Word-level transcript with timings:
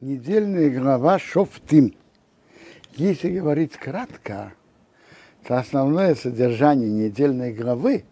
недельная 0.00 0.70
глава 0.70 1.18
Шофтим. 1.18 1.94
Если 2.94 3.30
говорить 3.38 3.76
кратко, 3.76 4.52
то 5.46 5.58
основное 5.58 6.14
содержание 6.14 6.90
недельной 6.90 7.52
главы 7.52 8.04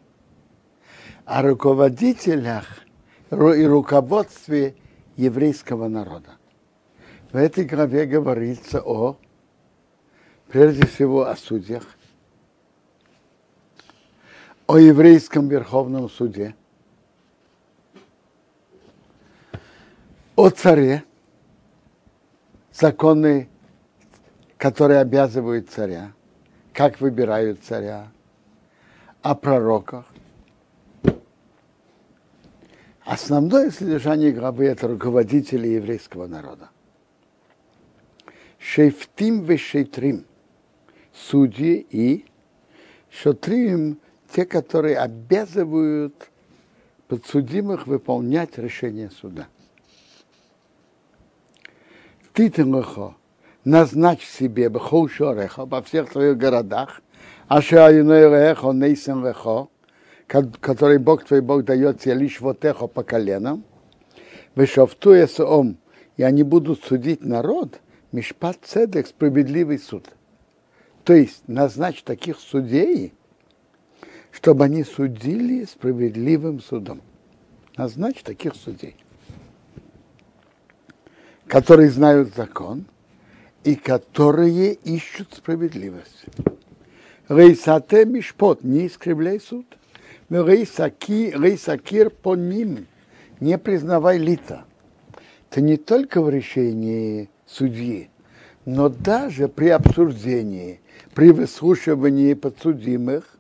о 1.25 1.43
руководителях 1.43 2.83
и 3.31 3.65
руководстве 3.65 4.75
еврейского 5.17 5.89
народа. 5.89 6.31
В 7.33 7.37
этой 7.37 7.65
главе 7.65 8.07
говорится 8.07 8.81
о, 8.81 9.17
прежде 10.49 10.87
всего, 10.87 11.27
о 11.27 11.37
судьях, 11.37 11.85
о 14.67 14.79
еврейском 14.79 15.49
верховном 15.49 16.09
суде, 16.09 16.55
о 20.37 20.51
царе, 20.51 21.03
законы, 22.79 23.49
которые 24.59 25.01
обязывают 25.01 25.71
царя, 25.71 26.13
как 26.73 27.01
выбирают 27.01 27.63
царя, 27.63 28.09
о 29.23 29.35
пророках. 29.35 30.07
Основное 33.05 33.71
содержание 33.71 34.33
главы– 34.33 34.67
это 34.67 34.89
руководители 34.89 35.69
еврейского 35.69 36.27
народа. 36.27 36.71
Шейфтим 38.59 39.45
ве 39.45 39.57
шейтрим– 39.57 40.25
судьи 41.15 41.87
и 41.91 42.25
шотрим– 43.11 43.99
те, 44.33 44.45
которые 44.45 44.99
обязывают 44.99 46.31
подсудимых 47.07 47.87
выполнять 47.87 48.59
решение 48.59 49.11
суда 49.11 49.47
ты 52.37 52.51
тимахо, 52.51 53.15
назначь 53.65 54.23
себе 54.27 54.69
бхол 54.69 55.09
шореха 55.09 55.65
во 55.65 55.81
всех 55.81 56.13
твоих 56.13 56.37
городах, 56.37 57.01
ашаиноэрехо 57.49 58.73
нейсен 58.73 59.25
лехо, 59.25 59.69
который 60.61 60.99
Бог 60.99 61.25
твой 61.25 61.41
Бог 61.41 61.65
дает 61.65 62.01
тебе 62.01 62.13
лишь 62.13 62.43
вот 62.43 62.63
эхо 62.67 62.89
по 62.89 63.03
коленам, 63.03 63.65
вышофтуя 64.55 65.27
ом, 65.39 65.79
и 66.19 66.25
они 66.25 66.43
будут 66.43 66.85
судить 66.85 67.25
народ, 67.25 67.81
мишпат 68.13 68.59
цедек, 68.63 69.07
справедливый 69.07 69.79
суд. 69.79 70.05
То 71.05 71.15
есть 71.15 71.43
назначь 71.47 72.03
таких 72.03 72.39
судей, 72.39 73.15
чтобы 74.31 74.67
они 74.67 74.85
судили 74.85 75.65
справедливым 75.65 76.61
судом. 76.61 77.01
Назначь 77.79 78.23
таких 78.23 78.55
судей 78.57 78.97
которые 81.49 81.91
знают 81.91 82.35
закон 82.35 82.85
и 83.65 83.75
которые 83.75 84.75
ищут 84.75 85.35
справедливость. 85.35 86.27
Рейсате 87.29 88.05
мишпот, 88.05 88.63
не 88.63 88.87
искривляй 88.87 89.41
суд. 89.41 89.67
Рейсакир 90.29 92.11
по 92.11 92.35
ним, 92.37 92.87
не 93.41 93.59
признавай 93.59 94.19
лита. 94.19 94.65
Это 95.51 95.61
не 95.61 95.77
только 95.77 96.21
в 96.21 96.29
решении 96.29 97.31
судьи, 97.47 98.11
но 98.65 98.89
даже 98.89 99.49
при 99.49 99.69
обсуждении, 99.69 100.81
при 101.15 101.31
выслушивании 101.31 102.35
подсудимых, 102.35 103.39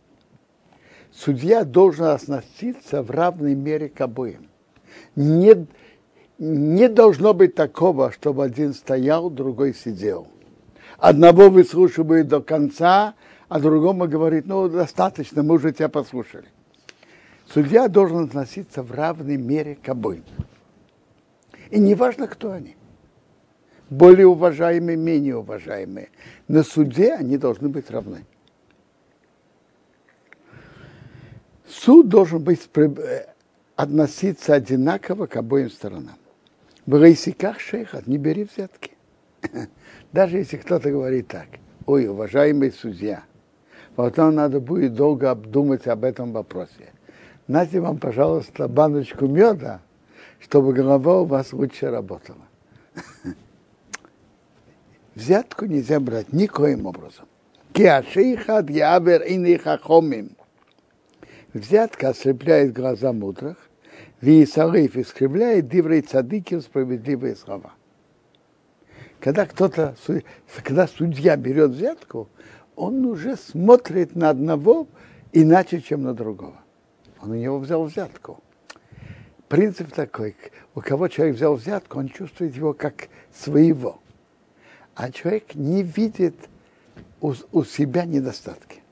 судья 1.13 1.65
должен 1.65 2.07
относиться 2.07 3.03
в 3.03 3.11
равной 3.11 3.55
мере 3.55 3.89
к 3.89 4.01
обоим. 4.01 4.49
Не, 5.17 5.67
не 6.39 6.89
должно 6.89 7.33
быть 7.35 7.55
такого, 7.55 8.13
чтобы 8.13 8.45
один 8.45 8.75
стоял, 8.75 9.31
другой 9.31 9.75
сидел. 9.75 10.29
Одного 10.99 11.51
выслушивает 11.51 12.29
до 12.29 12.41
конца, 12.41 13.15
а 13.49 13.61
другому 13.61 14.09
говорит, 14.09 14.47
ну, 14.47 14.69
достаточно, 14.69 15.43
мы 15.43 15.55
уже 15.55 15.73
тебя 15.73 15.89
послушали. 15.89 16.47
Судья 17.49 17.89
должен 17.89 18.25
относиться 18.25 18.83
в 18.83 18.91
равной 18.93 19.37
мере 19.37 19.77
к 19.77 19.89
обоим. 19.89 20.25
И 21.71 21.79
не 21.79 21.95
важно, 21.95 22.27
кто 22.27 22.53
они. 22.53 22.77
Более 23.89 24.27
уважаемые, 24.27 24.97
менее 24.97 25.37
уважаемые. 25.37 26.11
На 26.49 26.65
суде 26.65 27.15
они 27.15 27.39
должны 27.39 27.69
быть 27.69 27.91
равны. 27.91 28.25
Суд 31.69 32.09
должен 32.09 32.43
быть 32.43 32.69
э, 32.75 33.27
относиться 33.77 34.55
одинаково 34.55 35.27
к 35.27 35.37
обоим 35.37 35.71
сторонам. 35.71 36.17
В 36.87 37.03
рейсиках 37.03 37.59
шейхат, 37.59 38.07
не 38.07 38.17
бери 38.17 38.45
взятки. 38.45 38.93
Даже 40.13 40.39
если 40.39 40.57
кто-то 40.57 40.91
говорит 40.91 41.27
так, 41.27 41.47
ой, 41.85 42.07
уважаемый 42.07 42.71
судья, 42.71 43.25
потом 43.97 44.37
надо 44.37 44.61
будет 44.61 44.95
долго 44.95 45.33
обдумать 45.33 45.89
об 45.89 46.05
этом 46.05 46.33
вопросе. 46.33 46.93
Нате 47.49 47.81
вам, 47.81 47.99
пожалуйста, 47.99 48.69
баночку 48.69 49.27
меда, 49.27 49.81
чтобы 50.39 50.73
голова 50.73 51.23
у 51.23 51.25
вас 51.25 51.53
лучше 51.53 51.91
работала. 51.91 52.47
Взятку 55.17 55.67
нельзя 55.67 55.99
брать 55.99 56.33
никоим 56.33 56.87
образом. 56.87 57.27
Взятка 61.53 62.11
ослепляет 62.11 62.73
глаза 62.73 63.13
мудрых, 63.13 63.66
Виисалейф 64.21 64.97
искривляет 64.97 65.69
диврей 65.69 66.01
цадыким 66.01 66.61
справедливые 66.63 67.37
слова. 67.37 67.75
Когда 69.21 69.47
кто-то, 69.47 69.97
когда 70.63 70.87
судья 70.87 71.37
берет 71.37 71.73
взятку, 71.73 72.29
он 72.77 73.05
уже 73.07 73.37
смотрит 73.37 74.15
на 74.15 74.31
одного 74.31 74.87
иначе, 75.33 75.81
чем 75.81 76.03
на 76.03 76.15
другого. 76.15 76.61
Он 77.21 77.33
у 77.33 77.35
него 77.35 77.59
взял 77.59 77.85
взятку. 77.85 78.43
Принцип 79.49 79.93
такой, 79.93 80.37
у 80.75 80.81
кого 80.81 81.09
человек 81.09 81.37
взял 81.37 81.55
взятку, 81.55 81.99
он 81.99 82.09
чувствует 82.09 82.55
его 82.57 82.73
как 82.73 83.09
своего. 83.33 84.01
А 84.95 85.11
человек 85.13 85.55
не 85.55 85.83
видит 85.83 86.35
у, 87.21 87.35
у 87.53 87.65
себя 87.65 88.05
недостатки. 88.05 88.83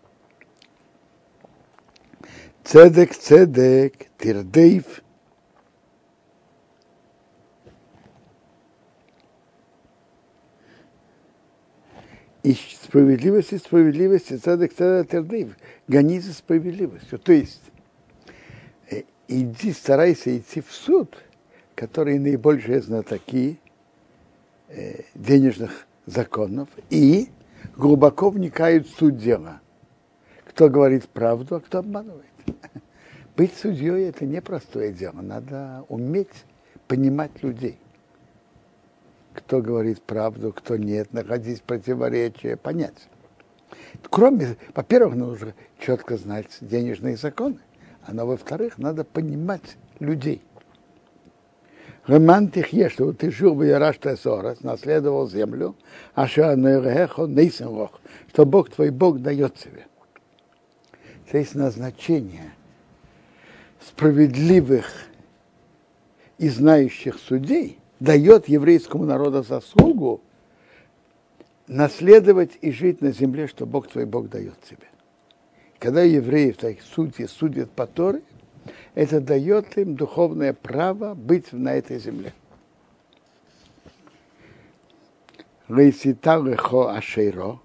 Цедек, 2.62 3.14
цедек, 3.14 3.94
тирдейв, 4.18 5.02
И 12.44 12.52
справедливость 12.52 13.54
и 13.54 13.58
справедливость, 13.58 14.30
и 14.30 14.36
цадок 14.36 14.74
тердыв. 14.74 15.56
Гони 15.88 16.20
за 16.20 16.34
справедливостью. 16.34 17.18
То 17.18 17.32
есть, 17.32 17.62
э, 18.90 19.04
иди, 19.28 19.72
старайся 19.72 20.36
идти 20.36 20.60
в 20.60 20.70
суд, 20.70 21.16
которые 21.74 22.20
наибольшие 22.20 22.82
знатоки 22.82 23.58
э, 24.68 25.04
денежных 25.14 25.86
законов, 26.04 26.68
и 26.90 27.30
глубоко 27.78 28.28
вникают 28.28 28.88
в 28.88 28.94
суть 28.98 29.16
дела. 29.16 29.62
Кто 30.44 30.68
говорит 30.68 31.08
правду, 31.08 31.56
а 31.56 31.60
кто 31.60 31.78
обманывает. 31.78 32.26
Быть 33.38 33.56
судьей– 33.56 34.04
это 34.10 34.26
непростое 34.26 34.92
дело. 34.92 35.22
Надо 35.22 35.86
уметь 35.88 36.44
понимать 36.88 37.42
людей 37.42 37.78
кто 39.34 39.60
говорит 39.60 40.00
правду, 40.02 40.52
кто 40.52 40.76
нет, 40.76 41.12
находить 41.12 41.62
противоречия, 41.62 42.56
понять. 42.56 43.08
Кроме, 44.08 44.56
во-первых, 44.74 45.16
нужно 45.16 45.54
четко 45.78 46.16
знать 46.16 46.46
денежные 46.60 47.16
законы, 47.16 47.58
а 48.06 48.14
во-вторых, 48.24 48.78
надо 48.78 49.04
понимать 49.04 49.76
людей. 49.98 50.42
Роман 52.06 52.50
Тихе, 52.50 52.90
что 52.90 53.12
ты 53.12 53.30
жил 53.30 53.54
в 53.54 53.62
Яраш 53.62 53.98
наследовал 54.62 55.28
землю, 55.28 55.74
а 56.14 56.26
что 58.28 58.44
Бог 58.44 58.70
твой 58.70 58.90
Бог 58.90 59.20
дает 59.20 59.54
тебе. 59.54 59.86
То 61.30 61.38
есть 61.38 61.54
назначение 61.54 62.52
справедливых 63.80 64.86
и 66.38 66.48
знающих 66.48 67.18
судей– 67.18 67.78
дает 68.04 68.48
еврейскому 68.48 69.04
народу 69.04 69.42
заслугу 69.42 70.20
наследовать 71.66 72.52
и 72.60 72.70
жить 72.70 73.00
на 73.00 73.10
земле, 73.10 73.48
что 73.48 73.64
Бог 73.64 73.88
твой 73.88 74.04
Бог 74.04 74.28
дает 74.28 74.60
тебе. 74.62 74.86
Когда 75.78 76.02
евреи 76.02 76.52
в 76.52 76.58
таких 76.58 76.82
судьи 76.82 77.26
судят 77.26 77.70
по 77.70 77.86
Торе, 77.86 78.20
это 78.94 79.20
дает 79.20 79.76
им 79.78 79.96
духовное 79.96 80.52
право 80.52 81.14
быть 81.14 81.52
на 81.52 81.74
этой 81.74 81.98
земле. 81.98 82.34
ашейро, 85.68 87.60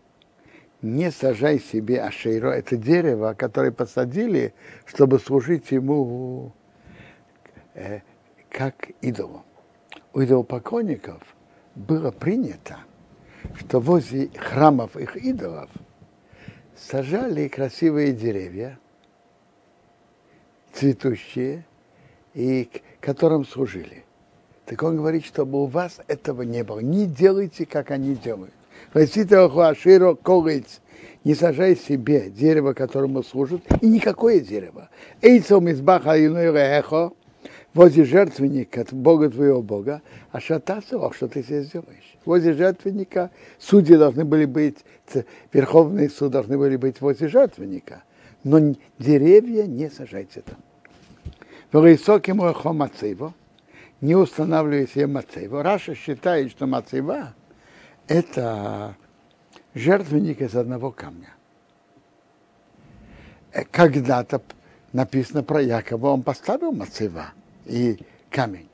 не 0.82 1.12
сажай 1.12 1.60
себе 1.60 2.02
ашейро, 2.02 2.52
это 2.52 2.78
дерево, 2.78 3.36
которое 3.38 3.72
посадили, 3.72 4.54
чтобы 4.86 5.20
служить 5.20 5.70
ему 5.72 6.54
э, 7.74 8.00
как 8.50 8.90
идолу 9.02 9.44
у 10.14 10.24
идолопоклонников 10.24 11.22
было 11.76 12.12
принято, 12.12 12.78
что 13.58 13.80
возле 13.80 14.30
храмов 14.30 14.96
их 14.98 15.16
идолов 15.18 15.70
сажали 16.76 17.48
красивые 17.48 18.14
деревья, 18.14 18.80
цветущие, 20.74 21.66
и 22.34 22.70
которым 23.02 23.46
служили. 23.46 24.06
Так 24.66 24.84
он 24.84 24.98
говорит, 24.98 25.26
чтобы 25.26 25.64
у 25.64 25.66
вас 25.66 26.00
этого 26.08 26.44
не 26.44 26.64
было. 26.64 26.80
Не 26.80 27.06
делайте, 27.06 27.66
как 27.66 27.92
они 27.92 28.16
делают. 28.16 28.54
Не 31.24 31.36
сажай 31.36 31.76
себе 31.76 32.30
дерево, 32.30 32.74
которому 32.74 33.24
служит, 33.24 33.64
и 33.82 33.88
никакое 33.88 34.40
дерево. 34.40 34.90
Эйцом 35.22 35.68
из 35.68 35.82
баха 35.82 36.16
эхо, 36.16 37.12
возле 37.74 38.04
жертвенника 38.06 38.86
Бога 38.92 39.30
твоего 39.30 39.62
Бога, 39.62 40.02
а 40.32 40.40
шататься, 40.40 40.98
что 41.14 41.28
ты 41.28 41.42
здесь 41.42 41.72
делаешь? 41.72 42.18
Возле 42.26 42.54
жертвенника 42.54 43.32
судьи 43.60 43.96
должны 43.96 44.26
были 44.26 44.46
быть, 44.46 44.78
верховные 45.54 46.10
суды 46.10 46.34
должны 46.34 46.58
были 46.58 46.76
быть 46.76 47.02
возле 47.02 47.28
жертвенника, 47.28 48.04
но 48.44 48.76
деревья 48.98 49.66
не 49.66 49.90
сажайте 49.90 50.42
там. 50.42 50.58
Высоким 51.72 52.38
мацево, 52.38 53.34
не 54.02 54.16
устанавливая 54.16 54.88
себе 54.88 55.08
мацево. 55.08 55.62
Раша 55.62 55.94
считает, 55.94 56.52
что 56.52 56.66
мацева– 56.66 57.36
это 58.08 58.96
жертвенник 59.76 60.42
из 60.42 60.56
одного 60.56 60.92
камня. 60.92 61.36
Э, 63.52 63.64
когда-то 63.70 64.42
написано 64.94 65.44
про 65.44 65.62
Якова, 65.62 66.08
он 66.08 66.24
поставил 66.24 66.72
мацева 66.72 67.34
и 67.70 68.00
камень 68.30 68.70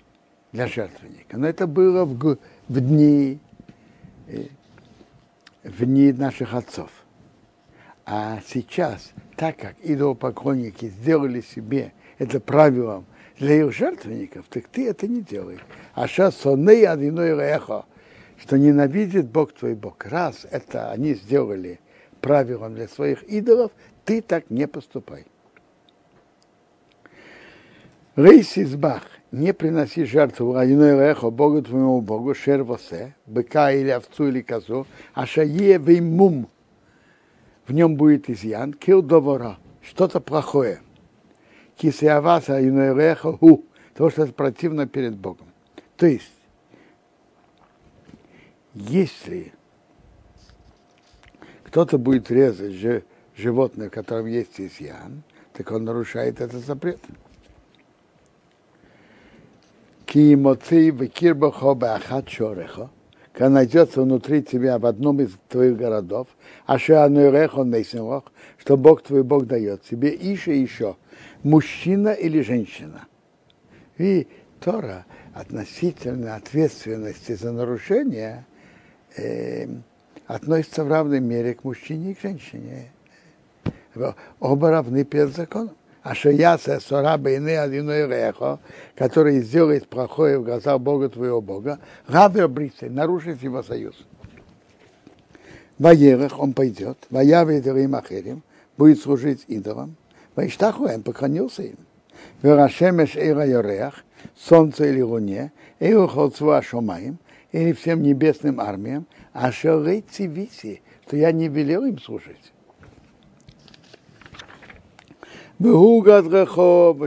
для 0.52 0.68
жертвенника. 0.68 1.38
Но 1.38 1.48
это 1.48 1.68
было 1.68 2.06
в, 2.06 2.38
в 2.68 2.80
дни 2.80 3.40
э, 4.28 4.46
в 5.66 5.86
дни 5.86 6.14
наших 6.14 6.54
отцов. 6.54 6.90
А 8.06 8.40
сейчас, 8.48 9.12
так 9.36 9.58
как 9.58 9.76
идолопоклонники 9.82 10.86
сделали 10.86 11.42
себе 11.42 11.92
это 12.20 12.40
правилом 12.40 13.06
для 13.40 13.56
их 13.66 13.74
жертвенников, 13.74 14.46
так 14.48 14.68
ты 14.68 14.88
это 14.88 15.08
не 15.08 15.22
делай. 15.22 15.60
А 15.96 16.08
сейчас 16.08 16.38
соней 16.38 16.88
одиной 16.88 17.32
эхо, 17.32 17.86
что 18.38 18.58
ненавидит 18.58 19.28
Бог 19.28 19.54
твой 19.54 19.74
Бог. 19.74 20.06
Раз 20.06 20.46
это 20.52 20.92
они 20.92 21.16
сделали 21.16 21.80
правилом 22.22 22.76
для 22.76 22.88
своих 22.88 23.24
идолов, 23.24 23.72
ты 24.06 24.22
так 24.22 24.50
не 24.50 24.68
поступай. 24.68 25.26
Рейс 28.16 28.58
избах, 28.58 29.04
не 29.32 29.54
приноси 29.54 30.06
жертву 30.06 30.56
одиной 30.56 30.92
эхо 30.92 31.32
Богу 31.32 31.62
твоему 31.62 32.00
Богу, 32.00 32.34
шервосе, 32.34 33.14
быка 33.26 33.74
или 33.74 33.90
овцу 33.90 34.30
или 34.30 34.42
козу, 34.42 34.88
а 35.14 35.26
шае 35.26 35.78
мум, 36.00 36.48
в 37.68 37.74
нем 37.74 37.98
будет 37.98 38.30
изъян, 38.30 38.72
кил 38.72 39.02
довора, 39.02 39.58
что-то 39.82 40.22
плохое. 40.22 40.80
Кисеаваса 41.76 42.62
юнереха 42.62 43.34
ху, 43.34 43.66
то, 43.96 44.10
что 44.10 44.24
это 44.24 44.32
противно 44.32 44.88
перед 44.88 45.18
Богом. 45.18 45.48
То 45.98 46.06
есть, 46.06 46.32
если 48.74 49.52
кто-то 51.66 51.98
будет 51.98 52.32
резать 52.32 53.04
животное, 53.36 53.90
в 53.90 53.92
котором 53.92 54.28
есть 54.28 54.62
изъян, 54.62 55.24
так 55.52 55.70
он 55.72 55.84
нарушает 55.84 56.40
этот 56.40 56.64
запрет. 56.66 57.02
Кимотей 60.06 60.92
векирбахо 60.92 61.74
бахат 61.74 62.30
шореха, 62.30 62.90
когда 63.34 63.50
найдется 63.50 64.02
внутри 64.02 64.44
тебя 64.44 64.78
в 64.80 64.86
одном 64.86 65.22
из 65.22 65.32
твоих 65.50 65.78
городов, 65.78 66.28
а 66.66 66.78
что 66.78 68.78
Бог 68.78 69.04
твой 69.04 69.24
Бог 69.24 69.46
дает 69.46 69.84
тебе 69.84 70.14
еще 70.14 70.56
и 70.56 70.62
еще, 70.62 70.96
мужчина 71.44 72.10
или 72.10 72.42
женщина. 72.42 73.08
И 73.98 74.28
Тора 74.60 75.06
относительно 75.34 76.36
ответственности 76.36 77.34
за 77.34 77.52
нарушение 77.52 78.46
э, 79.18 79.68
относится 80.28 80.84
в 80.84 80.90
равной 80.90 81.20
мере 81.20 81.54
к 81.54 81.64
мужчине 81.64 82.12
и 82.12 82.14
к 82.14 82.22
женщине. 82.22 82.92
Оба 84.40 84.72
равны 84.72 85.04
перед 85.04 85.36
законом. 85.36 85.76
А 86.06 86.14
шаяса 86.14 86.80
сораба 86.80 87.32
и 87.32 87.36
одиной 87.38 88.08
рехо, 88.08 88.60
который 88.96 89.42
сделает 89.42 89.88
плохое 89.88 90.38
в 90.38 90.44
глазах 90.44 90.80
Бога 90.80 91.10
твоего 91.10 91.42
Бога, 91.42 91.80
гавер 92.08 92.48
брисы, 92.48 92.92
нарушит 92.92 93.42
его 93.42 93.64
союз. 93.64 93.96
Ваерах 95.80 96.38
он 96.38 96.54
пойдет, 96.54 97.00
ваявит 97.10 97.66
им 97.66 97.96
ахерим, 97.96 98.44
будет 98.78 99.02
служить 99.02 99.46
идолам, 99.48 99.96
Вайштаху 100.36 100.86
им 100.86 101.02
поклонился 101.02 101.64
им. 101.64 101.78
Верашемеш 102.44 103.16
эйра 103.16 103.48
йореах, 103.48 104.06
солнце 104.38 104.86
или 104.86 105.02
луне, 105.02 105.54
эйру 105.80 106.08
холцва 106.08 106.62
шомаем, 106.62 107.18
или 107.52 107.74
всем 107.74 108.04
небесным 108.04 108.60
армиям, 108.60 109.08
а 109.34 109.52
шерей 109.52 110.06
цивиси, 110.08 110.84
что 111.08 111.18
я 111.18 111.32
не 111.32 111.48
велел 111.48 111.84
им 111.84 111.98
служить. 111.98 112.54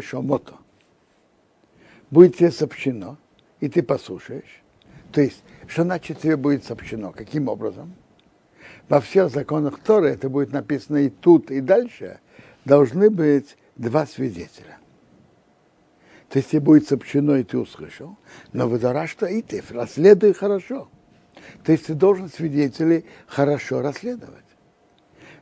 Шомото. 0.01 0.55
Будет 2.11 2.37
тебе 2.37 2.51
сообщено, 2.51 3.19
и 3.61 3.69
ты 3.69 3.83
послушаешь. 3.83 4.63
То 5.13 5.21
есть, 5.21 5.43
что 5.67 5.83
значит 5.83 6.21
тебе 6.21 6.37
будет 6.37 6.65
сообщено? 6.65 7.13
Каким 7.13 7.49
образом? 7.49 7.95
Во 8.89 9.01
всех 9.01 9.31
законах 9.31 9.81
Торы 9.81 10.09
это 10.09 10.31
будет 10.31 10.53
написано 10.53 10.99
и 10.99 11.11
тут, 11.11 11.51
и 11.51 11.61
дальше, 11.61 12.21
должны 12.65 13.11
быть 13.11 13.57
два 13.77 14.07
свидетеля. 14.07 14.79
То 16.31 16.39
есть 16.39 16.51
тебе 16.51 16.61
будет 16.61 16.89
сообщено, 16.89 17.37
и 17.37 17.45
ты 17.45 17.59
услышал, 17.59 18.17
но 18.53 18.69
выдара, 18.69 19.07
что 19.07 19.27
и 19.27 19.43
ты 19.43 19.63
расследуй 19.71 20.33
хорошо. 20.33 20.89
То 21.65 21.73
есть 21.73 21.87
ты 21.87 21.95
должен 21.95 22.29
свидетелей 22.29 23.05
хорошо 23.27 23.81
расследовать. 23.81 24.48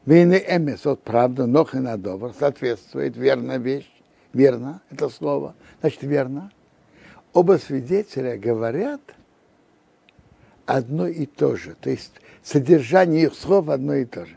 Вейны 0.07 0.43
эмес, 0.49 0.85
вот 0.85 1.03
правда, 1.03 1.47
нох 1.47 1.75
и 1.75 1.79
надобр, 1.79 2.33
соответствует 2.39 3.17
верная 3.17 3.59
вещь, 3.59 3.91
верно, 4.33 4.81
это 4.91 5.09
слово, 5.09 5.55
значит, 5.81 6.03
верно. 6.03 6.51
Оба 7.33 7.59
свидетеля 7.59 8.39
говорят 8.39 9.01
одно 10.65 11.07
и 11.07 11.27
то 11.27 11.57
же, 11.57 11.75
то 11.81 11.91
есть 11.91 12.13
содержание 12.43 13.25
их 13.25 13.35
слов 13.35 13.69
одно 13.69 13.95
и 13.95 14.05
то 14.05 14.25
же 14.25 14.37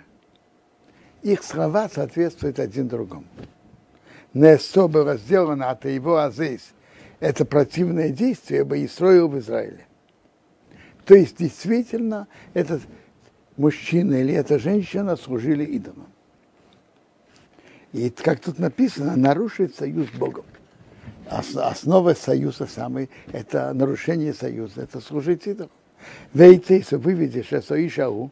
их 1.21 1.43
слова 1.43 1.89
соответствуют 1.89 2.59
один 2.59 2.87
другому. 2.87 3.25
Несо 4.33 4.87
было 4.87 5.17
сделано 5.17 5.69
от 5.69 5.85
его 5.85 6.17
азис. 6.17 6.73
Это 7.19 7.45
противное 7.45 8.09
действие 8.09 8.63
бы 8.63 8.79
и 8.79 8.87
строил 8.87 9.27
в 9.27 9.37
Израиле. 9.39 9.85
То 11.05 11.15
есть 11.15 11.37
действительно 11.37 12.27
этот 12.53 12.81
мужчина 13.59 14.15
или 14.15 14.33
эта 14.33 14.57
женщина 14.57 15.15
служили 15.15 15.65
идолам. 15.65 16.07
И 17.91 18.09
как 18.09 18.39
тут 18.39 18.57
написано, 18.57 19.15
нарушить 19.15 19.75
союз 19.75 20.07
с 20.07 20.17
Богом. 20.17 20.45
Основа 21.29 22.13
союза 22.13 22.65
самый– 22.65 23.09
это 23.31 23.71
нарушение 23.73 24.33
союза, 24.33 24.81
это 24.81 24.99
служить 25.01 25.45
идолам. 25.45 25.71
Вейте, 26.33 26.83
выведешь 26.91 27.51
Исаишау, 27.51 28.31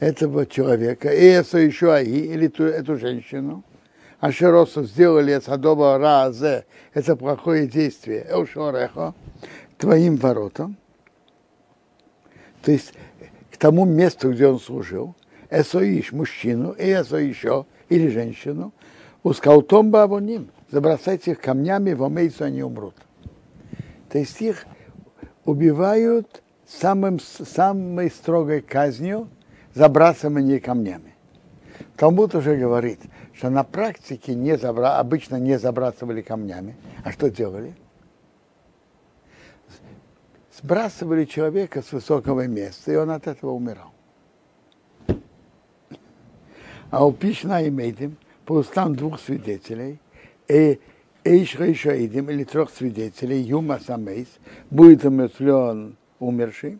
этого 0.00 0.46
человека, 0.46 1.10
и 1.10 1.24
это 1.24 1.58
еще 1.58 1.92
Аи, 1.92 2.06
или 2.06 2.48
ту, 2.48 2.64
эту 2.64 2.96
женщину, 2.96 3.64
а 4.20 4.32
Шеросу 4.32 4.84
сделали 4.84 5.40
Садоба 5.40 5.98
Разе, 5.98 6.64
это 6.92 7.16
плохое 7.16 7.66
действие, 7.66 8.26
Элшорехо, 8.28 9.14
твоим 9.78 10.16
воротам, 10.16 10.76
то 12.62 12.72
есть 12.72 12.92
к 13.56 13.58
тому 13.58 13.86
месту, 13.86 14.32
где 14.32 14.48
он 14.48 14.60
служил, 14.60 15.14
Эсоиш 15.48 16.12
мужчину, 16.12 16.72
и 16.72 16.92
Эсо 16.92 17.16
еще, 17.16 17.64
или 17.88 18.08
женщину, 18.08 18.74
ускаутом 19.22 19.90
бавоним, 19.90 20.50
забросайте 20.70 21.30
их 21.30 21.40
камнями, 21.40 21.94
в 21.94 22.04
омейцу 22.04 22.44
они 22.44 22.62
умрут. 22.62 22.94
То 24.10 24.18
есть 24.18 24.42
их 24.42 24.66
убивают 25.46 26.42
самым, 26.68 27.18
самой 27.18 28.10
строгой 28.10 28.60
казнью, 28.60 29.28
забрасывание 29.74 30.60
камнями. 30.60 31.14
Талмуд 31.96 32.34
уже 32.34 32.56
говорит, 32.56 33.00
что 33.32 33.48
на 33.48 33.64
практике 33.64 34.34
не 34.34 34.58
забра... 34.58 34.98
обычно 34.98 35.36
не 35.36 35.58
забрасывали 35.58 36.20
камнями. 36.20 36.76
А 37.04 37.10
что 37.10 37.30
делали? 37.30 37.74
Сбрасывали 40.62 41.24
человека 41.24 41.82
с 41.82 41.92
высокого 41.92 42.46
места, 42.46 42.92
и 42.92 42.96
он 42.96 43.10
от 43.10 43.26
этого 43.26 43.52
умирал. 43.52 43.92
А 46.90 47.04
у 47.04 47.12
Пишна 47.12 47.62
и 47.62 47.70
Мейдим, 47.70 48.16
по 48.44 48.54
устам 48.54 48.94
двух 48.94 49.20
свидетелей, 49.20 50.00
и 50.48 50.80
Эйш 51.24 51.56
Рейшаидим, 51.56 52.30
или 52.30 52.44
трех 52.44 52.70
свидетелей, 52.70 53.40
Юма 53.40 53.80
Самейс, 53.84 54.28
будет 54.70 55.04
умертвлен 55.04 55.96
умерший, 56.20 56.78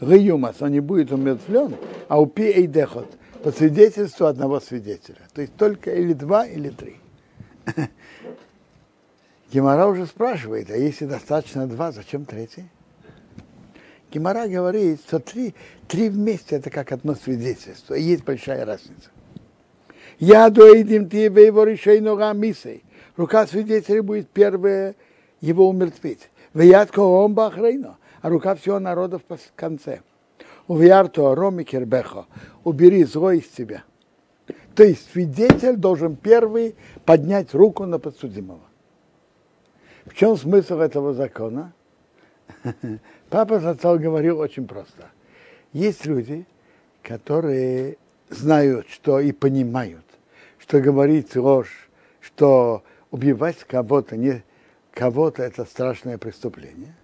Гаюмас, 0.00 0.60
он 0.60 0.72
не 0.72 0.80
будет 0.80 1.12
умертвлен, 1.12 1.76
а 2.08 2.20
упи 2.20 2.42
эйдехот, 2.42 3.16
по 3.42 3.52
свидетельству 3.52 4.26
одного 4.26 4.60
свидетеля. 4.60 5.20
То 5.32 5.40
есть 5.40 5.54
только 5.56 5.92
или 5.94 6.12
два, 6.12 6.46
или 6.46 6.70
три. 6.70 6.96
Гемора 9.52 9.86
уже 9.86 10.06
спрашивает, 10.06 10.70
а 10.70 10.76
если 10.76 11.06
достаточно 11.06 11.66
два, 11.66 11.92
зачем 11.92 12.24
третий? 12.24 12.64
Гемора 14.14 14.46
говорит, 14.46 15.00
что 15.04 15.18
три, 15.18 15.54
три 15.88 16.08
вместе 16.08 16.56
это 16.56 16.70
как 16.70 16.92
одно 16.92 17.16
свидетельство. 17.16 17.94
И 17.94 18.02
есть 18.02 18.24
большая 18.24 18.64
разница. 18.64 19.10
Я 20.20 20.50
доедим 20.50 21.08
тебе 21.08 21.46
его 21.46 21.64
решение 21.64 22.32
мисой. 22.34 22.84
Рука 23.16 23.44
свидетеля 23.48 24.04
будет 24.04 24.28
первая 24.28 24.94
его 25.40 25.68
умертвить. 25.68 26.30
Виятко 26.54 27.00
он 27.00 27.34
бахрейно, 27.34 27.98
а 28.22 28.28
рука 28.28 28.54
всего 28.54 28.78
народа 28.78 29.18
в 29.18 29.24
конце. 29.56 30.00
Увиярту 30.68 31.26
ароми 31.26 31.64
кербехо, 31.64 32.26
убери 32.62 33.02
зло 33.04 33.32
из 33.32 33.48
тебя. 33.48 33.82
То 34.76 34.84
есть 34.84 35.10
свидетель 35.12 35.76
должен 35.76 36.14
первый 36.14 36.76
поднять 37.04 37.52
руку 37.52 37.84
на 37.84 37.98
подсудимого. 37.98 38.60
В 40.06 40.14
чем 40.14 40.36
смысл 40.36 40.78
этого 40.78 41.14
закона? 41.14 41.72
Папа 43.30 43.60
Зацал 43.60 43.98
говорил 43.98 44.38
очень 44.38 44.66
просто. 44.66 45.10
Есть 45.72 46.06
люди, 46.06 46.46
которые 47.02 47.98
знают, 48.30 48.88
что 48.88 49.20
и 49.20 49.32
понимают, 49.32 50.04
что 50.58 50.80
говорить 50.80 51.36
ложь, 51.36 51.88
что 52.20 52.82
убивать 53.10 53.58
кого-то 53.64 54.16
не 54.16 54.42
кого-то 54.92 55.42
это 55.42 55.64
страшное 55.64 56.18
преступление. 56.18 56.94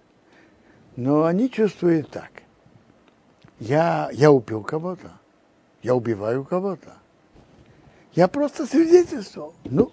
Но 0.95 1.25
они 1.25 1.49
чувствуют 1.49 2.09
так. 2.09 2.31
Я, 3.59 4.09
я 4.13 4.31
убил 4.31 4.63
кого-то. 4.63 5.11
Я 5.83 5.95
убиваю 5.95 6.43
кого-то. 6.43 6.97
Я 8.13 8.27
просто 8.27 8.65
свидетельствовал. 8.65 9.53
Ну, 9.65 9.91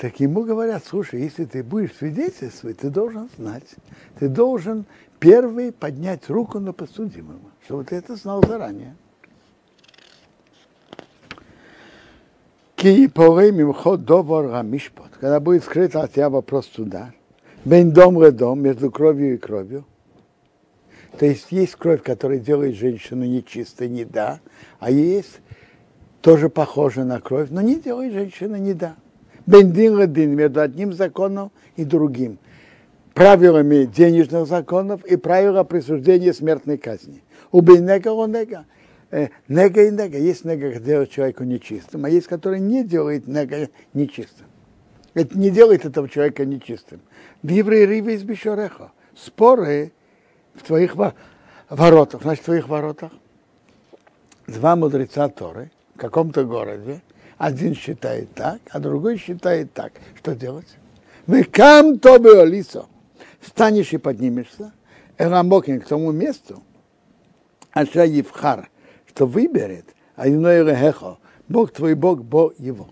так 0.00 0.18
ему 0.18 0.44
говорят, 0.44 0.82
слушай, 0.86 1.20
если 1.20 1.44
ты 1.44 1.62
будешь 1.62 1.94
свидетельствовать, 1.94 2.78
ты 2.78 2.88
должен 2.88 3.28
знать, 3.36 3.66
ты 4.18 4.30
должен 4.30 4.86
первый 5.18 5.72
поднять 5.72 6.30
руку 6.30 6.58
на 6.58 6.72
подсудимого, 6.72 7.50
чтобы 7.66 7.84
ты 7.84 7.96
это 7.96 8.16
знал 8.16 8.42
заранее. 8.42 8.96
Когда 15.20 15.38
будет 15.38 15.64
скрыт 15.64 15.94
от 15.94 16.14
тебя 16.14 16.30
вопрос 16.30 16.70
суда, 16.74 17.12
бен 17.66 17.92
дом 17.92 18.34
дом 18.34 18.62
между 18.62 18.90
кровью 18.90 19.34
и 19.34 19.36
кровью. 19.36 19.84
То 21.18 21.26
есть 21.26 21.48
есть 21.52 21.74
кровь, 21.74 22.02
которая 22.02 22.38
делает 22.38 22.74
женщину 22.74 23.26
нечистой, 23.26 23.90
не 23.90 24.06
да, 24.06 24.40
а 24.78 24.90
есть 24.90 25.40
тоже 26.22 26.48
похожа 26.48 27.04
на 27.04 27.20
кровь, 27.20 27.50
но 27.50 27.60
не 27.60 27.78
делает 27.78 28.14
женщину 28.14 28.56
не 28.56 28.72
да. 28.72 28.96
Бендин 29.46 29.96
ладин 29.96 30.34
между 30.34 30.60
одним 30.60 30.92
законом 30.92 31.50
и 31.76 31.84
другим. 31.84 32.38
Правилами 33.14 33.84
денежных 33.84 34.46
законов 34.46 35.04
и 35.04 35.16
правила 35.16 35.64
присуждения 35.64 36.32
смертной 36.32 36.78
казни. 36.78 37.22
Убей 37.50 37.80
он 37.80 38.32
нега. 38.32 38.66
Э, 39.10 39.28
нега 39.48 39.82
и 39.82 39.90
нега. 39.90 40.18
Есть 40.18 40.44
нега, 40.44 40.68
который 40.68 40.84
делает 40.84 41.10
человека 41.10 41.44
нечистым, 41.44 42.04
а 42.04 42.10
есть, 42.10 42.28
который 42.28 42.60
не 42.60 42.84
делает 42.84 43.26
нега 43.26 43.68
нечистым. 43.92 44.46
Это 45.14 45.36
не 45.36 45.50
делает 45.50 45.84
этого 45.84 46.08
человека 46.08 46.44
нечистым. 46.44 47.00
Диврей 47.42 47.86
риве 47.86 48.14
из 48.14 48.22
бишореха. 48.22 48.92
Споры 49.16 49.92
в 50.54 50.62
твоих 50.62 50.94
воротах. 51.68 52.22
Значит, 52.22 52.42
в 52.42 52.46
твоих 52.46 52.68
воротах 52.68 53.12
два 54.46 54.76
мудреца 54.76 55.28
Торы 55.28 55.70
в 55.94 55.98
каком-то 55.98 56.44
городе 56.44 57.02
один 57.40 57.74
считает 57.74 58.34
так, 58.34 58.60
а 58.68 58.78
другой 58.78 59.16
считает 59.16 59.72
так. 59.72 59.94
Что 60.14 60.34
делать? 60.34 60.66
Вы 61.26 61.44
кам 61.44 61.98
то 61.98 62.18
бы 62.18 62.44
лисо. 62.44 62.86
Встанешь 63.40 63.94
и 63.94 63.96
поднимешься. 63.96 64.72
Эрамокин 65.16 65.80
к 65.80 65.86
тому 65.86 66.12
месту. 66.12 66.62
Аша 67.72 68.04
Евхар, 68.04 68.68
что 69.06 69.24
выберет, 69.24 69.86
а 70.16 70.28
иное 70.28 70.62
рехо, 70.64 71.18
Бог 71.48 71.72
твой 71.72 71.94
Бог, 71.94 72.22
Бог 72.22 72.58
его. 72.58 72.90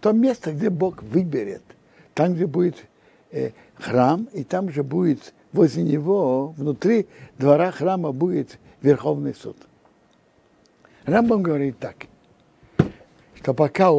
То 0.00 0.12
место, 0.12 0.52
где 0.52 0.70
Бог 0.70 1.02
выберет, 1.02 1.64
там, 2.14 2.34
где 2.34 2.46
будет 2.46 2.76
э, 3.32 3.50
храм, 3.74 4.28
и 4.32 4.44
там 4.44 4.70
же 4.70 4.84
будет 4.84 5.34
возле 5.52 5.82
него, 5.82 6.54
внутри 6.56 7.08
двора 7.36 7.72
храма 7.72 8.12
будет 8.12 8.58
Верховный 8.80 9.34
суд. 9.34 9.56
Рамбам 11.04 11.42
говорит 11.42 11.80
так– 11.80 11.96
что 13.42 13.54
пока 13.54 13.90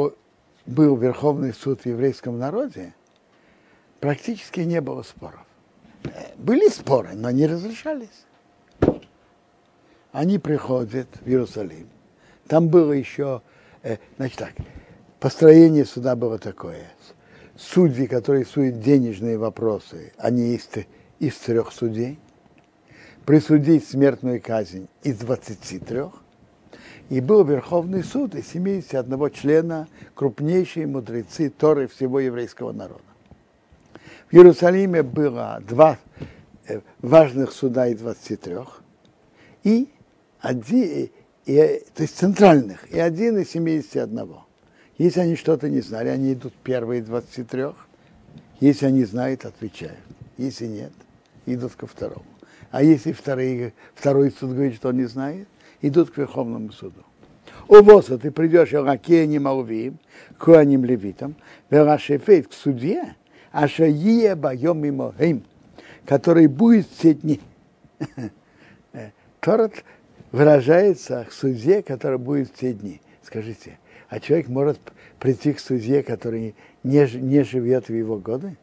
был 0.65 0.95
Верховный 0.97 1.53
суд 1.53 1.81
в 1.81 1.85
еврейском 1.85 2.37
народе, 2.37 2.93
практически 3.99 4.59
не 4.61 4.81
было 4.81 5.01
споров. 5.03 5.45
Были 6.37 6.69
споры, 6.69 7.13
но 7.13 7.31
не 7.31 7.47
разрешались. 7.47 8.25
Они 10.11 10.39
приходят 10.39 11.07
в 11.21 11.27
Иерусалим. 11.27 11.87
Там 12.47 12.67
было 12.67 12.91
еще, 12.93 13.41
э, 13.83 13.97
значит 14.17 14.37
так, 14.39 14.53
построение 15.19 15.85
суда 15.85 16.15
было 16.15 16.39
такое. 16.39 16.89
Судьи, 17.55 18.07
которые 18.07 18.45
судят 18.45 18.81
денежные 18.81 19.37
вопросы, 19.37 20.13
они 20.17 20.55
из, 20.55 20.67
из 21.19 21.35
трех 21.37 21.71
судей. 21.71 22.19
Присудить 23.25 23.87
смертную 23.87 24.41
казнь 24.41 24.87
из 25.03 25.17
23 25.17 26.03
и 27.09 27.21
был 27.21 27.43
Верховный 27.43 28.03
суд 28.03 28.35
из 28.35 28.47
71 28.49 29.31
члена, 29.31 29.87
крупнейшие 30.13 30.85
мудрецы 30.85 31.49
Торы 31.49 31.87
всего 31.87 32.19
еврейского 32.19 32.71
народа. 32.71 33.01
В 34.29 34.35
Иерусалиме 34.35 35.01
было 35.01 35.61
два 35.67 35.97
э, 36.67 36.81
важных 36.99 37.51
суда 37.51 37.87
из 37.87 37.99
23, 37.99 38.57
и 39.63 39.89
один, 40.39 41.09
и, 41.45 41.83
то 41.95 42.03
есть 42.03 42.15
центральных, 42.15 42.89
и 42.91 42.99
один 42.99 43.39
из 43.39 43.49
71. 43.49 44.35
Если 44.99 45.19
они 45.19 45.35
что-то 45.35 45.67
не 45.67 45.81
знали, 45.81 46.09
они 46.09 46.33
идут 46.33 46.53
первые 46.63 47.01
из 47.01 47.07
23. 47.07 47.67
Если 48.59 48.85
они 48.85 49.03
знают, 49.05 49.45
отвечают. 49.45 49.97
Если 50.37 50.67
нет, 50.67 50.91
идут 51.45 51.73
ко 51.73 51.87
второму. 51.87 52.25
А 52.69 52.83
если 52.83 53.13
второй, 53.13 53.73
второй 53.95 54.31
суд 54.31 54.51
говорит, 54.51 54.75
что 54.75 54.89
он 54.89 54.97
не 54.97 55.05
знает, 55.05 55.47
идут 55.81 56.11
к 56.11 56.17
Верховному 56.17 56.71
суду. 56.71 57.03
Увоса, 57.67 58.17
ты 58.17 58.31
придешь 58.31 58.73
Ракене 58.73 59.39
Малвим, 59.39 59.99
Куаним 60.37 60.85
Левитам, 60.85 61.35
Верашефейт 61.69 62.47
к 62.47 62.53
судье, 62.53 63.15
а 63.51 63.67
Шаие 63.67 64.35
Байом 64.35 64.79
Мимохим, 64.79 65.43
который 66.05 66.47
будет 66.47 66.87
все 66.87 67.13
дни. 67.13 67.39
Торат 69.39 69.83
выражается 70.31 71.25
к 71.29 71.31
судье, 71.31 71.83
который 71.83 72.17
будет 72.17 72.51
все 72.55 72.73
дни. 72.73 73.01
Скажите, 73.23 73.77
а 74.09 74.19
человек 74.19 74.47
может 74.47 74.79
прийти 75.19 75.53
к 75.53 75.59
судье, 75.59 76.01
который 76.03 76.55
не, 76.83 77.07
не 77.17 77.43
живет 77.43 77.89
в 77.89 77.93
его 77.93 78.17
годы? 78.17 78.57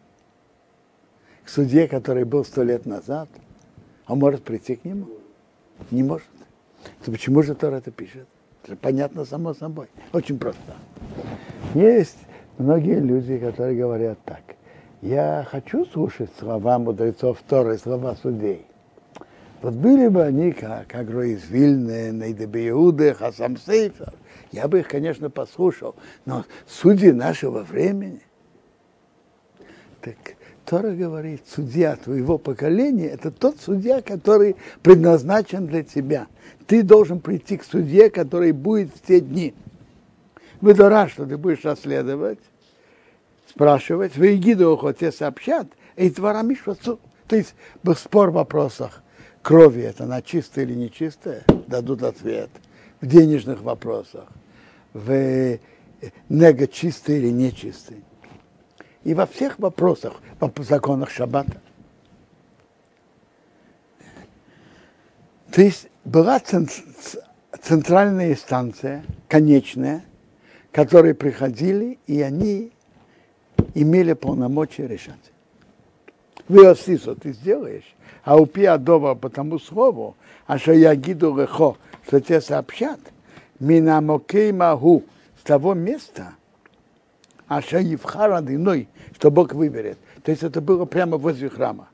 К 1.44 1.49
судье, 1.49 1.87
который 1.87 2.25
был 2.25 2.44
сто 2.44 2.64
лет 2.64 2.87
назад? 2.87 3.28
Он 4.08 4.18
может 4.18 4.42
прийти 4.42 4.75
к 4.75 4.85
нему? 4.85 5.06
Не 5.90 6.02
может. 6.02 6.26
То 7.04 7.10
почему 7.10 7.42
же 7.42 7.54
Тор 7.54 7.74
это 7.74 7.90
пишет? 7.90 8.26
Это 8.64 8.76
понятно 8.76 9.24
само 9.24 9.54
собой. 9.54 9.88
Очень 10.12 10.38
просто. 10.38 10.60
Есть 11.74 12.18
многие 12.58 13.00
люди, 13.00 13.38
которые 13.38 13.76
говорят 13.76 14.18
так. 14.24 14.42
Я 15.02 15.46
хочу 15.48 15.84
слушать 15.86 16.30
слова 16.38 16.78
мудрецов 16.78 17.38
Торы, 17.48 17.78
слова 17.78 18.16
судей. 18.16 18.66
Вот 19.62 19.74
были 19.74 20.08
бы 20.08 20.22
они 20.22 20.52
как 20.52 20.94
Агро 20.94 21.26
из 21.26 21.48
Вильны, 21.48 22.10
Нейдебе 22.12 22.70
Иуды, 22.70 23.14
Хасам 23.14 23.56
Сейфер, 23.56 24.12
я 24.52 24.68
бы 24.68 24.80
их, 24.80 24.88
конечно, 24.88 25.30
послушал. 25.30 25.96
Но 26.24 26.44
судьи 26.66 27.10
нашего 27.10 27.62
времени, 27.62 28.20
так 30.00 30.14
Тора 30.66 30.90
говорит, 30.90 31.42
судья 31.49 31.94
твоего 31.94 32.38
поколения– 32.38 33.06
это 33.12 33.30
тот 33.30 33.61
судья, 33.61 34.02
который 34.02 34.56
предназначен 34.82 35.68
для 35.68 35.85
тебя. 35.85 36.26
Ты 36.66 36.82
должен 36.82 37.20
прийти 37.20 37.56
к 37.56 37.64
судье, 37.64 38.11
который 38.11 38.50
будет 38.50 38.90
в 38.92 39.00
те 39.06 39.20
дни. 39.20 39.54
Выдора, 40.61 41.06
что 41.06 41.25
ты 41.25 41.37
будешь 41.37 41.64
расследовать, 41.64 42.40
спрашивать, 43.49 44.16
вы 44.16 44.35
гиду 44.37 44.76
тебе 44.99 45.12
сообщат, 45.12 45.68
и 45.94 46.11
твора 46.11 46.42
мишвацу. 46.42 46.99
То 47.28 47.37
есть 47.37 47.54
был 47.85 47.94
спор 47.94 48.30
в 48.30 48.35
вопросах 48.35 49.02
крови, 49.42 49.82
это 49.82 50.02
она 50.02 50.20
чистая 50.20 50.64
или 50.64 50.75
нечистая, 50.75 51.44
дадут 51.68 52.02
ответ. 52.02 52.50
В 53.00 53.06
денежных 53.06 53.62
вопросах, 53.62 54.26
в 54.94 55.58
нега 56.28 56.66
чистый 56.66 57.18
или 57.18 57.30
нечистый 57.30 58.05
и 59.06 59.14
во 59.14 59.25
всех 59.25 59.60
вопросах, 59.60 60.14
по 60.40 60.50
законах 60.64 61.10
Шаббата. 61.10 61.60
То 65.52 65.62
есть 65.62 65.86
была 66.04 66.42
центральная 67.62 68.34
станция, 68.34 69.04
конечная, 69.28 70.04
которые 70.72 71.14
приходили, 71.14 72.00
и 72.08 72.20
они 72.20 72.72
имели 73.75 74.12
полномочия 74.12 74.88
решать. 74.88 75.14
Вы 76.48 76.66
осисо 76.66 77.14
ты 77.14 77.32
сделаешь, 77.32 77.94
а 78.25 78.36
упи 78.36 78.64
адова 78.64 79.14
по 79.14 79.30
тому 79.30 79.60
слову, 79.60 80.16
а 80.48 80.58
что 80.58 80.72
я 80.72 80.96
гиду 80.96 81.36
лехо, 81.36 81.76
что 82.08 82.20
тебе 82.20 82.40
сообщат, 82.40 82.98
минамокей 83.60 84.50
магу, 84.50 85.04
с 85.38 85.44
того 85.44 85.75
места, 85.75 86.32
а 87.48 87.62
что 87.62 87.78
евхара 87.78 88.40
иной, 88.40 88.88
что 89.14 89.30
Бог 89.30 89.52
выберет. 89.52 89.98
То 90.22 90.30
есть 90.30 90.42
это 90.42 90.60
было 90.60 90.84
прямо 90.84 91.16
возле 91.16 91.48
храма. 91.48 91.88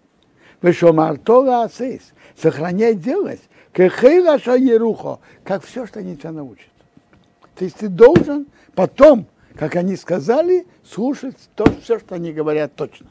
Вы 0.61 0.73
что, 0.73 0.93
Мартора 0.93 1.65
Асис, 1.65 2.13
сохранять 2.37 3.01
делать, 3.01 3.41
как 3.73 4.03
Ерухо, 4.03 5.19
как 5.45 5.65
все, 5.65 5.87
что 5.87 6.01
они 6.01 6.17
тебя 6.17 6.33
научат. 6.33 6.69
То 7.57 7.65
есть 7.65 7.77
ты 7.77 7.89
должен 7.89 8.47
потом, 8.75 9.27
как 9.57 9.77
они 9.77 9.97
сказали, 9.97 10.67
слушать 10.85 11.37
то, 11.55 11.65
все, 11.83 11.99
что 11.99 12.15
они 12.15 12.33
говорят 12.33 12.75
точно. 12.75 13.09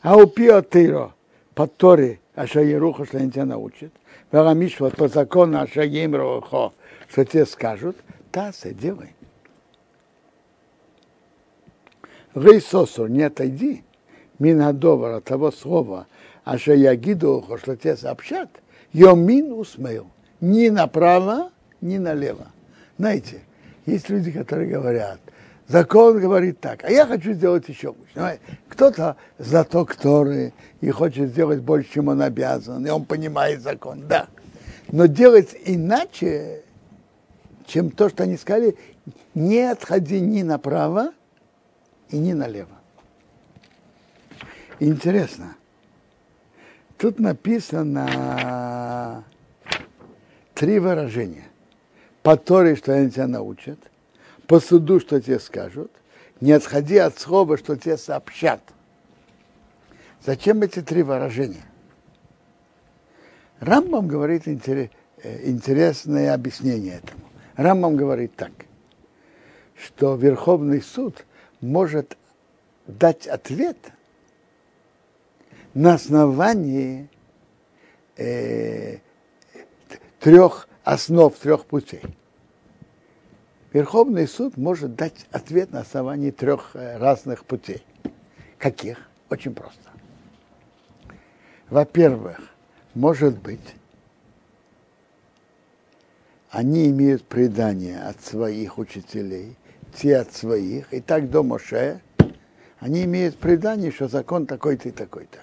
А 0.00 0.16
у 0.16 0.26
Пиотыро, 0.26 1.14
по 1.54 1.66
Торе, 1.66 2.18
Ашаеруха, 2.34 3.04
что 3.04 3.18
они 3.18 3.30
тебя 3.30 3.44
научат, 3.44 3.92
Варамишва, 4.32 4.90
по 4.90 5.08
закону 5.08 5.60
Ашаемрухо, 5.60 6.72
что 7.08 7.24
тебе 7.24 7.46
скажут, 7.46 7.96
да, 8.32 8.52
се 8.52 8.72
делай. 8.72 9.14
Рейсосор, 12.34 13.10
не 13.10 13.22
отойди, 13.22 13.84
минадовара 14.38 15.20
того 15.20 15.50
слова, 15.50 16.06
а 16.44 16.58
что 16.58 16.72
я 16.72 16.94
гиду, 16.96 17.44
что 17.62 17.76
тебе 17.76 17.96
сообщат, 17.96 18.48
йомин 18.92 19.52
усмейл, 19.52 20.06
ни 20.40 20.68
направо, 20.68 21.50
ни 21.80 21.98
налево. 21.98 22.46
Знаете, 22.98 23.40
есть 23.86 24.08
люди, 24.08 24.30
которые 24.30 24.70
говорят, 24.70 25.20
закон 25.68 26.20
говорит 26.20 26.60
так, 26.60 26.84
а 26.84 26.90
я 26.90 27.06
хочу 27.06 27.32
сделать 27.32 27.68
еще 27.68 27.92
больше. 27.92 28.40
Кто-то 28.68 29.16
зато 29.38 29.84
который 29.84 30.54
и 30.80 30.90
хочет 30.90 31.30
сделать 31.30 31.60
больше, 31.60 31.92
чем 31.92 32.08
он 32.08 32.22
обязан, 32.22 32.86
и 32.86 32.90
он 32.90 33.04
понимает 33.04 33.60
закон, 33.60 34.06
да. 34.08 34.28
Но 34.90 35.06
делать 35.06 35.54
иначе, 35.64 36.62
чем 37.66 37.90
то, 37.90 38.08
что 38.08 38.24
они 38.24 38.36
сказали, 38.36 38.76
не 39.34 39.60
отходи 39.60 40.20
ни 40.20 40.42
направо 40.42 41.12
и 42.12 42.18
ни 42.18 42.32
налево. 42.32 42.76
Интересно. 44.78 45.56
Тут 46.98 47.18
написано 47.18 49.24
три 50.54 50.78
выражения 50.78 51.48
по 52.22 52.36
Торе, 52.36 52.76
что 52.76 52.92
они 52.92 53.10
тебя 53.10 53.26
научат, 53.26 53.78
по 54.46 54.60
суду, 54.60 55.00
что 55.00 55.20
тебе 55.20 55.40
скажут, 55.40 55.90
не 56.40 56.52
отходи 56.52 56.98
от 56.98 57.18
слова, 57.18 57.58
что 57.58 57.76
тебе 57.76 57.96
сообщат. 57.96 58.60
Зачем 60.24 60.62
эти 60.62 60.80
три 60.80 61.02
выражения? 61.02 61.64
Рамбам 63.58 64.06
говорит 64.06 64.46
э, 64.46 64.88
интересное 65.44 66.34
объяснение 66.34 66.96
этому. 66.96 67.22
Рамбам 67.56 67.96
говорит 67.96 68.36
так, 68.36 68.52
что 69.76 70.14
Верховный 70.14 70.82
суд 70.82 71.24
может 71.62 72.18
дать 72.86 73.26
ответ 73.26 73.78
на 75.72 75.94
основании 75.94 77.08
э, 78.16 78.98
трех 80.20 80.68
основ 80.84 81.34
трех 81.34 81.64
путей. 81.64 82.02
Верховный 83.72 84.28
суд 84.28 84.58
может 84.58 84.96
дать 84.96 85.26
ответ 85.30 85.72
на 85.72 85.80
основании 85.80 86.30
трех 86.30 86.76
э, 86.76 86.98
разных 86.98 87.46
путей. 87.46 87.82
Каких? 88.58 89.08
Очень 89.30 89.54
просто. 89.54 89.90
Во-первых, 91.70 92.38
может 92.92 93.40
быть, 93.40 93.74
они 96.50 96.90
имеют 96.90 97.24
предание 97.24 98.02
от 98.02 98.20
своих 98.20 98.76
учителей, 98.76 99.56
те 99.94 100.18
от 100.18 100.32
своих, 100.32 100.92
и 100.92 101.00
так 101.00 101.30
до 101.30 101.42
Моше, 101.42 102.00
они 102.78 103.04
имеют 103.04 103.36
предание, 103.36 103.92
что 103.92 104.08
закон 104.08 104.46
такой-то 104.46 104.88
и 104.88 104.92
такой-то. 104.92 105.38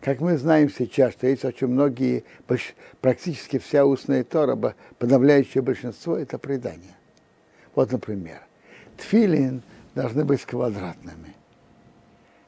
Как 0.00 0.20
мы 0.20 0.36
знаем 0.36 0.70
сейчас, 0.70 1.12
что 1.12 1.26
есть 1.26 1.44
очень 1.44 1.68
многие, 1.68 2.24
практически 3.00 3.58
вся 3.58 3.84
устная 3.84 4.24
Тора, 4.24 4.74
подавляющее 4.98 5.62
большинство, 5.62 6.16
это 6.16 6.38
предание. 6.38 6.94
Вот, 7.74 7.92
например, 7.92 8.40
тфилин 8.96 9.62
должны 9.94 10.24
быть 10.24 10.44
квадратными, 10.44 11.34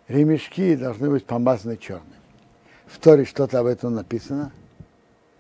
ремешки 0.08 0.76
должны 0.76 1.10
быть 1.10 1.24
помазаны 1.24 1.76
черными. 1.76 2.14
В 2.86 2.98
Торе 2.98 3.24
что-то 3.24 3.58
об 3.60 3.66
этом 3.66 3.94
написано? 3.94 4.52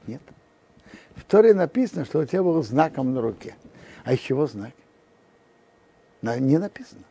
Нет. 0.06 0.20
В 1.14 1.24
Торе 1.24 1.54
написано, 1.54 2.04
что 2.04 2.20
у 2.20 2.24
тебя 2.24 2.42
был 2.42 2.62
знаком 2.62 3.14
на 3.14 3.20
руке. 3.20 3.54
А 4.04 4.14
из 4.14 4.20
чего 4.20 4.46
знак? 4.46 4.72
Не 6.22 6.58
написано 6.58 7.04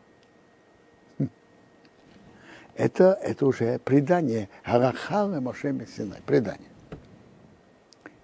это, 2.78 3.18
это 3.22 3.44
уже 3.44 3.78
предание. 3.80 4.48
Харахала 4.62 5.40
Моше 5.40 5.72
Мессинай, 5.72 6.20
предание. 6.24 6.70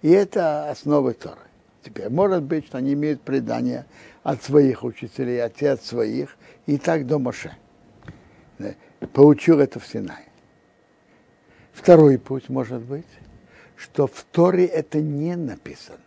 И 0.01 0.09
это 0.09 0.69
основа 0.71 1.13
Торы. 1.13 1.41
Теперь, 1.83 2.09
может 2.09 2.41
быть, 2.43 2.65
что 2.65 2.77
они 2.77 2.93
имеют 2.93 3.21
предание 3.21 3.85
от 4.23 4.41
своих 4.43 4.83
учителей, 4.83 5.43
от 5.43 5.61
от 5.61 5.83
своих, 5.83 6.37
и 6.65 6.77
так 6.77 7.05
до 7.05 7.19
Моше. 7.19 7.51
Получил 9.13 9.59
это 9.59 9.79
в 9.79 9.85
Синае. 9.85 10.25
Второй 11.73 12.17
путь 12.17 12.47
может 12.47 12.81
быть, 12.81 13.05
что 13.75 14.07
в 14.07 14.23
Торе 14.31 14.65
это 14.65 15.01
не 15.01 15.35
написано. 15.35 15.99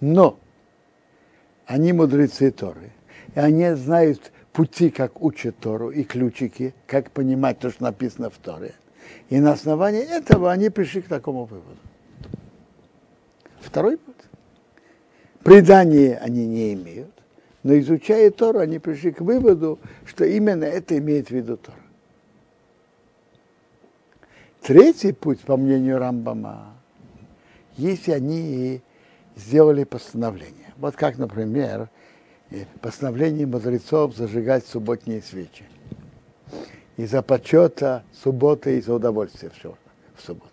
Но 0.00 0.40
они 1.66 1.92
мудрецы 1.92 2.50
Торы, 2.50 2.90
и 3.34 3.40
они 3.40 3.74
знают 3.74 4.32
пути, 4.52 4.90
как 4.90 5.22
учат 5.22 5.56
Тору, 5.58 5.90
и 5.90 6.04
ключики, 6.04 6.74
как 6.86 7.10
понимать 7.10 7.58
то, 7.58 7.70
что 7.70 7.84
написано 7.84 8.30
в 8.30 8.38
Торе. 8.38 8.74
И 9.30 9.40
на 9.40 9.52
основании 9.52 10.02
этого 10.02 10.52
они 10.52 10.68
пришли 10.68 11.02
к 11.02 11.08
такому 11.08 11.44
выводу. 11.44 11.78
Второй 13.60 13.96
путь. 13.96 14.14
Предания 15.42 16.18
они 16.18 16.46
не 16.46 16.74
имеют, 16.74 17.12
но 17.62 17.78
изучая 17.78 18.30
Тору, 18.30 18.60
они 18.60 18.78
пришли 18.78 19.12
к 19.12 19.20
выводу, 19.20 19.78
что 20.04 20.24
именно 20.24 20.64
это 20.64 20.96
имеет 20.98 21.28
в 21.28 21.30
виду 21.30 21.56
Тора. 21.56 21.78
Третий 24.60 25.12
путь, 25.12 25.40
по 25.40 25.56
мнению 25.56 25.98
Рамбама, 25.98 26.74
если 27.76 28.12
они 28.12 28.82
сделали 29.34 29.82
постановление. 29.82 30.72
Вот 30.76 30.94
как, 30.94 31.18
например, 31.18 31.88
постановление 32.80 33.46
мудрецов 33.46 34.16
зажигать 34.16 34.66
субботние 34.66 35.22
свечи. 35.22 35.64
Из-за 36.96 37.22
почета 37.22 38.04
субботы 38.12 38.78
и 38.78 38.80
за 38.80 38.94
удовольствия 38.94 39.50
все 39.50 39.76
в 40.14 40.22
субботу. 40.22 40.50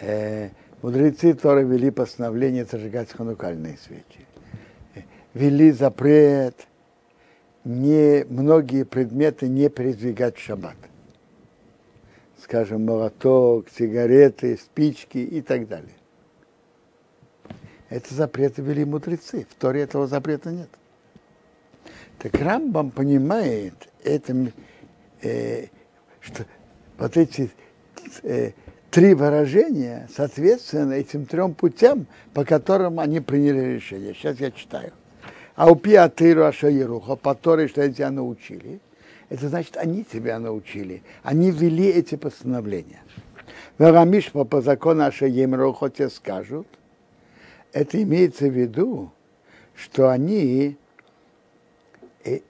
Э, 0.00 0.50
мудрецы 0.82 1.34
тоже 1.34 1.64
вели 1.64 1.90
постановление 1.90 2.64
зажигать 2.64 3.10
ханукальные 3.10 3.76
свечи. 3.78 4.26
Э, 4.94 5.00
вели 5.34 5.72
запрет 5.72 6.68
не, 7.64 8.24
многие 8.28 8.84
предметы 8.84 9.48
не 9.48 9.68
передвигать 9.68 10.36
в 10.36 10.40
шаббат. 10.40 10.76
Скажем, 12.40 12.86
молоток, 12.86 13.68
сигареты, 13.68 14.56
спички 14.56 15.18
и 15.18 15.42
так 15.42 15.66
далее. 15.66 15.97
Это 17.88 18.14
запреты 18.14 18.62
вели 18.62 18.84
мудрецы. 18.84 19.46
В 19.48 19.54
Торе 19.54 19.82
этого 19.82 20.06
запрета 20.06 20.50
нет. 20.50 20.68
Так 22.18 22.34
Рамбам 22.34 22.90
понимает 22.90 23.74
это, 24.04 24.52
э, 25.22 25.66
что 26.20 26.44
вот 26.98 27.16
эти 27.16 27.50
э, 28.22 28.52
три 28.90 29.14
выражения 29.14 30.08
соответственно 30.14 30.94
этим 30.94 31.26
трем 31.26 31.54
путям, 31.54 32.06
по 32.34 32.44
которым 32.44 33.00
они 33.00 33.20
приняли 33.20 33.74
решение. 33.74 34.14
Сейчас 34.14 34.38
я 34.40 34.50
читаю. 34.50 34.92
А 35.54 35.70
у 35.70 35.74
Пиатыру 35.74 36.44
Ашаеруха, 36.44 37.16
по 37.16 37.34
Торе, 37.34 37.68
что 37.68 37.82
они 37.82 37.94
тебя 37.94 38.10
научили, 38.10 38.80
это 39.28 39.48
значит, 39.48 39.76
они 39.76 40.04
тебя 40.04 40.38
научили. 40.38 41.02
Они 41.22 41.50
ввели 41.50 41.86
эти 41.86 42.16
постановления. 42.16 43.00
Варамиш 43.78 44.30
по 44.30 44.60
закону 44.60 45.04
Ашаемруха 45.04 45.90
тебе 45.90 46.10
скажут, 46.10 46.66
это 47.72 48.02
имеется 48.02 48.46
в 48.46 48.52
виду, 48.52 49.12
что 49.74 50.10
они, 50.10 50.76
э, 52.24 52.40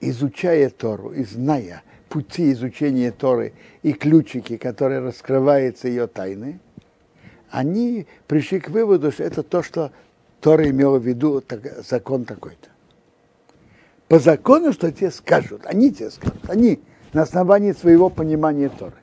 изучая 0.00 0.70
Тору 0.70 1.12
и 1.12 1.24
зная 1.24 1.82
пути 2.08 2.52
изучения 2.52 3.10
Торы 3.10 3.54
и 3.82 3.92
ключики, 3.92 4.56
которые 4.56 5.00
раскрываются 5.00 5.88
ее 5.88 6.06
тайны, 6.06 6.60
они 7.50 8.06
пришли 8.26 8.60
к 8.60 8.68
выводу, 8.68 9.12
что 9.12 9.24
это 9.24 9.42
то, 9.42 9.62
что 9.62 9.92
Тора 10.40 10.68
имела 10.68 10.98
в 10.98 11.06
виду, 11.06 11.40
так, 11.40 11.84
закон 11.84 12.24
такой-то. 12.24 12.68
По 14.08 14.18
закону, 14.18 14.72
что 14.72 14.92
тебе 14.92 15.10
скажут, 15.10 15.62
они 15.64 15.90
тебе 15.92 16.10
скажут, 16.10 16.48
они 16.48 16.80
на 17.12 17.22
основании 17.22 17.72
своего 17.72 18.10
понимания 18.10 18.68
Торы. 18.68 18.96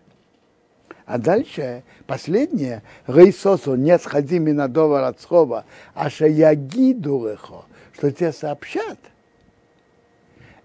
А 1.12 1.18
дальше, 1.18 1.84
последнее, 2.08 2.84
Рейсосу, 3.06 3.76
не 3.76 4.00
сходи 4.00 4.40
минадова 4.40 5.02
рацхова, 5.02 5.66
аша 5.94 6.26
ягиду 6.26 7.28
лехо, 7.28 7.66
что 7.92 8.12
тебе 8.12 8.32
сообщат. 8.32 8.98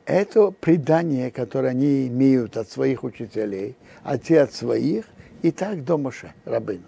Это 0.04 0.52
предание, 0.52 1.32
которое 1.32 1.70
они 1.70 2.06
имеют 2.06 2.56
от 2.56 2.70
своих 2.70 3.02
учителей, 3.02 3.74
а 4.04 4.18
те 4.18 4.42
от 4.42 4.54
своих, 4.54 5.06
и 5.42 5.50
так 5.50 5.82
до 5.82 5.98
Моше, 5.98 6.32
рабыну, 6.44 6.84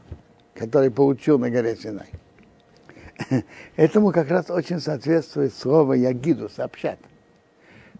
который 0.54 0.92
получил 0.92 1.40
на 1.40 1.50
горе 1.50 1.74
Синай. 1.74 2.10
Этому 3.74 4.12
как 4.12 4.30
раз 4.30 4.50
очень 4.50 4.78
соответствует 4.78 5.52
слово 5.52 5.94
«ягиду»— 5.94 6.48
«сообщат». 6.56 7.00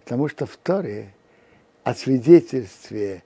Потому 0.04 0.28
что 0.28 0.46
в 0.46 0.56
Торе 0.56 1.12
о 1.82 1.94
свидетельстве 1.94 3.24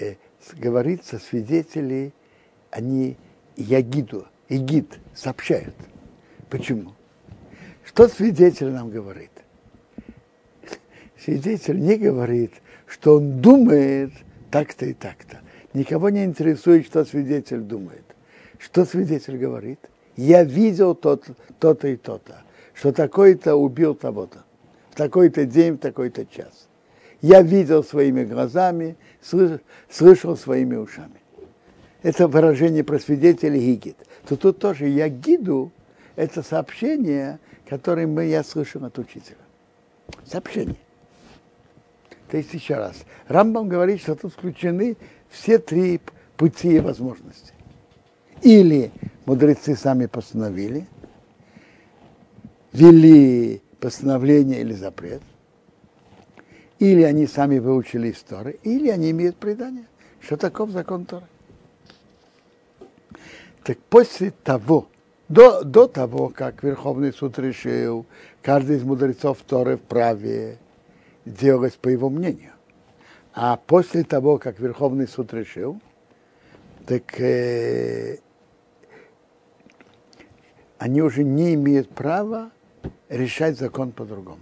э, 0.00 0.16
говорится, 0.54 1.18
свидетели, 1.18 2.12
они 2.70 3.16
ягиду, 3.56 4.26
егид, 4.48 4.98
сообщают. 5.14 5.74
Почему? 6.48 6.92
Что 7.84 8.08
свидетель 8.08 8.70
нам 8.70 8.90
говорит? 8.90 9.30
Свидетель 11.18 11.80
не 11.80 11.96
говорит, 11.96 12.52
что 12.86 13.16
он 13.16 13.40
думает 13.40 14.12
так-то 14.50 14.86
и 14.86 14.94
так-то. 14.94 15.40
Никого 15.74 16.08
не 16.10 16.24
интересует, 16.24 16.86
что 16.86 17.04
свидетель 17.04 17.60
думает. 17.60 18.04
Что 18.58 18.84
свидетель 18.84 19.36
говорит? 19.36 19.80
Я 20.16 20.44
видел 20.44 20.94
то-то 20.94 21.34
то 21.58 21.74
и 21.86 21.96
то-то, 21.96 22.42
что 22.74 22.92
такой-то 22.92 23.56
убил 23.56 23.94
того-то, 23.94 24.44
в 24.90 24.94
такой-то 24.96 25.44
день, 25.44 25.74
в 25.74 25.78
такой-то 25.78 26.26
час. 26.26 26.67
Я 27.20 27.42
видел 27.42 27.82
своими 27.82 28.24
глазами, 28.24 28.96
слышал 29.90 30.36
своими 30.36 30.76
ушами. 30.76 31.20
Это 32.02 32.28
выражение 32.28 32.84
про 32.84 32.98
свидетелей 32.98 33.60
гигит. 33.60 33.96
То 34.26 34.36
тут 34.36 34.58
тоже 34.58 34.86
я 34.88 35.08
гиду, 35.08 35.72
это 36.14 36.42
сообщение, 36.42 37.40
которое 37.68 38.06
мы, 38.06 38.26
я 38.26 38.44
слышал 38.44 38.84
от 38.84 38.98
учителя. 38.98 39.36
Сообщение. 40.24 40.76
То 42.30 42.36
есть 42.36 42.52
еще 42.54 42.74
раз. 42.74 42.96
Рамбам 43.26 43.68
говорит, 43.68 44.00
что 44.00 44.14
тут 44.14 44.32
включены 44.32 44.96
все 45.28 45.58
три 45.58 46.00
пути 46.36 46.76
и 46.76 46.80
возможности. 46.80 47.52
Или 48.42 48.92
мудрецы 49.26 49.74
сами 49.74 50.06
постановили, 50.06 50.86
ввели 52.72 53.60
постановление 53.80 54.60
или 54.60 54.72
запрет, 54.72 55.22
или 56.78 57.02
они 57.02 57.26
сами 57.26 57.58
выучили 57.58 58.10
историю, 58.10 58.58
или 58.62 58.88
они 58.88 59.10
имеют 59.10 59.36
предание. 59.36 59.86
Что 60.20 60.36
таков 60.36 60.70
закон 60.70 61.06
Торы? 61.06 61.26
Так 63.64 63.78
после 63.90 64.30
того, 64.30 64.88
до, 65.28 65.62
до 65.62 65.88
того, 65.88 66.30
как 66.30 66.62
Верховный 66.62 67.12
суд 67.12 67.38
решил, 67.38 68.06
каждый 68.42 68.76
из 68.76 68.82
мудрецов 68.82 69.38
Торы 69.46 69.76
вправе 69.76 70.58
делать 71.24 71.76
по 71.78 71.88
его 71.88 72.08
мнению. 72.08 72.52
А 73.34 73.56
после 73.56 74.04
того, 74.04 74.38
как 74.38 74.58
Верховный 74.58 75.06
суд 75.06 75.32
решил, 75.34 75.80
так 76.86 77.20
э, 77.20 78.18
они 80.78 81.02
уже 81.02 81.24
не 81.24 81.54
имеют 81.54 81.90
права 81.90 82.50
решать 83.08 83.58
закон 83.58 83.92
по-другому. 83.92 84.40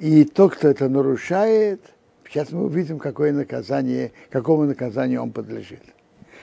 И 0.00 0.24
тот, 0.24 0.54
кто 0.54 0.68
это 0.68 0.88
нарушает, 0.88 1.80
сейчас 2.28 2.52
мы 2.52 2.64
увидим, 2.64 2.98
какое 2.98 3.32
наказание, 3.32 4.12
какому 4.30 4.64
наказанию 4.64 5.22
он 5.22 5.32
подлежит. 5.32 5.82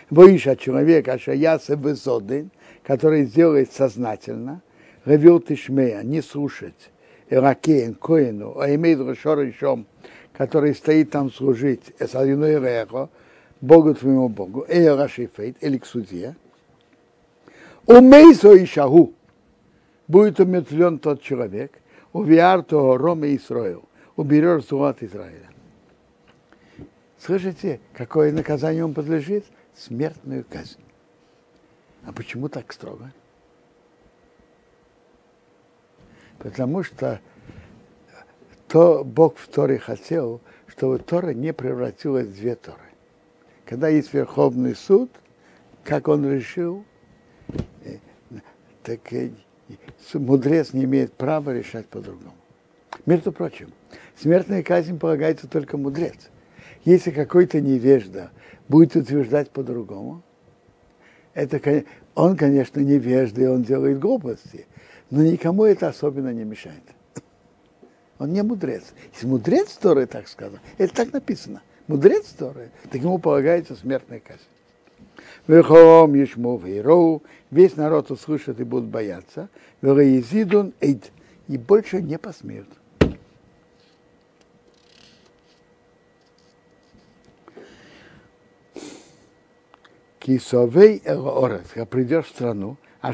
Боиша 0.09 0.55
человек, 0.55 1.07
ашаяса 1.07 1.77
высодын, 1.77 2.51
который 2.83 3.25
сделает 3.25 3.71
сознательно, 3.71 4.61
ревел 5.05 5.39
тишмея, 5.39 6.01
не 6.03 6.21
слушать, 6.21 6.91
Ракен, 7.29 7.95
Коину, 7.95 8.59
а 8.59 8.73
имеет 8.75 8.99
решом, 8.99 9.87
который 10.33 10.75
стоит 10.75 11.09
там 11.09 11.31
служить, 11.31 11.93
Эсалиной 11.97 12.59
Рехо, 12.59 13.09
Богу 13.61 13.95
твоему 13.95 14.29
Богу, 14.29 14.65
Эйрашифейт, 14.67 15.57
или 15.61 15.77
к 15.77 15.85
судье, 15.85 16.35
Умейсо 17.87 18.53
и 18.53 18.65
Шаху, 18.65 19.13
будет 20.07 20.39
умертвлен 20.39 20.99
тот 20.99 21.21
человек, 21.21 21.71
увиарто 22.15 22.97
Роме 22.97 23.35
Исраил, 23.35 23.83
уберет 24.15 24.71
от 24.71 25.03
Израиля. 25.03 25.49
Слышите, 27.19 27.81
какое 27.91 28.31
наказание 28.31 28.85
он 28.85 28.93
подлежит? 28.93 29.43
Смертную 29.75 30.45
казнь. 30.49 30.79
А 32.05 32.13
почему 32.13 32.47
так 32.47 32.71
строго? 32.71 33.11
Потому 36.37 36.83
что 36.83 37.19
то 38.69 39.03
Бог 39.03 39.35
в 39.35 39.49
Торе 39.49 39.77
хотел, 39.77 40.39
чтобы 40.67 40.99
Тора 40.99 41.33
не 41.33 41.51
превратилась 41.51 42.27
в 42.27 42.35
две 42.35 42.55
Торы. 42.55 42.79
Когда 43.65 43.89
есть 43.89 44.13
Верховный 44.13 44.75
суд, 44.75 45.11
как 45.83 46.07
он 46.07 46.31
решил, 46.31 46.85
э, 47.83 47.97
так 48.83 49.01
мудрец 50.13 50.73
не 50.73 50.83
имеет 50.85 51.13
права 51.13 51.51
решать 51.51 51.87
по-другому. 51.87 52.35
Между 53.05 53.31
прочим, 53.31 53.71
смертная 54.15 54.63
казнь 54.63 54.97
полагается 54.97 55.47
только 55.47 55.77
мудрец. 55.77 56.29
Если 56.85 57.11
какой-то 57.11 57.61
невежда 57.61 58.31
будет 58.67 58.95
утверждать 58.95 59.49
по-другому, 59.49 60.23
это, 61.33 61.83
он, 62.13 62.37
конечно, 62.37 62.79
невежда, 62.79 63.41
и 63.41 63.47
он 63.47 63.63
делает 63.63 63.99
глупости, 63.99 64.67
но 65.09 65.23
никому 65.23 65.65
это 65.65 65.87
особенно 65.87 66.31
не 66.33 66.43
мешает. 66.43 66.83
Он 68.17 68.31
не 68.31 68.41
мудрец. 68.41 68.93
Если 69.13 69.27
мудрец 69.27 69.73
Торы 69.73 70.05
так 70.05 70.27
сказал, 70.27 70.59
это 70.77 70.93
так 70.93 71.11
написано. 71.11 71.61
Мудрец 71.87 72.27
Торы, 72.27 72.71
так 72.89 73.01
ему 73.01 73.19
полагается 73.19 73.75
смертная 73.75 74.19
казнь. 74.19 74.41
Верхом 75.47 76.15
Ешмов 76.15 76.65
и 76.65 76.81
весь 77.51 77.75
народ 77.75 78.09
услышит 78.09 78.59
и 78.59 78.63
будут 78.63 78.89
бояться. 78.89 79.49
Вероизидун 79.81 80.73
эйд, 80.81 81.11
и 81.47 81.57
больше 81.57 82.01
не 82.01 82.17
посмеют. 82.17 82.67
Кисовей 90.19 91.03
Эроорес, 91.05 91.67
когда 91.69 91.85
придешь 91.85 92.25
в 92.25 92.29
страну, 92.29 92.77
а 92.99 93.13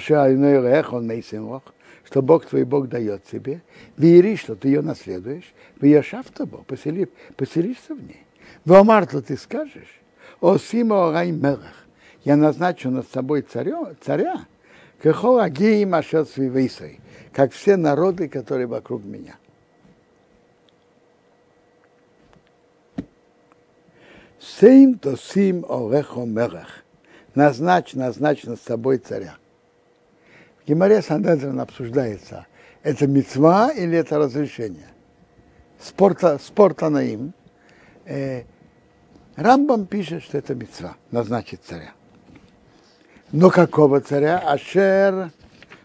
он 0.94 1.06
что 2.06 2.22
Бог 2.22 2.46
твой 2.46 2.63
Бог 2.63 2.88
дает 2.88 3.26
тебе, 3.26 3.62
вери, 3.98 4.38
что 4.38 4.56
ты 4.56 4.70
ее 4.70 4.82
наследуешь, 4.82 5.54
в 6.24 6.30
тобой, 6.30 6.63
посели, 6.63 7.10
поселишься 7.36 7.96
в 7.96 8.02
ней. 8.02 8.26
В 8.63 8.74
Омарту 8.74 9.22
ты 9.22 9.36
скажешь, 9.36 10.00
о 10.39 10.58
Сима 10.58 11.12
Мелах, 11.32 11.81
я 12.24 12.36
назначу 12.36 12.90
над 12.90 13.10
собой 13.10 13.42
царя, 13.42 13.96
царя 14.02 14.46
как 17.34 17.54
все 17.54 17.78
народы, 17.78 18.28
которые 18.28 18.68
вокруг 18.68 19.04
меня. 19.04 19.36
Сейм 24.40 24.98
то 24.98 25.16
сим 25.16 25.66
орехо 25.68 26.26
мерах. 26.26 26.84
Назначь, 27.36 27.94
назначь 27.94 28.44
над 28.44 28.62
собой 28.62 28.98
царя. 28.98 29.38
В 30.64 30.68
Гимаре 30.68 31.02
Сандедрин 31.02 31.60
обсуждается, 31.60 32.46
это 32.84 33.08
мецва 33.08 33.72
или 33.72 33.98
это 33.98 34.18
разрешение. 34.18 34.90
Спорта, 35.80 36.40
спорта 36.40 36.90
на 36.90 37.02
им. 37.02 37.34
Э, 38.06 38.44
Рамбам 39.36 39.86
пишет, 39.86 40.24
что 40.24 40.38
это 40.38 40.54
мецва, 40.54 40.96
назначить 41.10 41.62
царя. 41.64 41.94
Но 43.32 43.50
какого 43.50 44.02
царя? 44.02 44.39
Ашер, 44.39 45.32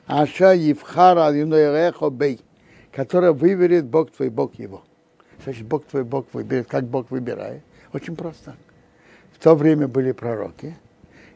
Аша 0.06 0.52
Евхара 0.52 1.32
Юнойрехо 1.32 2.11
Бей, 2.11 2.40
который 2.90 3.32
выберет 3.32 3.85
Бог 3.87 4.11
твой, 4.11 4.30
Бог 4.30 4.56
его. 4.56 4.82
Значит, 5.44 5.66
Бог 5.66 5.85
твой, 5.85 6.02
Бог 6.02 6.26
выберет. 6.32 6.66
Как 6.66 6.85
Бог 6.85 7.11
выбирает? 7.11 7.62
Очень 7.92 8.16
просто. 8.16 8.56
В 9.32 9.42
то 9.42 9.54
время 9.54 9.87
были 9.87 10.11
пророки, 10.11 10.76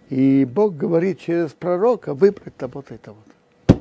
и 0.08 0.44
Бог 0.44 0.76
говорит 0.76 1.20
через 1.20 1.52
пророка 1.52 2.12
выбрать 2.12 2.56
того-то 2.56 2.94
и 2.94 2.98
того-то. 2.98 3.80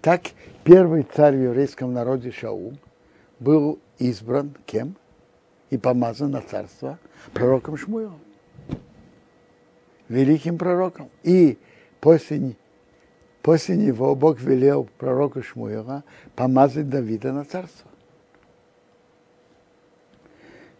Так 0.00 0.22
первый 0.64 1.06
царь 1.14 1.36
в 1.36 1.42
еврейском 1.42 1.92
народе 1.92 2.32
Шаул 2.32 2.76
был 3.38 3.78
избран 3.98 4.54
кем? 4.66 4.96
И 5.70 5.78
помазан 5.78 6.30
на 6.30 6.40
царство 6.40 6.98
пророком 7.32 7.76
Шмуилом. 7.76 8.25
Великим 10.08 10.58
пророком. 10.58 11.10
И 11.22 11.58
после, 12.00 12.56
после 13.42 13.76
него 13.76 14.14
Бог 14.14 14.40
велел 14.40 14.88
пророку 14.98 15.42
Шмуила 15.42 16.04
помазать 16.34 16.88
Давида 16.88 17.32
на 17.32 17.44
царство. 17.44 17.90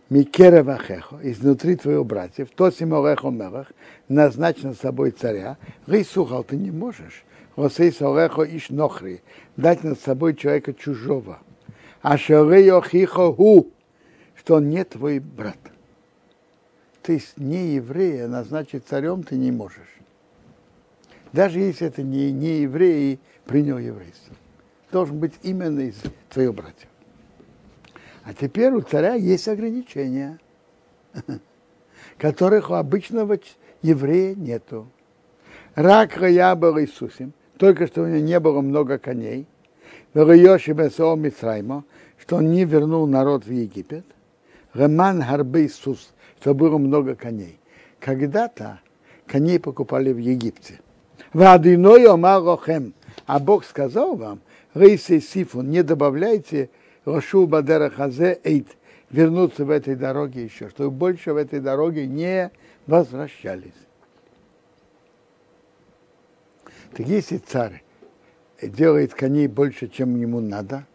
Микера 0.08 0.62
Вахехо, 0.62 1.18
изнутри 1.22 1.74
твоих 1.74 2.06
братьев, 2.06 2.48
то 2.54 2.70
Симорехо 2.70 3.30
Мелах, 3.30 3.72
назначен 4.08 4.72
с 4.72 4.78
собой 4.78 5.10
царя, 5.10 5.58
Рейсухал 5.88 6.44
ты 6.44 6.56
не 6.56 6.70
можешь. 6.70 7.24
Росей 7.56 7.90
Сорехо 7.90 8.42
Иш 8.44 8.70
Нохри, 8.70 9.22
дать 9.56 9.82
над 9.82 9.98
собой 9.98 10.34
человека 10.34 10.74
чужого. 10.74 11.40
А 12.02 12.18
Шарейо 12.18 12.80
Хихо 12.82 13.32
Ху, 13.32 13.72
что 14.36 14.56
он 14.56 14.68
не 14.68 14.84
твой 14.84 15.18
брат. 15.18 15.58
Есть 17.08 17.36
не 17.36 17.74
еврея 17.74 18.26
назначить 18.28 18.86
царем 18.86 19.22
ты 19.22 19.36
не 19.36 19.52
можешь. 19.52 19.96
Даже 21.32 21.60
если 21.60 21.86
это 21.86 22.02
не, 22.02 22.32
не 22.32 22.60
еврей 22.62 23.20
принял 23.44 23.78
еврейство. 23.78 24.34
Должен 24.90 25.18
быть 25.18 25.34
именно 25.42 25.80
из 25.80 25.96
твоих 26.30 26.54
братьев. 26.54 26.88
А 28.24 28.34
теперь 28.34 28.72
у 28.72 28.80
царя 28.80 29.14
есть 29.14 29.46
ограничения, 29.46 30.38
которых 32.18 32.70
у 32.70 32.74
обычного 32.74 33.38
еврея 33.82 34.34
нету. 34.34 34.88
Рак 35.74 36.16
я 36.22 36.56
был 36.56 36.80
Иисусом, 36.80 37.34
только 37.58 37.86
что 37.86 38.02
у 38.02 38.06
него 38.06 38.18
не 38.18 38.40
было 38.40 38.60
много 38.62 38.98
коней, 38.98 39.46
что 40.12 40.24
он 42.36 42.50
не 42.50 42.64
вернул 42.64 43.06
народ 43.06 43.44
в 43.44 43.52
Египет, 43.52 44.04
Реман 44.74 45.22
Харбы 45.22 45.66
Иисус, 45.66 46.12
что 46.40 46.54
было 46.54 46.78
много 46.78 47.16
коней. 47.16 47.58
Когда-то 47.98 48.80
коней 49.26 49.58
покупали 49.58 50.12
в 50.12 50.18
Египте. 50.18 50.78
А 51.32 51.58
Бог 53.40 53.64
сказал 53.64 54.14
вам, 54.14 54.40
Рейсей 54.74 55.20
Сифун, 55.20 55.70
не 55.70 55.82
добавляйте 55.82 56.70
Рошу 57.04 57.46
Бадера 57.46 57.90
Хазе 57.90 58.38
Эйт, 58.44 58.68
вернуться 59.10 59.64
в 59.64 59.70
этой 59.70 59.96
дороге 59.96 60.44
еще, 60.44 60.68
чтобы 60.68 60.90
больше 60.90 61.32
в 61.32 61.36
этой 61.36 61.60
дороге 61.60 62.06
не 62.06 62.50
возвращались. 62.86 63.72
Так 66.92 67.06
если 67.06 67.38
царь 67.38 67.82
делает 68.62 69.14
коней 69.14 69.48
больше, 69.48 69.88
чем 69.88 70.16
ему 70.16 70.40
надо 70.40 70.86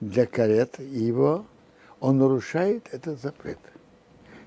для 0.00 0.26
карет, 0.26 0.78
его 0.78 1.46
он 2.00 2.18
нарушает 2.18 2.88
этот 2.92 3.20
запрет. 3.20 3.58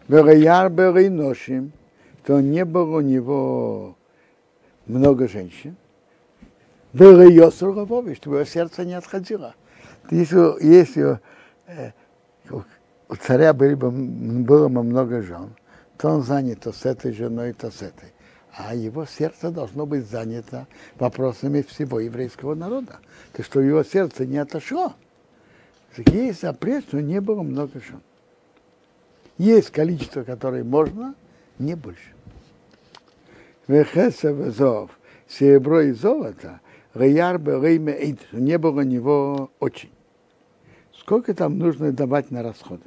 Верояр 0.07 0.69
ношим, 1.09 1.71
то 2.25 2.41
не 2.41 2.65
было 2.65 2.97
у 2.97 3.01
него 3.01 3.97
много 4.85 5.27
женщин. 5.27 5.75
Вероясур 6.93 7.73
чтобы 8.15 8.37
его 8.37 8.45
сердце 8.45 8.85
не 8.85 8.93
отходило. 8.93 9.55
Если, 10.09 10.63
если 10.65 11.19
э, 11.67 11.91
у 12.49 13.15
царя 13.15 13.53
были 13.53 13.75
бы, 13.75 13.91
было 13.91 14.67
бы 14.67 14.83
много 14.83 15.21
жен, 15.21 15.55
то 15.97 16.09
он 16.09 16.23
занят 16.23 16.61
то 16.61 16.73
с 16.73 16.85
этой 16.85 17.13
женой, 17.13 17.53
то 17.53 17.71
с 17.71 17.81
этой. 17.81 18.13
А 18.53 18.75
его 18.75 19.05
сердце 19.05 19.51
должно 19.51 19.85
быть 19.85 20.09
занято 20.09 20.67
вопросами 20.97 21.61
всего 21.61 22.01
еврейского 22.01 22.55
народа. 22.55 22.99
То, 23.31 23.43
что 23.43 23.61
его 23.61 23.83
сердце 23.83 24.25
не 24.25 24.37
отошло. 24.37 24.93
Есть 25.95 26.41
запрет, 26.41 26.85
что 26.85 27.01
не 27.01 27.21
было 27.21 27.43
много 27.43 27.79
жен. 27.79 28.01
Есть 29.41 29.71
количество, 29.71 30.23
которое 30.23 30.63
можно, 30.63 31.15
не 31.57 31.75
больше. 31.75 32.13
Вехеса 33.67 34.29
везов, 34.29 34.91
серебро 35.27 35.81
и 35.81 35.91
золото, 35.93 36.61
реяр 36.93 37.39
не 37.39 38.57
было 38.59 38.81
у 38.81 38.83
него 38.83 39.49
очень 39.59 39.89
сколько 41.11 41.33
там 41.33 41.57
нужно 41.57 41.91
давать 41.91 42.29
на 42.29 42.43
расходы. 42.43 42.85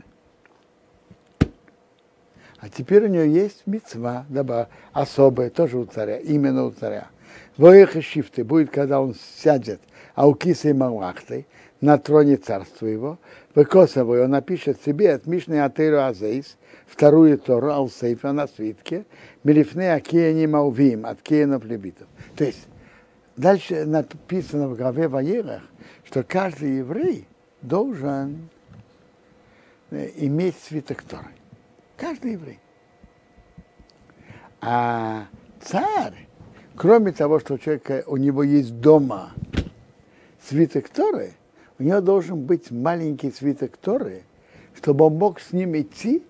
А 2.59 2.69
теперь 2.75 3.05
у 3.05 3.09
нее 3.09 3.31
есть 3.31 3.67
мецва, 3.67 4.25
даба, 4.29 4.69
особая, 4.93 5.51
тоже 5.51 5.77
у 5.77 5.85
царя, 5.85 6.19
именно 6.19 6.65
у 6.65 6.71
царя. 6.71 7.09
Воеха 7.57 8.01
шифты 8.01 8.45
будет, 8.45 8.71
когда 8.71 9.01
он 9.01 9.15
сядет, 9.15 9.81
а 10.15 10.29
у 10.29 10.35
кисы 10.35 10.71
и 10.71 10.73
малахты, 10.73 11.47
на 11.81 11.99
троне 11.99 12.37
царства 12.37 12.87
его, 12.87 13.19
выкосовый, 13.55 14.25
он 14.25 14.31
напишет 14.31 14.83
себе 14.83 15.13
от 15.15 15.27
Мишны 15.27 15.63
Атеру 15.63 16.01
Азейс, 16.01 16.57
вторую 16.87 17.39
Тору 17.39 17.71
Алсейфа 17.71 18.33
на 18.33 18.47
свитке, 18.47 19.05
Мелифне 19.43 19.93
Акиени 19.93 20.47
Маувим, 20.47 21.07
от 21.07 21.23
Киенов 21.23 21.65
Левитов. 21.65 22.09
То 22.37 22.45
есть, 22.45 22.67
дальше 23.37 23.85
написано 23.85 24.69
в 24.69 24.77
главе 24.77 25.09
Ваерах, 25.09 25.63
что 26.05 26.23
каждый 26.23 26.79
еврей 26.79 27.27
должен 27.63 28.49
э, 29.91 30.11
иметь 30.17 30.57
свиток 30.59 31.03
Торы. 31.03 31.29
Каждый 31.97 32.33
еврей. 32.33 32.59
А 34.61 35.27
царь, 35.61 36.27
кроме 36.75 37.13
того, 37.13 37.39
что 37.39 37.55
у 37.55 37.59
человека, 37.59 38.03
у 38.07 38.17
него 38.17 38.43
есть 38.43 38.81
дома 38.81 39.33
свиток 40.41 40.89
Торы, 40.89 41.35
у 41.79 41.83
него 41.83 42.01
должен 42.01 42.41
быть 42.41 42.71
маленький 42.71 43.31
свиток 43.31 43.77
Торы, 43.77 44.23
чтобы 44.77 45.07
он 45.07 45.15
мог 45.15 45.41
с 45.41 45.53
ним 45.53 45.77
идти 45.77 46.23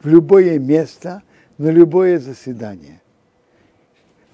в 0.00 0.08
любое 0.08 0.58
место, 0.58 1.22
на 1.58 1.68
любое 1.68 2.18
заседание. 2.18 3.00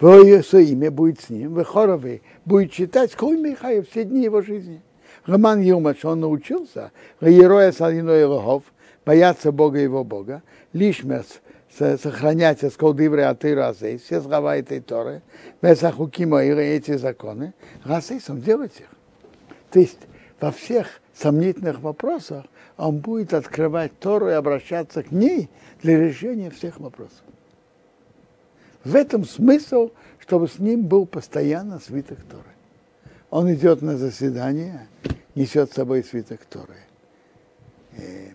Его 0.01 0.59
имя 0.59 0.90
будет 0.90 1.20
с 1.20 1.29
ним, 1.29 1.59
Вехоровый 1.59 2.23
будет 2.44 2.73
читать 2.73 3.14
Кой 3.14 3.37
Михаев 3.37 3.88
все 3.88 4.05
дни 4.05 4.25
его 4.25 4.40
жизни. 4.40 4.83
Роман 5.27 5.61
Юмач, 5.61 6.05
он 6.05 6.20
научился, 6.20 6.92
героя 7.20 7.73
Салиной 7.73 8.25
Лохов, 8.25 8.62
бояться 9.05 9.53
Бога 9.53 9.79
и 9.79 9.83
его 9.83 10.03
Бога, 10.03 10.42
лишмес, 10.73 11.40
сохранять 11.77 12.61
сколдивры 12.73 13.23
атыру 13.23 13.62
азей, 13.62 13.99
все 13.99 14.23
слова 14.23 14.57
этой 14.57 14.81
Торы, 14.81 15.23
без 15.61 15.83
ахукима 15.83 16.42
и 16.44 16.51
эти 16.51 16.96
законы, 16.96 17.53
расейсом 17.85 18.40
делать 18.40 18.81
их. 18.81 18.88
То 19.70 19.81
есть 19.81 19.99
во 20.40 20.50
всех 20.50 21.00
сомнительных 21.14 21.81
вопросах 21.81 22.46
он 22.76 22.98
будет 22.98 23.35
открывать 23.35 23.98
Тору 23.98 24.31
и 24.31 24.33
обращаться 24.33 25.03
к 25.03 25.11
ней 25.11 25.50
для 25.83 25.98
решения 25.98 26.50
всех 26.50 26.81
вопросов. 26.81 27.22
В 28.85 28.94
этом 28.96 29.26
смысл, 29.26 29.90
чтобы 30.18 30.48
с 30.48 30.59
ним 30.59 30.87
был 30.87 31.05
постоянно 31.05 31.79
свиток 31.79 32.18
Торы. 32.22 32.44
Он 33.29 33.53
идет 33.53 33.83
на 33.83 33.98
заседание, 33.98 34.88
несет 35.35 35.70
с 35.70 35.74
собой 35.74 36.03
свиток 36.03 36.40
Торы. 36.46 36.76
Э, 37.98 38.31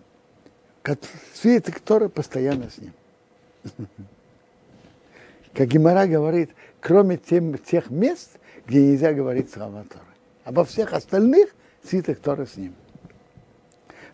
свиток 1.34 1.80
Торы 1.80 2.08
постоянно 2.08 2.70
с 2.70 2.78
ним. 2.78 2.92
Как 5.52 5.68
Гимара 5.68 6.06
говорит, 6.06 6.50
кроме 6.80 7.16
тем, 7.16 7.58
тех 7.58 7.90
мест, 7.90 8.38
где 8.66 8.92
нельзя 8.92 9.12
говорить 9.12 9.52
слова 9.52 9.84
Торы. 9.88 10.04
Во 10.44 10.64
всех 10.64 10.92
остальных 10.92 11.55
свиток 11.88 12.18
Торы 12.18 12.46
с 12.46 12.56
ним. 12.56 12.74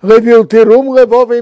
Левил 0.02 0.44
ты 0.44 0.64
рум 0.64 0.96
левов 0.96 1.30
и 1.30 1.40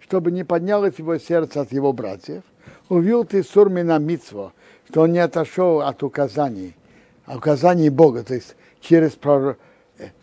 чтобы 0.00 0.30
не 0.30 0.44
поднялось 0.44 0.98
его 0.98 1.18
сердце 1.18 1.62
от 1.62 1.72
его 1.72 1.92
братьев. 1.92 2.42
Увил 2.88 3.24
ты 3.24 3.42
сурмина 3.42 3.98
мицво, 3.98 4.52
что 4.88 5.02
он 5.02 5.12
не 5.12 5.18
отошел 5.18 5.80
от 5.80 6.02
указаний, 6.04 6.76
указаний 7.26 7.90
Бога, 7.90 8.22
то 8.22 8.34
есть 8.34 8.54
через 8.80 9.12
пророк, 9.12 9.58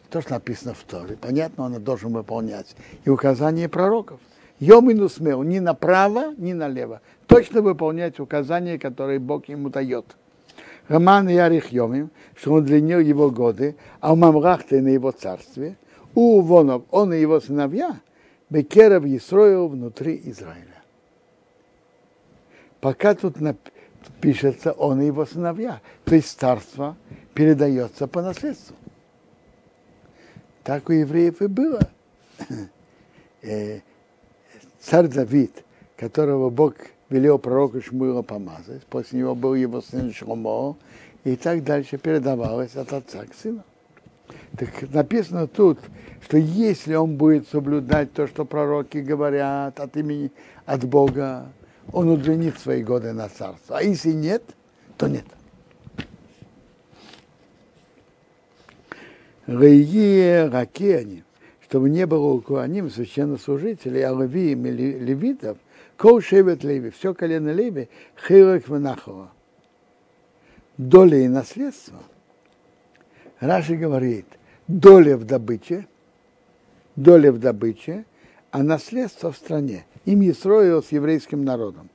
то, 0.10 0.22
что 0.22 0.32
написано 0.32 0.74
в 0.74 0.84
Торе, 0.84 1.18
понятно, 1.20 1.66
он 1.66 1.84
должен 1.84 2.14
выполнять. 2.14 2.76
И 3.04 3.10
указания 3.10 3.68
пророков. 3.68 4.20
Йомину 4.60 5.10
смел 5.10 5.44
ни 5.44 5.60
направо, 5.60 6.34
ни 6.38 6.54
налево. 6.54 7.02
Точно 7.28 7.62
выполнять 7.62 8.20
указания, 8.20 8.80
которые 8.80 9.20
Бог 9.20 9.50
ему 9.50 9.70
дает. 9.70 10.16
Роман 10.88 11.30
Ярих 11.30 11.72
Йомим, 11.72 12.12
что 12.36 12.54
он 12.54 12.64
удлинил 12.64 13.00
его 13.00 13.32
годы, 13.32 13.76
а 14.00 14.14
у 14.14 14.16
Мамрахте 14.16 14.82
на 14.82 14.90
его 14.90 15.12
царстве, 15.12 15.78
у 16.14 16.42
Вонов, 16.42 16.84
он 16.92 17.14
и 17.14 17.20
его 17.20 17.40
сыновья, 17.40 18.00
Бекеров 18.50 19.06
Исроил 19.06 19.68
внутри 19.68 20.22
Израиля. 20.26 20.84
Пока 22.82 23.16
тут 23.16 23.38
пишется 24.20 24.74
он 24.74 25.02
и 25.02 25.06
его 25.06 25.26
сыновья, 25.26 25.82
то 26.04 26.16
есть 26.16 26.38
царство 26.38 26.98
передается 27.34 28.08
по 28.08 28.22
наследству. 28.22 28.76
Так 30.64 30.90
у 30.90 30.94
евреев 30.94 31.42
и 31.42 31.48
было. 31.48 31.82
Э, 33.46 33.82
царь 34.80 35.10
Давид, 35.10 35.66
которого 35.98 36.50
Бог 36.50 36.76
велел 37.14 37.38
пророку 37.38 37.80
Шмуила 37.80 38.24
помазать, 38.24 38.84
после 38.88 39.20
него 39.20 39.36
был 39.36 39.54
его 39.54 39.82
сын 39.82 40.12
Шломо, 40.12 40.76
и 41.24 41.36
так 41.36 41.64
дальше 41.64 41.98
передавалось 41.98 42.76
от 42.76 42.92
отца 42.92 43.26
к 43.26 43.34
сыну. 43.36 43.64
Так 44.58 44.92
написано 44.92 45.48
тут, 45.48 45.80
что 46.24 46.38
если 46.38 46.96
он 46.96 47.18
будет 47.18 47.48
соблюдать 47.48 48.14
то, 48.14 48.28
что 48.28 48.46
пророки 48.46 48.98
говорят 48.98 49.80
от 49.80 49.96
имени, 49.96 50.32
от 50.66 50.84
Бога, 50.86 51.52
он 51.92 52.10
удлинит 52.10 52.58
свои 52.58 52.84
годы 52.84 53.14
на 53.14 53.30
царство. 53.30 53.78
А 53.78 53.84
если 53.84 54.12
нет, 54.12 54.44
то 54.98 55.08
нет. 55.08 55.26
Рейе 59.46 60.48
Ракени, 60.48 61.24
чтобы 61.68 61.90
не 61.90 62.08
было 62.08 62.34
у 62.34 62.42
Куаним 62.42 62.90
священнослужителей, 62.90 64.04
а 64.04 64.14
левием 64.14 64.66
или 64.66 64.98
левитов, 64.98 65.58
кол 65.98 66.20
леви, 66.20 66.90
все 66.90 67.14
колено 67.14 67.54
леви, 67.54 67.90
хирок 68.28 68.68
венахова. 68.68 69.32
Доля 70.78 71.18
и 71.18 71.28
наследство. 71.28 72.00
Раши 73.40 73.76
говорит, 73.76 74.26
доля 74.68 75.18
в 75.18 75.26
добыче, 75.26 75.88
доля 76.96 77.32
в 77.32 77.40
добыче, 77.40 78.06
а 78.52 78.64
наследство 78.64 79.32
в 79.32 79.38
стране. 79.38 79.86
Им 80.06 80.22
Исроил 80.30 80.84
с 80.84 80.92
еврейским 80.92 81.44
народом. 81.44 81.90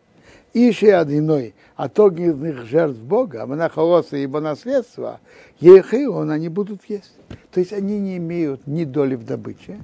Иши 0.54 0.90
одиной 0.90 1.54
от 1.76 1.98
огненных 2.00 2.64
жертв 2.66 2.98
Бога, 2.98 3.46
монахолоса 3.46 4.16
и 4.16 4.22
его 4.22 4.40
наследство, 4.40 5.20
ехион 5.60 6.30
они 6.30 6.48
будут 6.48 6.84
есть. 6.88 7.14
То 7.50 7.60
есть 7.60 7.72
они 7.72 7.98
не 8.00 8.16
имеют 8.16 8.66
ни 8.66 8.84
доли 8.84 9.14
в 9.14 9.24
добыче 9.24 9.78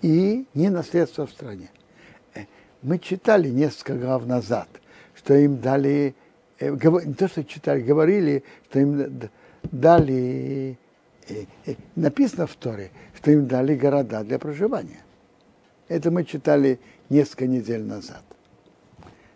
и 0.00 0.46
ни 0.54 0.68
наследства 0.68 1.26
в 1.26 1.30
стране. 1.30 1.70
Э, 2.82 2.86
мы 2.86 2.98
читали 2.98 3.48
несколько 3.48 3.94
глав 3.94 4.26
назад, 4.26 4.68
что 5.14 5.34
им 5.34 5.60
дали, 5.60 6.14
э, 6.58 6.70
не 6.70 7.14
то, 7.14 7.28
что 7.28 7.44
читали, 7.44 7.82
говорили, 7.82 8.44
что 8.68 8.80
им 8.80 9.20
дали, 9.62 10.78
э, 11.28 11.74
написано 11.96 12.46
в 12.46 12.54
Торе, 12.54 12.90
что 13.16 13.30
им 13.30 13.46
дали 13.46 13.74
города 13.76 14.22
для 14.24 14.38
проживания. 14.38 15.02
Это 15.88 16.10
мы 16.10 16.24
читали 16.24 16.78
несколько 17.08 17.46
недель 17.46 17.82
назад. 17.82 18.22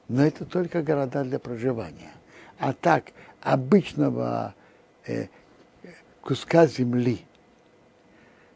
Но 0.09 0.25
это 0.25 0.45
только 0.45 0.83
города 0.83 1.25
для 1.25 1.39
проживания. 1.39 2.13
А 2.59 2.75
так, 2.75 3.13
обычного 3.41 4.55
э, 5.07 5.27
куска 6.21 6.67
земли 6.67 7.25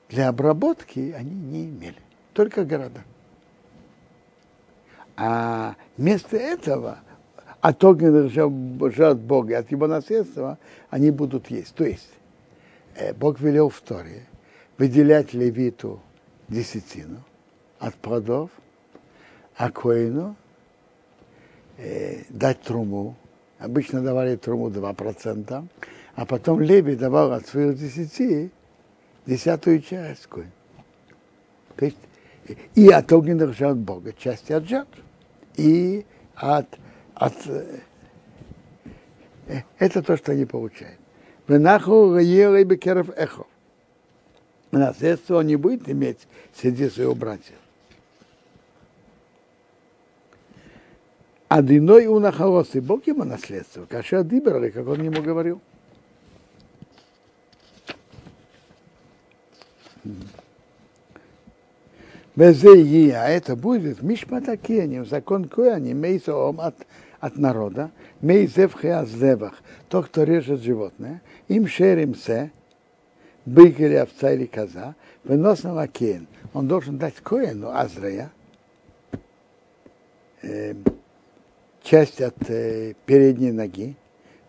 для 0.08 0.28
обработки 0.28 1.14
они 1.16 1.34
не 1.34 1.64
имели. 1.64 1.96
Только 2.34 2.64
города. 2.64 3.02
А 5.16 5.76
вместо 5.96 6.36
этого 6.36 6.98
от 7.60 7.82
огненных 7.82 8.30
жертв 8.30 9.20
Бога, 9.22 9.58
от 9.58 9.70
его 9.70 9.86
наследства, 9.86 10.58
они 10.90 11.10
будут 11.10 11.50
есть. 11.50 11.74
То 11.74 11.84
есть 11.84 12.10
э, 12.94 13.14
Бог 13.14 13.40
велел 13.40 13.70
в 13.70 13.80
Торе 13.80 14.26
выделять 14.78 15.32
левиту 15.32 16.00
десятину 16.48 17.22
от 17.78 17.94
плодов, 17.94 18.50
а 19.56 19.70
коину 19.70 20.36
э, 21.78 22.22
дать 22.28 22.60
труму. 22.62 23.16
Обычно 23.58 24.02
давали 24.02 24.36
труму 24.36 24.68
2%, 24.68 25.68
а 26.14 26.26
потом 26.26 26.60
Леви 26.60 26.94
давал 26.94 27.32
от 27.32 27.46
своих 27.46 27.78
десяти 27.78 28.50
десятую 29.24 29.80
часть 29.80 30.26
коин. 30.26 30.52
То 31.74 31.86
есть 31.86 31.96
и 32.74 32.88
от 32.90 33.10
огненных 33.12 33.54
жертв 33.56 33.80
Бога, 33.80 34.12
части 34.12 34.52
от 34.52 34.68
жертв. 34.68 34.98
И 35.56 36.04
от, 36.34 36.66
от 37.14 37.34
э, 37.46 37.80
это 39.78 40.02
то, 40.02 40.16
что 40.16 40.32
они 40.32 40.44
получают. 40.44 40.98
Венаху 41.48 42.16
ели 42.16 42.64
бекеров 42.64 43.10
эхов. 43.16 43.46
Наследство 44.70 45.38
он 45.38 45.46
не 45.46 45.56
будет 45.56 45.88
иметь 45.88 46.26
среди 46.54 46.90
своих 46.90 47.16
братьев. 47.16 47.56
А 51.48 51.62
длиной 51.62 52.06
у 52.06 52.18
нахалосы 52.18 52.80
Бог 52.80 53.06
ему 53.06 53.24
наследство, 53.24 53.86
каша 53.86 54.24
диберли, 54.24 54.70
как 54.70 54.86
он 54.88 55.02
ему 55.02 55.22
говорил. 55.22 55.60
Безеи, 62.36 63.10
а 63.12 63.28
это 63.28 63.56
будет 63.56 64.02
мишматакенем, 64.02 65.06
закон 65.06 65.46
коани, 65.46 65.94
мейсоом 65.94 66.60
от, 66.60 66.74
от 67.18 67.38
народа, 67.38 67.90
мейзев 68.20 68.78
хеаздевах, 68.78 69.54
тот, 69.88 70.06
кто 70.06 70.24
режет 70.24 70.60
животное, 70.60 71.22
им 71.48 71.66
шерим 71.66 72.14
се, 72.14 72.52
бык 73.46 73.80
или 73.80 73.94
овца 73.94 74.32
или 74.32 74.44
коза, 74.44 74.94
на 75.24 75.72
лакен. 75.72 76.26
Он 76.52 76.68
должен 76.68 76.98
дать 76.98 77.14
коину 77.16 77.70
Азрея, 77.70 78.30
э, 80.42 80.74
часть 81.82 82.20
от 82.20 82.50
э, 82.50 82.92
передней 83.06 83.52
ноги, 83.52 83.96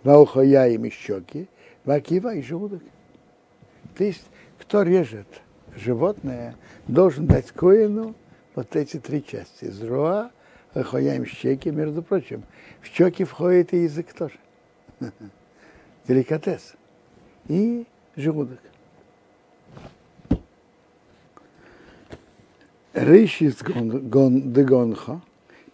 ваухая 0.04 0.70
им 0.72 0.84
и 0.84 0.90
щеки, 0.90 1.48
вакива 1.86 2.36
и 2.36 2.42
желудок. 2.42 2.84
То 3.96 4.04
есть, 4.04 4.26
кто 4.60 4.84
режет 4.84 5.28
животное, 5.78 6.56
должен 6.88 7.28
дать 7.28 7.52
коину 7.52 8.16
вот 8.56 8.76
эти 8.76 8.98
три 8.98 9.24
части. 9.24 9.66
Зруа, 9.66 10.32
вахояем 10.74 11.26
щеки, 11.26 11.72
между 11.72 12.02
прочим. 12.02 12.44
В 12.82 12.88
щеки 12.88 13.24
входит 13.24 13.74
и 13.74 13.84
язык 13.84 14.14
тоже. 14.14 14.36
Деликатес. 16.08 16.74
И 17.48 17.86
желудок. 18.16 18.60
Рейшис 22.94 23.58
дегонха, 23.58 25.22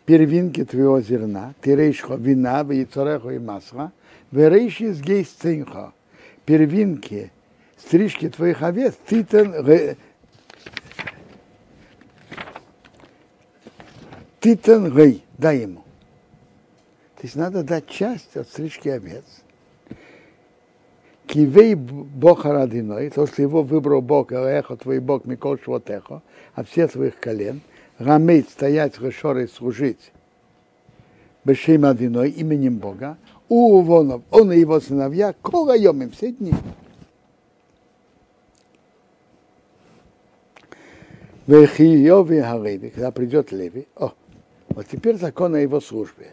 первинки 0.06 0.66
твоего 0.66 1.00
зерна, 1.00 1.54
ты 1.62 1.74
рейшха 1.74 2.16
вина, 2.16 2.66
яйцореху 2.70 3.30
и 3.30 3.40
масла, 3.40 3.94
верейшис 4.32 5.00
гейсцинха, 5.00 5.94
первинки 6.46 7.32
стрижки 7.86 8.30
твоих 8.30 8.62
овец, 8.62 8.96
титан, 9.08 9.54
титан 14.40 14.96
гей, 14.96 15.24
дай 15.38 15.60
ему. 15.60 15.84
То 17.18 17.24
есть 17.24 17.36
надо 17.36 17.64
дать 17.64 17.88
часть 17.88 18.36
от 18.36 18.48
стрижки 18.48 18.90
овец. 18.90 19.24
Кивей 21.26 21.74
Бога 21.74 22.52
родиной, 22.52 23.10
то, 23.10 23.26
что 23.26 23.42
его 23.42 23.64
выбрал 23.64 24.02
Бог, 24.02 24.32
эхо 24.32 24.76
твой 24.76 25.00
Бог, 25.00 25.26
Микол 25.26 25.58
Швотехо, 25.58 26.22
от 26.54 26.70
всех 26.70 26.92
твоих 26.92 27.18
колен, 27.20 27.62
рамейт 27.98 28.50
стоять 28.50 29.00
в 29.00 29.06
Решоре 29.06 29.48
служить 29.48 30.12
Бешем 31.46 31.86
Адиной, 31.86 32.30
именем 32.30 32.78
Бога, 32.78 33.18
у 33.50 33.82
он 34.32 34.52
и 34.52 34.60
его 34.60 34.80
сыновья, 34.80 35.34
колайомим 35.42 36.12
все 36.12 36.32
дни. 36.32 36.54
Вехиови 41.46 42.40
Халеви, 42.40 42.90
когда 42.90 43.12
придет 43.12 43.52
Леви, 43.52 43.86
о, 43.98 44.14
вот 44.70 44.88
теперь 44.88 45.18
закон 45.18 45.56
о 45.56 45.60
его 45.60 45.82
службе. 45.82 46.28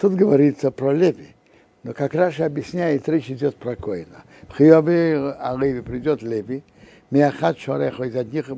Тут 0.00 0.14
говорится 0.14 0.70
про 0.70 0.92
Леви, 0.92 1.34
но 1.82 1.92
как 1.92 2.14
Раша 2.14 2.46
объясняет, 2.46 3.08
речь 3.08 3.28
идет 3.28 3.56
про 3.56 3.74
Коина. 3.74 4.22
Хиови 4.56 5.34
Алеви 5.40 5.80
придет 5.80 6.22
Леви, 6.22 6.62
Миахат 7.10 7.58
Шорехо 7.58 8.04
из, 8.04 8.14
одних, 8.14 8.50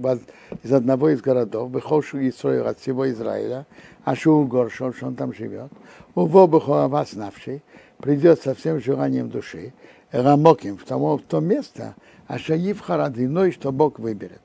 из 0.63 0.73
одного 0.73 1.09
из 1.09 1.23
городов, 1.23 1.71
Бехошу 1.71 2.19
Исроил 2.29 2.67
от 2.67 2.79
всего 2.79 3.11
Израиля, 3.11 3.67
Ашу 4.05 4.45
Горшон, 4.45 4.93
что 4.93 5.07
он 5.07 5.15
там 5.15 5.33
живет, 5.33 5.73
Уво 6.15 6.47
Бехоава 6.47 7.07
Навший, 7.15 7.63
придет 7.97 8.43
со 8.43 8.55
всем 8.55 8.79
желанием 8.79 9.31
души, 9.31 9.73
Рамоким, 10.13 10.77
в, 10.77 10.85
том, 10.85 11.17
в 11.17 11.23
то 11.23 11.41
место, 11.41 11.95
а 12.27 12.39
Шаив 12.39 12.81
Харадиной, 12.81 13.53
что 13.53 13.73
Бог 13.73 13.99
выберет. 13.99 14.43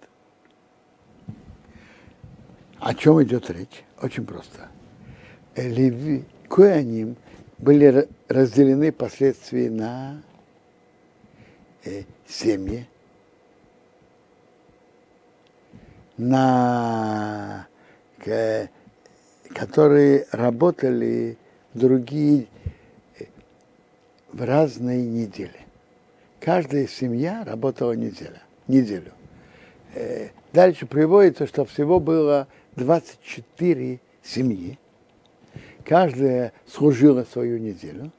О 2.79 2.93
чем 2.93 3.21
идет 3.23 3.49
речь? 3.49 3.83
Очень 4.01 4.25
просто. 4.25 4.69
Леви, 5.55 6.23
Коаним 6.47 7.17
были 7.57 8.07
разделены 8.29 8.91
впоследствии 8.91 9.67
на 9.67 10.21
э, 11.83 12.03
семьи, 12.27 12.87
на, 16.17 17.67
э, 18.25 18.67
которые 19.53 20.25
работали 20.31 21.37
другие 21.73 22.47
э, 23.19 23.25
в 24.31 24.41
разные 24.43 25.05
недели. 25.05 25.51
Каждая 26.39 26.87
семья 26.87 27.43
работала 27.45 27.91
неделю. 27.91 28.39
неделю. 28.67 29.11
Э, 29.95 30.29
дальше 30.53 30.85
приводится, 30.85 31.45
что 31.45 31.65
всего 31.65 31.99
было 31.99 32.47
24 32.79 33.99
семьи. 34.23 34.79
Каждая 35.85 36.53
служила 36.65 37.23
свою 37.23 37.59
неделю. 37.59 38.11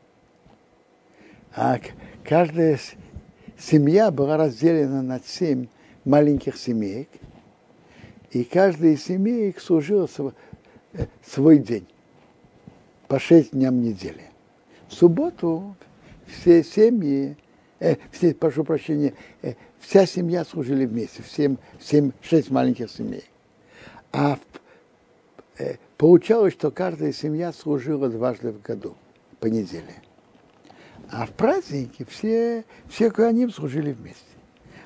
А 1.54 1.80
каждая 2.24 2.78
семья 3.58 4.10
была 4.10 4.36
разделена 4.36 5.02
на 5.02 5.20
семь 5.20 5.66
маленьких 6.04 6.56
семеек, 6.56 7.08
и 8.30 8.44
каждая 8.44 8.92
из 8.92 9.04
семеек 9.04 9.60
служила 9.60 10.06
свой, 10.06 10.32
э, 10.92 11.06
свой 11.24 11.58
день 11.58 11.86
по 13.08 13.18
шесть 13.18 13.52
дням 13.52 13.82
недели. 13.82 14.22
В 14.88 14.94
субботу 14.94 15.74
все 16.26 16.62
семьи, 16.62 17.36
э, 17.80 17.96
все, 18.12 18.34
прошу 18.34 18.64
прощения, 18.64 19.14
э, 19.42 19.54
вся 19.80 20.06
семья 20.06 20.44
служили 20.44 20.86
вместе, 20.86 21.22
всем, 21.22 21.58
семь, 21.80 22.12
шесть 22.22 22.50
маленьких 22.50 22.90
семей. 22.90 23.24
А 24.12 24.38
э, 25.58 25.76
получалось, 25.96 26.54
что 26.54 26.70
каждая 26.70 27.12
семья 27.12 27.52
служила 27.52 28.08
дважды 28.08 28.52
в 28.52 28.60
году, 28.60 28.96
по 29.38 29.46
неделе. 29.46 29.94
А 31.10 31.26
в 31.26 31.30
праздники 31.30 32.06
все, 32.08 32.64
все 32.88 33.10
коаним 33.10 33.50
служили 33.50 33.92
вместе. 33.92 34.24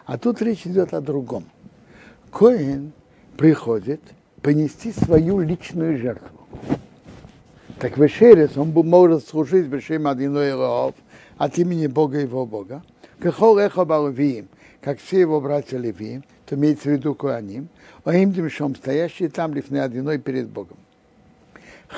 А 0.06 0.18
тут 0.18 0.42
речь 0.42 0.66
идет 0.66 0.94
о 0.94 1.00
другом. 1.00 1.44
Коин 2.30 2.92
приходит 3.36 4.00
понести 4.42 4.92
свою 4.92 5.40
личную 5.40 5.98
жертву. 5.98 6.46
Так 7.78 7.96
Вешерец, 7.98 8.56
он 8.56 8.70
может 8.70 9.26
служить 9.26 9.66
Бешем 9.66 10.06
Адиной 10.06 10.50
Леов 10.50 10.94
от 11.38 11.58
имени 11.58 11.86
Бога 11.86 12.18
его 12.18 12.46
Бога. 12.46 12.82
Кахол 13.18 13.58
Эхо 13.58 13.84
Балавиим, 13.84 14.48
как 14.80 14.98
все 14.98 15.20
его 15.20 15.40
братья 15.40 15.78
Левиим, 15.78 16.24
то 16.54 16.60
имеется 16.60 16.88
в 16.88 16.92
виду 16.92 17.14
Куаним, 17.14 17.68
а 18.04 18.14
им 18.14 18.32
Димшом, 18.32 18.76
стоящие 18.76 19.28
там 19.28 19.54
лифны 19.54 19.78
Адиной 19.78 20.18
перед 20.18 20.48
Богом. 20.48 20.76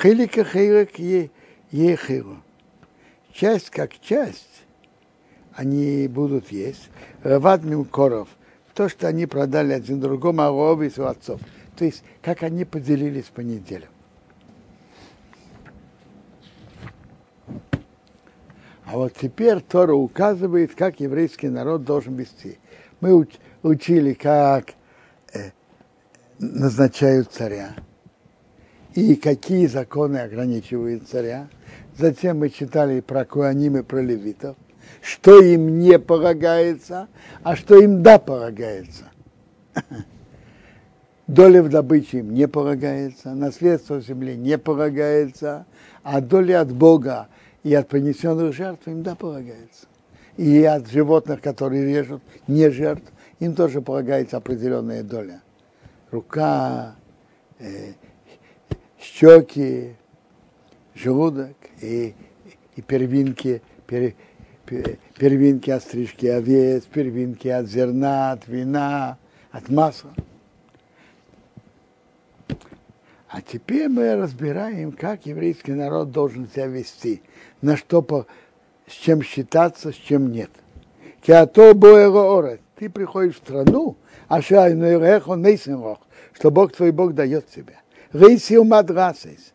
Хилика 0.01 0.43
Хилик 0.43 0.97
Ехилу. 1.71 2.37
Часть 3.31 3.69
как 3.69 3.91
часть, 3.99 4.63
они 5.53 6.07
будут 6.07 6.51
есть. 6.51 6.89
Рават 7.21 7.63
Мимкоров, 7.63 8.29
то, 8.73 8.89
что 8.89 9.07
они 9.07 9.27
продали 9.27 9.73
один 9.73 9.99
другому, 9.99 10.41
а 10.41 10.51
оба 10.51 10.85
из 10.85 10.97
отцов. 10.97 11.39
То 11.75 11.85
есть, 11.85 12.03
как 12.23 12.41
они 12.41 12.65
поделились 12.65 13.25
по 13.25 13.41
неделям. 13.41 13.89
А 18.85 18.93
вот 18.93 19.13
теперь 19.13 19.61
Тора 19.61 19.93
указывает, 19.93 20.73
как 20.73 20.99
еврейский 20.99 21.49
народ 21.49 21.83
должен 21.83 22.15
вести. 22.15 22.57
Мы 23.01 23.27
учили, 23.63 24.13
как 24.13 24.73
э, 25.33 25.51
назначают 26.39 27.31
царя 27.31 27.75
и 28.93 29.15
какие 29.15 29.67
законы 29.67 30.17
ограничивают 30.17 31.07
царя. 31.07 31.49
Затем 31.97 32.39
мы 32.39 32.49
читали 32.49 32.99
про 32.99 33.25
Куаним 33.25 33.77
и 33.77 33.83
про 33.83 34.01
левитов, 34.01 34.55
что 35.01 35.39
им 35.39 35.79
не 35.79 35.99
полагается, 35.99 37.07
а 37.43 37.55
что 37.55 37.79
им 37.79 38.01
да 38.01 38.19
полагается. 38.19 39.05
Доля 41.27 41.61
в 41.61 41.69
добыче 41.69 42.19
им 42.19 42.33
не 42.33 42.47
полагается, 42.47 43.33
наследство 43.33 43.95
в 43.95 44.05
земле 44.05 44.35
не 44.35 44.57
полагается, 44.57 45.65
а 46.01 46.21
доля 46.21 46.61
от 46.61 46.71
Бога 46.71 47.27
и 47.63 47.73
от 47.73 47.89
принесенных 47.89 48.53
жертв 48.55 48.87
им 48.87 49.03
да 49.03 49.13
полагается. 49.13 49.87
И 50.37 50.63
от 50.63 50.89
животных, 50.89 51.41
которые 51.41 51.85
режут, 51.85 52.21
не 52.47 52.69
жертв, 52.69 53.11
им 53.39 53.55
тоже 53.55 53.81
полагается 53.81 54.37
определенная 54.37 55.03
доля. 55.03 55.41
Рука, 56.11 56.95
э, 57.59 57.93
щеки, 58.99 59.95
желудок 60.95 61.55
и, 61.81 62.15
и 62.75 62.81
первинки, 62.81 63.61
пер, 63.85 64.13
пер, 64.65 64.97
первинки 65.17 65.69
от 65.69 65.83
стрижки 65.83 66.25
овец, 66.25 66.85
первинки 66.85 67.47
от 67.47 67.67
зерна, 67.67 68.31
от 68.31 68.47
вина, 68.47 69.17
от 69.51 69.69
масла. 69.69 70.13
А 73.29 73.41
теперь 73.41 73.89
мы 73.89 74.15
разбираем, 74.15 74.93
как 74.93 75.25
еврейский 75.25 75.73
народ 75.73 76.11
должен 76.11 76.47
себя 76.47 76.67
вести, 76.67 77.21
на 77.61 77.75
что 77.75 78.01
по, 78.01 78.25
с 78.87 78.93
чем 78.93 79.21
считаться, 79.21 79.91
с 79.91 79.95
чем 79.95 80.31
нет. 80.31 80.49
Ты 82.77 82.89
приходишь 82.89 83.35
в 83.35 83.39
страну, 83.39 83.97
а 84.27 84.41
что 84.41 84.63
Бог 86.51 86.73
твой 86.73 86.91
Бог 86.91 87.13
дает 87.13 87.49
тебе. 87.49 87.79
Рейсил 88.13 88.63
мадрасис. 88.63 89.53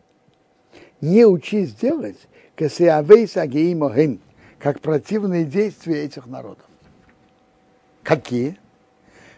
Не 1.01 1.25
учись 1.25 1.73
делать, 1.73 2.19
как 4.59 4.81
противные 4.81 5.45
действия 5.45 6.03
этих 6.03 6.27
народов. 6.27 6.65
Какие? 8.03 8.59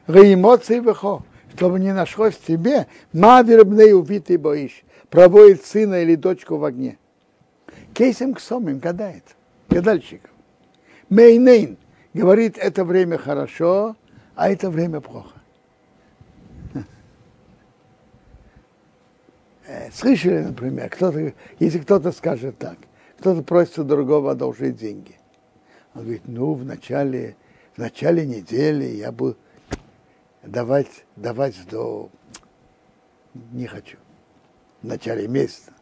Реймоции 0.08 0.80
выхо 0.80 1.24
чтобы 1.56 1.80
не 1.80 1.94
нашлось 1.94 2.38
тебе 2.38 2.88
мадербней 3.14 3.94
убитый 3.94 4.38
боишь, 4.38 4.84
проводит 5.10 5.66
сына 5.66 6.02
или 6.02 6.16
дочку 6.16 6.58
в 6.58 6.66
огне. 6.66 6.98
Кейсом 7.94 8.34
к 8.34 8.42
сомим 8.42 8.80
гадает, 8.80 9.24
гадальщиком. 9.70 10.32
Мейнейн 11.10 11.78
говорит, 12.16 12.58
это 12.58 12.86
время 12.86 13.18
хорошо, 13.18 13.96
а 14.36 14.50
это 14.50 14.70
время 14.70 15.02
плохо. 15.02 15.36
Э, 19.68 19.90
слышали, 19.92 20.44
например, 20.44 20.90
кто-то, 20.90 21.34
если 21.60 21.80
кто-то 21.80 22.12
скажет 22.12 22.58
так, 22.58 22.78
кто-то 23.18 23.42
просит 23.42 23.80
у 23.80 23.84
другого 23.84 24.32
одолжить 24.32 24.76
деньги. 24.76 25.18
Он 25.96 26.04
говорит, 26.04 26.22
ну, 26.26 26.54
в 26.54 26.64
начале, 26.64 27.36
в 27.74 27.80
начале 27.80 28.26
недели 28.26 28.86
я 28.86 29.12
буду, 29.12 29.38
давать, 30.44 31.06
давать 31.16 31.56
до... 31.70 32.10
Не 33.52 33.66
хочу. 33.66 33.98
В 34.82 34.88
начале 34.88 35.28
месяца. 35.28 35.74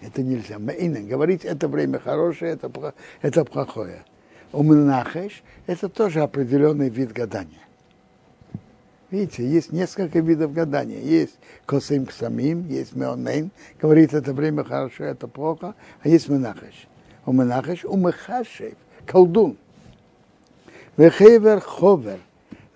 Это 0.00 0.22
нельзя. 0.22 0.58
Говорить, 0.58 1.44
это 1.44 1.68
время 1.68 1.98
хорошее, 1.98 2.52
это, 2.52 2.94
это 3.22 3.44
плохое. 3.44 4.04
Умнахеш– 4.52 5.42
это 5.66 5.88
тоже 5.88 6.20
определенный 6.20 6.88
вид 6.88 7.12
гадания. 7.12 7.60
Видите, 9.10 9.46
есть 9.46 9.72
несколько 9.72 10.20
видов 10.20 10.52
гадания. 10.52 11.00
Есть 11.00 11.38
косим 11.66 12.08
самим, 12.10 12.68
есть 12.68 12.94
меонейн, 12.94 13.50
говорит, 13.80 14.14
это 14.14 14.32
время 14.32 14.62
хорошо, 14.62 15.04
это 15.04 15.26
плохо, 15.26 15.74
а 16.02 16.08
есть 16.08 16.28
менахеш. 16.28 16.86
У 17.26 17.32
менахеш, 17.32 17.84
у 17.84 18.10
колдун. 19.06 19.56
Вехейвер 20.96 21.60
ховер, 21.60 22.18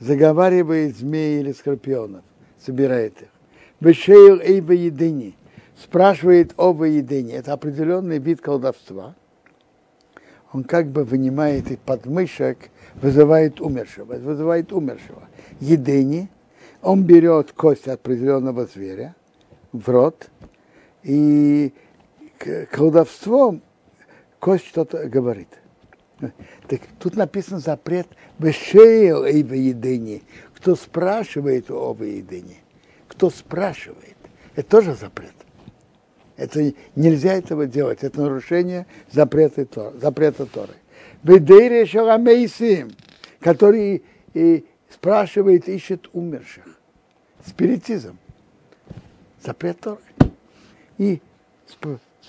заговаривает 0.00 0.96
змеи 0.96 1.40
или 1.40 1.52
скорпионов, 1.52 2.22
собирает 2.58 3.20
их. 3.22 3.28
Вешейл 3.80 4.40
эй 4.40 4.58
едине, 4.58 5.34
спрашивает 5.80 6.54
об 6.56 6.82
едине. 6.82 7.34
Это 7.34 7.52
определенный 7.52 8.18
вид 8.18 8.40
колдовства. 8.40 9.14
Он 10.54 10.62
как 10.62 10.86
бы 10.86 11.02
вынимает 11.02 11.68
из 11.72 11.78
подмышек, 11.78 12.70
вызывает 12.94 13.60
умершего, 13.60 14.14
вызывает 14.14 14.72
умершего. 14.72 15.24
Едине, 15.58 16.28
он 16.80 17.02
берет 17.02 17.50
кость 17.50 17.88
определенного 17.88 18.66
зверя 18.66 19.16
в 19.72 19.88
рот, 19.88 20.30
и 21.02 21.74
колдовством 22.70 23.62
кость 24.38 24.68
что-то 24.68 25.08
говорит. 25.08 25.48
Так 26.68 26.82
тут 27.00 27.16
написано 27.16 27.58
запрет 27.58 28.06
Бешейл 28.38 29.24
и 29.24 29.38
едине. 29.38 30.22
Кто 30.54 30.76
спрашивает 30.76 31.68
об 31.68 32.02
едине, 32.02 32.58
кто 33.08 33.28
спрашивает, 33.28 34.16
это 34.54 34.68
тоже 34.68 34.94
запрет. 34.94 35.34
Это 36.36 36.72
нельзя 36.96 37.34
этого 37.34 37.66
делать. 37.66 38.02
Это 38.02 38.20
нарушение 38.20 38.86
запрета, 39.10 39.92
запрета 40.00 40.46
Торы. 40.46 40.74
Бедейре 41.22 41.86
Шарамейсим, 41.86 42.90
который 43.40 44.02
и 44.34 44.64
спрашивает, 44.90 45.68
ищет 45.68 46.08
умерших. 46.12 46.64
Спиритизм. 47.46 48.18
Запрет 49.42 49.80
Торы. 49.80 50.00
И 50.98 51.20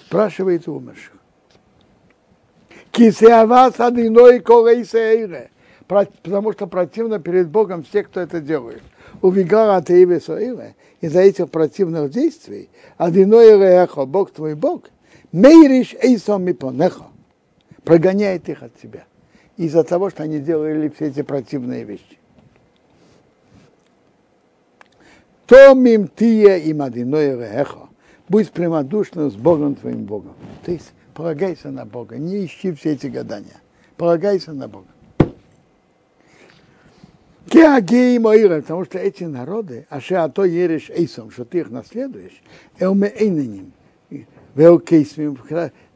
спрашивает 0.06 0.68
умерших. 0.68 1.14
Кисеавас 2.92 3.80
адиной 3.80 4.40
колейсейре. 4.40 5.50
Потому 5.88 6.54
что 6.54 6.68
противно 6.68 7.20
перед 7.20 7.50
Богом 7.50 7.84
все, 7.84 8.04
кто 8.04 8.20
это 8.20 8.40
делает. 8.40 8.82
Увигала 9.26 9.82
ты 9.82 10.04
и 10.04 10.06
из-за 11.02 11.20
этих 11.22 11.50
противных 11.50 12.12
действий, 12.12 12.70
адиной 12.98 13.58
рехо, 13.58 14.06
Бог 14.06 14.30
твой 14.30 14.54
Бог, 14.54 14.84
мейриш 15.32 15.96
эйсом 15.96 16.44
мипонехо, 16.44 17.06
прогоняет 17.84 18.48
их 18.50 18.62
от 18.62 18.80
тебя. 18.80 19.06
Из-за 19.58 19.84
того, 19.84 20.12
что 20.12 20.22
они 20.22 20.38
делали 20.38 20.90
все 20.90 21.08
эти 21.08 21.24
противные 21.24 21.86
вещи. 21.86 22.20
То 25.48 25.74
мим 25.74 26.08
тие 26.08 26.60
им 26.62 26.84
адиной 26.84 27.36
рехо, 27.36 27.90
будь 28.30 28.52
прямодушным 28.52 29.32
с 29.32 29.36
Богом 29.36 29.74
твоим 29.74 30.04
Богом. 30.04 30.36
То 30.64 30.72
есть 30.72 30.94
Полагайся 31.16 31.72
на 31.72 31.86
Бога, 31.86 32.18
не 32.18 32.46
ищи 32.46 32.74
все 32.74 32.92
эти 32.92 33.08
гадания. 33.08 33.62
Полагайся 33.96 34.52
на 34.52 34.68
Бога. 34.68 34.88
Геагеи 37.48 38.18
Моира, 38.18 38.62
потому 38.62 38.86
что 38.86 38.98
эти 38.98 39.24
народы, 39.24 39.86
а 39.90 40.00
а 40.00 40.30
то 40.30 40.46
ерешь 40.46 40.90
эйсом, 40.90 41.30
что 41.30 41.46
ты 41.46 41.60
их 41.60 41.70
наследуешь, 41.70 42.42
эуме 42.80 43.08
эйнаним, 43.16 43.72
веокейсмим, 44.56 45.38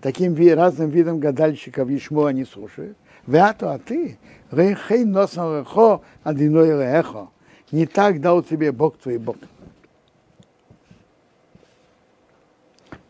таким 0.02 0.36
разным 0.56 0.90
видом 0.90 1.20
гадальщиков 1.20 1.90
ешму 1.90 2.26
они 2.26 2.46
слушают. 2.46 2.98
Веато, 3.26 3.74
а 3.74 3.80
ты, 3.80 4.18
рейхей 4.52 5.06
носом 5.06 5.60
рехо, 5.60 6.02
адиной 6.24 6.70
рехо, 6.70 7.30
не 7.72 7.86
так 7.86 8.22
дал 8.22 8.44
тебе 8.44 8.72
Бог 8.72 8.98
твой 8.98 9.18
Бог. 9.18 9.38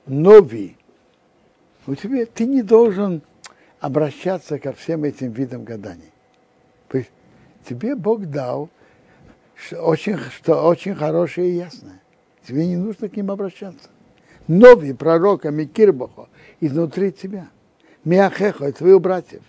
Нови, 0.05 0.75
у 1.85 1.95
тебя, 1.95 2.25
ты 2.25 2.45
не 2.45 2.63
должен 2.63 3.21
обращаться 3.79 4.59
ко 4.59 4.73
всем 4.73 5.03
этим 5.03 5.31
видам 5.31 5.63
гаданий. 5.63 6.11
Тебе 7.65 7.95
Бог 7.95 8.25
дал 8.25 8.69
что 9.59 9.81
очень, 9.81 10.17
что 10.17 10.65
очень 10.65 10.95
хорошее 10.95 11.51
и 11.51 11.55
ясное. 11.57 12.01
Тебе 12.47 12.65
не 12.65 12.77
нужно 12.77 13.09
к 13.09 13.15
ним 13.15 13.29
обращаться. 13.31 13.89
Новый 14.47 14.95
пророка 14.95 15.51
Микирбахо 15.51 16.29
изнутри 16.59 17.11
тебя. 17.11 17.49
Миахехо, 18.05 18.71
твоих 18.71 19.01
братьев. 19.01 19.41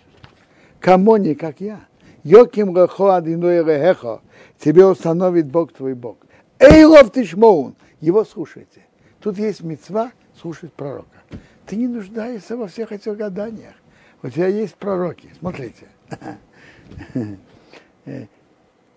Камони, 0.79 1.33
как 1.33 1.61
я. 1.61 1.81
Йоким 2.23 2.75
Рахо 2.75 3.15
Адиной 3.15 3.63
Рехо, 3.63 4.21
тебе 4.59 4.85
установит 4.85 5.47
Бог 5.47 5.73
твой 5.73 5.95
Бог. 5.95 6.17
Эйлов 6.59 7.11
Тишмоун, 7.11 7.75
его 7.99 8.23
слушайте. 8.23 8.85
Тут 9.21 9.39
есть 9.39 9.63
мецва 9.63 10.11
слушать 10.39 10.71
пророка. 10.73 11.07
Ты 11.65 11.77
не 11.77 11.87
нуждаешься 11.87 12.57
во 12.57 12.67
всех 12.67 12.91
этих 12.91 13.17
гаданиях. 13.17 13.73
У 14.21 14.29
тебя 14.29 14.47
есть 14.47 14.75
пророки. 14.75 15.29
Смотрите. 15.39 15.87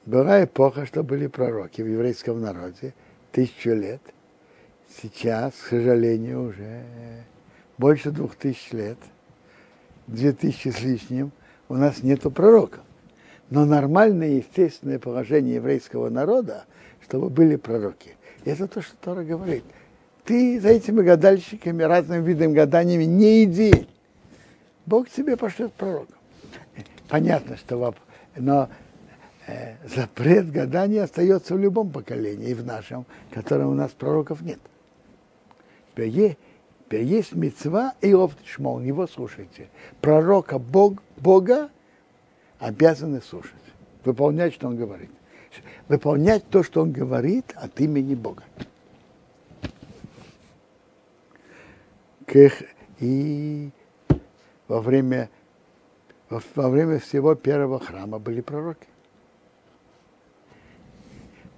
Была 0.07 0.45
эпоха, 0.45 0.87
что 0.87 1.03
были 1.03 1.27
пророки 1.27 1.83
в 1.83 1.87
еврейском 1.87 2.41
народе, 2.41 2.95
тысячу 3.33 3.71
лет. 3.71 4.01
Сейчас, 5.03 5.55
к 5.55 5.69
сожалению, 5.71 6.49
уже 6.49 6.83
больше 7.79 8.11
двух 8.11 8.37
тысяч 8.37 8.71
лет, 8.73 8.99
две 10.07 10.33
тысячи 10.33 10.69
с 10.69 10.81
лишним, 10.83 11.33
у 11.69 11.75
нас 11.75 12.03
нету 12.03 12.31
пророков. 12.31 12.81
Но 13.51 13.65
нормальное, 13.65 14.29
естественное 14.29 14.99
положение 14.99 15.57
еврейского 15.57 16.11
народа, 16.11 16.65
чтобы 17.03 17.31
были 17.31 17.57
пророки. 17.57 18.17
Это 18.45 18.67
то, 18.69 18.83
что 18.83 18.95
Тора 18.97 19.25
говорит. 19.25 19.65
Ты 20.25 20.61
за 20.61 20.69
этими 20.69 21.03
гадальщиками, 21.03 21.83
разными 21.83 22.25
видами 22.25 22.55
гаданиями 22.55 23.05
не 23.05 23.45
иди. 23.45 23.87
Бог 24.87 25.09
тебе 25.11 25.37
пошлет 25.37 25.73
пророка. 25.75 26.13
Понятно, 27.09 27.57
что 27.57 27.95
но 28.37 28.65
э, 28.65 28.84
запрет 29.85 30.51
гадания 30.51 31.03
остается 31.03 31.55
в 31.55 31.59
любом 31.59 31.91
поколении, 31.91 32.51
и 32.51 32.55
в 32.55 32.65
нашем, 32.65 33.05
котором 33.31 33.69
у 33.71 33.75
нас 33.75 33.91
пророков 33.93 34.41
нет. 34.41 34.59
Теперь 35.95 37.03
есть 37.05 37.35
мецва 37.35 37.95
и 38.01 38.15
шмол, 38.47 38.81
него 38.81 39.07
слушайте. 39.07 39.69
Пророка 40.01 40.59
Бог, 40.59 41.03
Бога 41.17 41.71
обязаны 42.59 43.21
слушать, 43.21 43.53
выполнять, 44.05 44.55
что 44.55 44.69
он 44.69 44.77
говорит. 44.77 45.11
Выполнять 45.89 46.49
то, 46.49 46.63
что 46.63 46.83
он 46.83 46.93
говорит 46.93 47.53
от 47.57 47.81
имени 47.81 48.15
Бога. 48.15 48.43
И 52.99 53.71
во 54.67 54.81
время, 54.81 55.31
во 56.29 56.69
время 56.69 56.99
всего 56.99 57.35
первого 57.35 57.79
храма 57.79 58.19
были 58.19 58.41
пророки. 58.41 58.89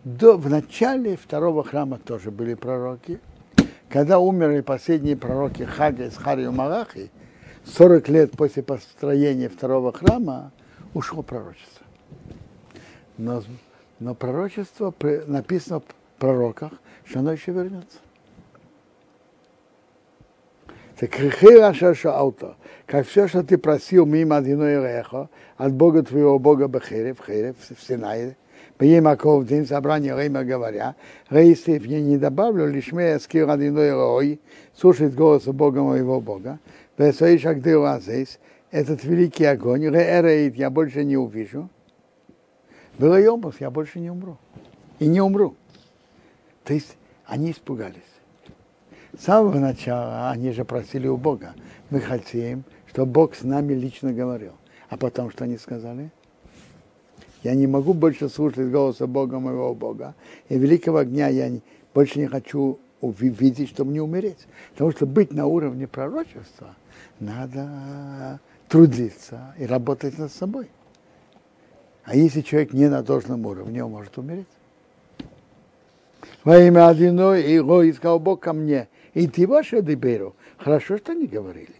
До, 0.06 0.36
в 0.36 0.48
начале 0.48 1.16
второго 1.16 1.64
храма 1.64 1.98
тоже 1.98 2.30
были 2.30 2.54
пророки. 2.54 3.18
Когда 3.88 4.20
умерли 4.20 4.60
последние 4.60 5.16
пророки 5.16 5.64
Хага, 5.64 6.06
Исхари 6.06 6.44
и 6.44 6.48
Малахи, 6.48 7.10
40 7.64 8.08
лет 8.10 8.30
после 8.30 8.62
построения 8.62 9.48
второго 9.48 9.92
храма 9.92 10.52
ушло 10.94 11.24
пророчество. 11.24 11.84
Но, 13.18 13.42
но 13.98 14.14
пророчество 14.14 14.94
написано 15.26 15.80
в 15.80 15.84
пророках, 16.20 16.70
что 17.04 17.18
оно 17.18 17.32
еще 17.32 17.50
вернется. 17.50 17.98
Ауто, 22.12 22.54
как 22.86 23.08
все, 23.08 23.26
что 23.26 23.42
ты 23.42 23.58
просил 23.58 24.06
мимо 24.06 24.36
одиной 24.36 24.76
рехо, 24.76 25.30
от 25.56 25.72
Бога 25.72 26.04
твоего 26.04 26.38
Бога 26.38 26.68
Бехерев, 26.68 27.18
Херев, 27.26 27.56
в 27.58 27.82
Синае, 27.82 28.36
Беймаков, 28.78 29.46
день 29.46 29.66
собрания 29.66 30.14
Рейма 30.16 30.44
говоря, 30.44 30.96
Рейстев 31.30 31.84
я 31.86 32.00
не 32.00 32.18
добавлю, 32.18 32.66
лишь 32.66 32.92
мы 32.92 33.18
скир 33.20 33.48
одиной 33.48 33.92
рой, 33.92 34.40
слушать 34.74 35.14
голос 35.14 35.44
Бога 35.44 35.82
моего 35.82 36.20
Бога, 36.20 36.58
Весоиш 36.98 37.46
Агдил 37.46 37.86
Азейс, 37.86 38.38
этот 38.70 39.04
великий 39.04 39.44
огонь, 39.44 39.86
Реэреид, 39.88 40.56
я 40.56 40.68
больше 40.68 41.04
не 41.04 41.16
увижу, 41.16 41.70
было 42.98 43.20
Йомус, 43.20 43.56
я 43.60 43.70
больше 43.70 44.00
не 44.00 44.10
умру. 44.10 44.38
И 44.98 45.06
не 45.06 45.20
умру. 45.20 45.54
То 46.64 46.72
есть 46.72 46.96
они 47.26 47.50
испугались. 47.50 48.00
С 49.18 49.24
самого 49.24 49.58
начала 49.58 50.30
они 50.30 50.52
же 50.52 50.64
просили 50.64 51.06
у 51.06 51.16
Бога. 51.16 51.54
Мы 51.90 52.00
хотим, 52.00 52.64
чтобы 52.86 53.12
Бог 53.12 53.34
с 53.34 53.42
нами 53.42 53.74
лично 53.74 54.12
говорил. 54.12 54.52
А 54.88 54.96
потом 54.96 55.30
что 55.30 55.44
они 55.44 55.58
сказали? 55.58 56.10
Я 57.46 57.54
не 57.54 57.68
могу 57.68 57.94
больше 57.94 58.28
слушать 58.28 58.72
голоса 58.72 59.06
Бога 59.06 59.38
моего 59.38 59.72
Бога. 59.72 60.16
И 60.48 60.58
великого 60.58 60.98
огня 60.98 61.28
я 61.28 61.48
не, 61.48 61.62
больше 61.94 62.18
не 62.18 62.26
хочу 62.26 62.80
увидеть, 63.00 63.68
чтобы 63.68 63.92
не 63.92 64.00
умереть. 64.00 64.48
Потому 64.72 64.90
что 64.90 65.06
быть 65.06 65.32
на 65.32 65.46
уровне 65.46 65.86
пророчества 65.86 66.74
надо 67.20 68.40
трудиться 68.68 69.54
и 69.60 69.64
работать 69.64 70.18
над 70.18 70.32
собой. 70.32 70.68
А 72.02 72.16
если 72.16 72.40
человек 72.40 72.72
не 72.72 72.88
на 72.88 73.04
должном 73.04 73.46
уровне, 73.46 73.84
он 73.84 73.92
может 73.92 74.18
умереть. 74.18 74.48
Во 76.42 76.58
имя 76.58 76.88
одиной 76.88 77.44
и 77.44 77.52
его 77.52 77.88
искал 77.88 78.18
Бог 78.18 78.40
ко 78.40 78.54
мне. 78.54 78.88
И 79.14 79.28
ты 79.28 79.46
ваше 79.46 79.82
деберу. 79.82 80.34
Хорошо, 80.58 80.96
что 80.98 81.12
они 81.12 81.28
говорили. 81.28 81.76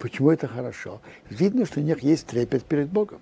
Почему 0.00 0.32
это 0.32 0.48
хорошо? 0.48 1.00
Видно, 1.30 1.66
что 1.66 1.78
у 1.78 1.84
них 1.84 2.00
есть 2.00 2.26
трепет 2.26 2.64
перед 2.64 2.88
Богом. 2.88 3.20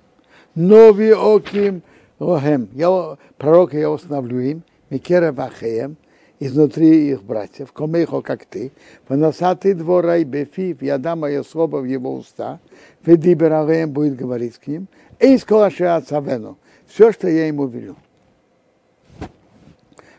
Нови 0.55 1.11
оким 1.11 1.83
лохем. 2.19 2.69
Я, 2.73 3.17
пророка 3.39 3.79
я 3.79 3.91
установлю 3.91 4.41
им, 4.41 4.63
Микера 4.91 5.33
Вахеем, 5.33 5.97
изнутри 6.39 7.11
их 7.11 7.23
братьев, 7.23 7.73
комейхо, 7.73 8.21
как 8.21 8.45
ты, 8.45 8.73
поносатый 9.07 9.75
двора 9.75 10.19
и 10.19 10.25
бефив, 10.25 10.83
я 10.83 10.99
дам 10.99 11.21
мое 11.21 11.43
слово 11.43 11.79
в 11.79 11.85
его 11.85 12.15
уста, 12.15 12.61
ведибералеем 13.05 13.91
будет 13.91 14.17
говорить 14.17 14.59
к 14.59 14.67
ним, 14.67 14.89
и 15.19 15.39
скоро 15.39 15.67
отцавену, 15.97 16.59
все, 16.87 17.13
что 17.13 17.29
я 17.29 17.47
ему 17.47 17.67
велю. 17.67 17.97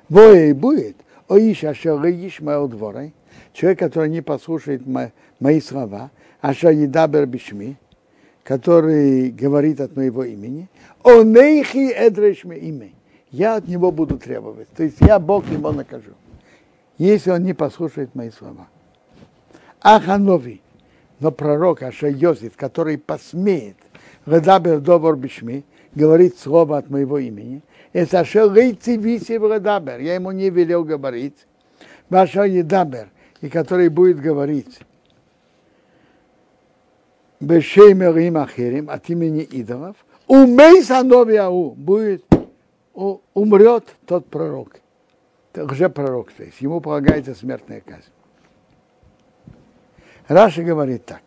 Воя 0.10 0.46
и 0.46 0.54
будет, 0.54 0.98
Оиш 1.28 1.64
Ашер 1.64 2.04
Ишмаэл 2.06 2.68
Дворой, 2.68 3.14
человек, 3.54 3.80
который 3.80 4.10
не 4.10 4.22
послушает 4.22 4.82
мои 5.40 5.62
слова, 5.62 6.10
Ашер 6.42 6.72
Едабер 6.72 7.26
Бишми, 7.26 7.78
который 8.44 9.30
говорит 9.30 9.80
от 9.80 9.96
моего 9.96 10.24
имени, 10.24 10.70
Онейхи 11.04 11.92
Эдрешми 11.92 12.56
имя. 12.56 12.90
Я 13.32 13.56
от 13.56 13.68
него 13.68 13.92
буду 13.92 14.18
требовать. 14.18 14.70
То 14.70 14.84
есть 14.84 14.98
я 15.02 15.20
Бог 15.20 15.50
его 15.50 15.72
накажу, 15.72 16.12
если 16.98 17.32
он 17.32 17.44
не 17.44 17.54
послушает 17.54 18.14
мои 18.16 18.30
слова. 18.30 18.68
Аханови, 19.82 20.62
но 21.20 21.32
пророк 21.32 21.84
Аша 21.84 22.08
Йосиф, 22.08 22.56
который 22.56 22.98
посмеет 22.98 23.78
Редабер 24.26 24.80
Довор 24.80 25.18
Бишми, 25.18 25.66
говорит 25.96 26.38
слово 26.38 26.78
от 26.78 26.90
моего 26.90 27.18
имени, 27.18 27.62
это 27.92 28.22
Ашер 28.22 28.54
Рейци 28.54 28.96
Виси 28.96 29.34
Редабер, 29.34 30.00
я 30.00 30.16
ему 30.16 30.32
не 30.32 30.50
велел 30.50 30.84
говорить, 30.84 31.36
Ваша 32.10 32.44
Едабер, 32.44 33.10
и 33.42 33.50
который 33.50 33.90
будет 33.90 34.20
говорить 34.20 34.80
Бешеймер 37.44 38.18
им 38.18 38.38
Ахирим, 38.38 38.90
от 38.90 39.10
имени 39.10 39.42
идолов, 39.42 39.98
умей 40.28 40.82
Сановиау, 40.82 41.72
будет, 41.72 42.24
умрет 42.94 43.96
тот 44.06 44.28
пророк, 44.28 44.80
лже-пророк, 45.54 46.32
то 46.32 46.44
есть 46.44 46.62
ему 46.62 46.80
полагается 46.80 47.36
смертная 47.36 47.82
казнь. 47.82 48.12
Раша 50.30 50.64
говорит 50.64 51.06
так, 51.06 51.22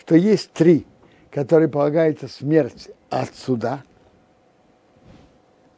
что 0.00 0.16
есть 0.16 0.52
три, 0.52 0.84
которые 1.30 1.68
полагается 1.68 2.26
смерть 2.26 2.90
от 3.08 3.32
суда. 3.36 3.84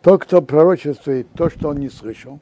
Тот, 0.01 0.23
кто 0.23 0.41
пророчествует 0.41 1.31
то, 1.33 1.51
что 1.51 1.69
он 1.69 1.77
не 1.77 1.91
слышал, 1.91 2.41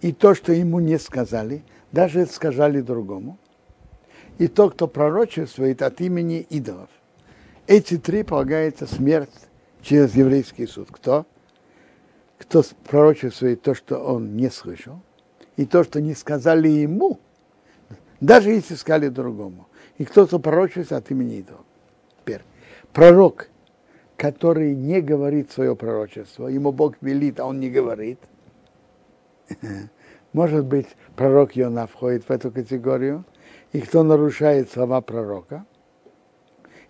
и 0.00 0.12
то, 0.12 0.32
что 0.34 0.52
ему 0.52 0.78
не 0.78 0.98
сказали, 0.98 1.64
даже 1.90 2.24
сказали 2.26 2.80
другому, 2.80 3.36
и 4.38 4.46
тот, 4.46 4.74
кто 4.74 4.86
пророчествует 4.86 5.82
от 5.82 6.00
имени 6.00 6.40
идолов. 6.48 6.88
Эти 7.66 7.98
три 7.98 8.22
полагается 8.22 8.86
смерть 8.86 9.30
через 9.82 10.14
еврейский 10.14 10.66
суд. 10.66 10.88
Кто? 10.90 11.26
Кто 12.38 12.62
пророчествует 12.84 13.62
то, 13.62 13.74
что 13.74 13.98
он 13.98 14.36
не 14.36 14.48
слышал, 14.48 15.02
и 15.56 15.66
то, 15.66 15.82
что 15.82 16.00
не 16.00 16.14
сказали 16.14 16.68
ему, 16.68 17.18
даже 18.20 18.50
если 18.50 18.74
сказали 18.74 19.08
другому. 19.08 19.68
И 19.98 20.04
кто-то 20.04 20.38
пророчествует 20.38 20.92
от 20.92 21.10
имени 21.10 21.40
идола. 21.40 21.64
Теперь, 22.20 22.42
пророк, 22.92 23.48
который 24.16 24.74
не 24.74 25.00
говорит 25.00 25.50
свое 25.50 25.74
пророчество, 25.74 26.46
ему 26.46 26.70
Бог 26.70 26.94
велит, 27.00 27.40
а 27.40 27.46
он 27.46 27.58
не 27.58 27.70
говорит, 27.70 28.20
может 30.32 30.64
быть, 30.64 30.86
пророк 31.16 31.56
Йона 31.56 31.88
входит 31.88 32.24
в 32.24 32.30
эту 32.30 32.52
категорию, 32.52 33.24
и 33.78 33.80
кто 33.80 34.02
нарушает 34.02 34.72
слова 34.72 35.00
пророка, 35.00 35.64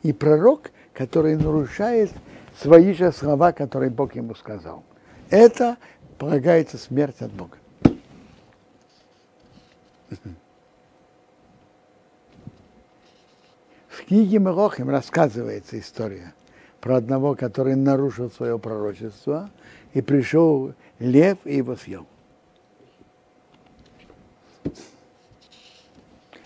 и 0.03 0.15
пророк, 0.15 0.71
который 0.95 1.37
нарушает 1.37 2.11
свои 2.59 2.95
же 2.95 3.13
слова, 3.13 3.53
которые 3.53 3.91
Бог 3.91 4.15
ему 4.15 4.35
сказал. 4.35 4.83
Это 5.29 5.77
полагается 6.17 6.79
смерть 6.79 7.21
от 7.21 7.31
Бога. 7.31 7.59
В 13.89 14.07
книге 14.07 14.39
Мерохим 14.39 14.89
рассказывается 14.89 15.79
история 15.79 16.33
про 16.81 16.97
одного, 16.97 17.35
который 17.35 17.77
нарушил 17.77 18.31
свое 18.31 18.59
пророчество, 18.59 19.51
и 19.93 20.01
пришел 20.01 20.73
лев 20.99 21.37
и 21.45 21.57
его 21.57 21.77
съел. 21.77 22.07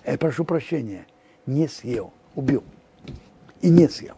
Я 0.05 0.19
прошу 0.19 0.45
прощения, 0.45 1.07
не 1.47 1.69
съел, 1.69 2.13
убил. 2.35 2.65
И 3.61 3.71
не 3.71 3.89
съел. 3.89 4.15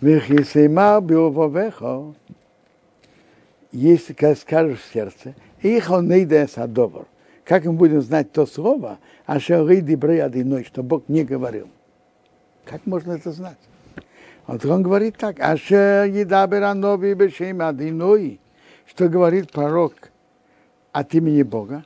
Если 0.00 0.66
скажешь 4.36 4.80
в 4.80 4.92
сердце, 4.92 5.34
их 5.60 5.90
он 5.90 6.08
не 6.08 6.24
добр. 6.66 7.06
Как 7.44 7.64
мы 7.64 7.72
будем 7.72 8.02
знать 8.02 8.30
то 8.30 8.46
слово, 8.46 8.98
а 9.26 9.40
дебрей 9.80 10.22
одиной, 10.22 10.64
что 10.64 10.82
Бог 10.82 11.08
не 11.08 11.24
говорил? 11.24 11.68
Как 12.64 12.84
можно 12.86 13.12
это 13.12 13.32
знать? 13.32 13.58
Вот 14.46 14.64
он 14.64 14.82
говорит 14.82 15.16
так, 15.16 15.40
Ашер 15.40 16.04
едабер 16.04 16.64
анови 16.64 17.14
бешем 17.14 17.62
одиной, 17.62 18.40
что 18.86 19.08
говорит 19.08 19.50
пророк 19.50 20.10
от 20.92 21.14
имени 21.14 21.42
Бога, 21.42 21.84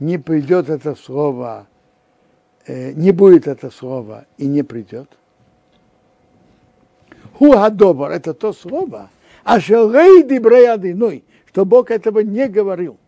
не 0.00 0.18
придет 0.18 0.68
это 0.68 0.94
слово, 0.96 1.66
не 2.66 3.12
будет 3.12 3.46
это 3.46 3.70
слово 3.70 4.26
и 4.36 4.46
не 4.46 4.62
придет. 4.62 5.08
Хуадобар– 7.34 8.10
это 8.12 8.34
то 8.34 8.52
слово, 8.52 9.10
а 9.44 9.60
шелей 9.60 10.24
дибреядиной, 10.24 11.24
что 11.46 11.64
Бог 11.64 11.90
этого 11.90 12.20
не 12.20 12.48
говорил. 12.48 12.98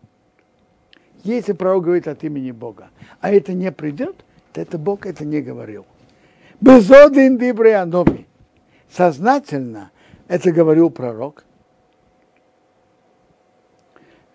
Если 1.23 1.53
пророк 1.53 1.83
говорит 1.83 2.07
от 2.07 2.23
имени 2.23 2.51
Бога, 2.51 2.89
а 3.21 3.31
это 3.31 3.53
не 3.53 3.71
придет, 3.71 4.23
то 4.51 4.61
это 4.61 4.77
Бог 4.77 5.05
это 5.05 5.25
не 5.25 5.41
говорил. 5.41 5.85
Безодин 6.59 7.37
дибреядоми. 7.37 8.27
Сознательно 8.91 9.91
это 10.33 10.51
говорил 10.51 10.89
пророк. 10.89 11.45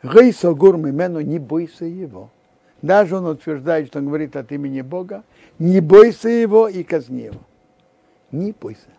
Гейсо 0.05 0.55
гурмимену, 0.55 1.21
не 1.23 1.41
бойся 1.41 1.87
его. 1.87 2.31
Даже 2.83 3.17
он 3.17 3.27
утверждает, 3.27 3.89
что 3.89 3.99
он 3.99 4.07
говорит 4.07 4.37
от 4.37 4.53
имени 4.53 4.83
Бога, 4.83 5.25
не 5.59 5.81
бойся 5.81 6.29
его 6.29 6.69
и 6.69 6.85
казни 6.85 7.23
его. 7.23 7.41
Не 8.31 8.53
бойся. 8.53 8.91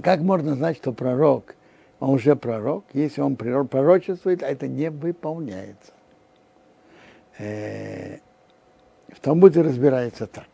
Как 0.00 0.20
можно 0.20 0.54
знать, 0.54 0.76
что 0.76 0.92
пророк, 0.92 1.56
он 1.98 2.10
уже 2.10 2.36
пророк, 2.36 2.84
если 2.92 3.20
он 3.20 3.34
пророчествует, 3.34 4.44
а 4.44 4.46
это 4.46 4.68
не 4.68 4.90
выполняется. 4.90 5.92
Э, 7.38 8.18
в 9.08 9.18
Талмуде 9.20 9.62
разбирается 9.62 10.28
так. 10.28 10.47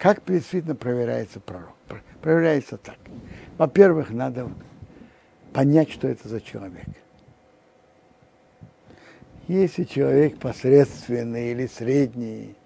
Как 0.00 0.22
действительно 0.26 0.74
проверяется 0.74 1.40
пророк? 1.40 1.74
Проверяется 2.22 2.78
так. 2.78 2.96
Во-первых, 3.58 4.08
надо 4.10 4.50
понять, 5.52 5.90
что 5.90 6.08
это 6.08 6.26
за 6.26 6.40
человек. 6.40 6.86
Если 9.46 9.84
человек 9.84 10.38
посредственный 10.38 11.50
или 11.50 11.66
средний, 11.66 12.56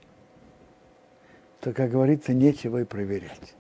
то, 1.61 1.73
как 1.73 1.91
говорится, 1.91 2.33
нечего 2.33 2.83
и 2.83 2.85
проверять. 2.85 3.57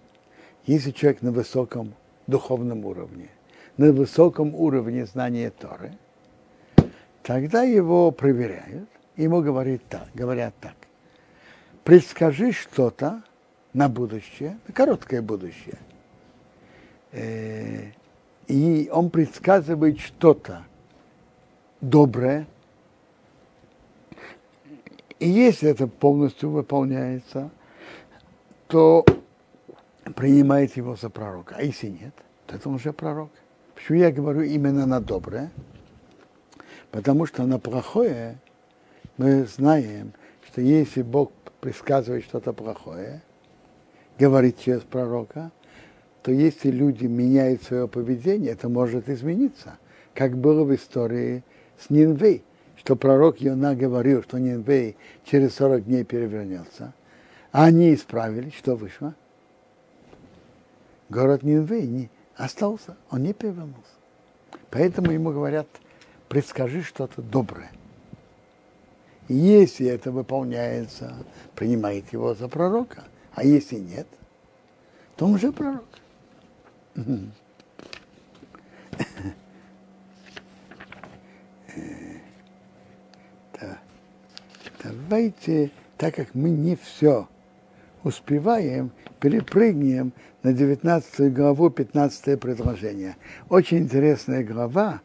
Если 0.66 0.92
человек 0.92 1.22
на 1.22 1.32
высоком 1.32 1.94
духовном 2.28 2.84
уровне, 2.84 3.28
на 3.76 3.90
высоком 3.90 4.54
уровне 4.54 5.04
знания 5.04 5.50
Торы, 5.50 5.98
тогда 7.24 7.64
его 7.64 8.12
проверяют, 8.12 8.88
ему 9.16 9.42
говорят 9.42 9.82
так, 9.88 10.06
говорят 10.14 10.54
так. 10.60 10.76
Предскажи 11.82 12.52
что-то 12.52 13.24
на 13.74 13.90
будущее, 13.90 14.58
на 14.66 14.72
короткое 14.72 15.20
будущее– 15.20 15.78
Э, 17.14 17.92
и 18.48 18.90
он 18.92 19.08
предсказывает 19.08 20.00
что-то 20.00 20.64
доброе, 21.80 22.46
и 25.20 25.28
если 25.28 25.70
это 25.70 25.86
полностью 25.86 26.50
выполняется, 26.50 27.50
то 28.66 29.06
принимает 30.16 30.76
его 30.76 30.96
за 30.96 31.08
пророка. 31.08 31.54
А 31.56 31.62
если 31.62 31.86
нет, 31.86 32.14
то 32.46 32.56
это 32.56 32.68
уже 32.68 32.92
пророк. 32.92 33.30
Почему 33.76 33.98
я 33.98 34.10
говорю 34.10 34.42
именно 34.42 34.84
на 34.84 35.00
доброе? 35.00 35.52
Потому 36.90 37.26
что 37.26 37.44
на 37.44 37.60
плохое 37.60 38.38
мы 39.18 39.44
знаем, 39.44 40.12
что 40.48 40.60
если 40.60 41.02
Бог 41.02 41.30
предсказывает 41.60 42.24
что-то 42.24 42.52
плохое, 42.52 43.22
говорит 44.18 44.58
через 44.60 44.82
пророка, 44.82 45.50
то 46.22 46.32
если 46.32 46.70
люди 46.70 47.06
меняют 47.06 47.62
свое 47.62 47.86
поведение, 47.88 48.52
это 48.52 48.68
может 48.68 49.08
измениться. 49.08 49.78
Как 50.14 50.36
было 50.36 50.64
в 50.64 50.74
истории 50.74 51.42
с 51.78 51.90
Нинвей, 51.90 52.44
что 52.76 52.96
пророк 52.96 53.40
Йона 53.40 53.74
говорил, 53.74 54.22
что 54.22 54.38
Нинвей 54.38 54.96
через 55.24 55.54
40 55.56 55.84
дней 55.84 56.04
перевернется. 56.04 56.94
А 57.52 57.64
они 57.64 57.94
исправились, 57.94 58.54
что 58.54 58.74
вышло? 58.74 59.14
Город 61.08 61.42
Нинвей 61.42 61.86
не 61.86 62.10
остался, 62.36 62.96
он 63.10 63.22
не 63.22 63.32
перевернулся. 63.32 63.78
Поэтому 64.70 65.12
ему 65.12 65.30
говорят, 65.30 65.66
предскажи 66.28 66.82
что-то 66.82 67.22
доброе. 67.22 67.70
И 69.28 69.34
если 69.34 69.86
это 69.86 70.10
выполняется, 70.10 71.14
принимает 71.54 72.12
его 72.12 72.34
за 72.34 72.48
пророка. 72.48 73.04
А 73.34 73.44
если 73.44 73.76
нет, 73.76 74.06
то 75.16 75.26
он 75.26 75.34
уже 75.34 75.52
пророк. 75.52 75.84
Да. 83.60 83.78
Давайте, 84.82 85.70
так 85.96 86.14
как 86.14 86.34
мы 86.34 86.50
не 86.50 86.76
все 86.76 87.28
успеваем, 88.04 88.92
перепрыгнем 89.18 90.12
на 90.42 90.52
19 90.52 91.32
главу, 91.32 91.70
15 91.70 92.38
предложение. 92.38 93.16
Очень 93.48 93.78
интересная 93.78 94.44
глава 94.44 95.00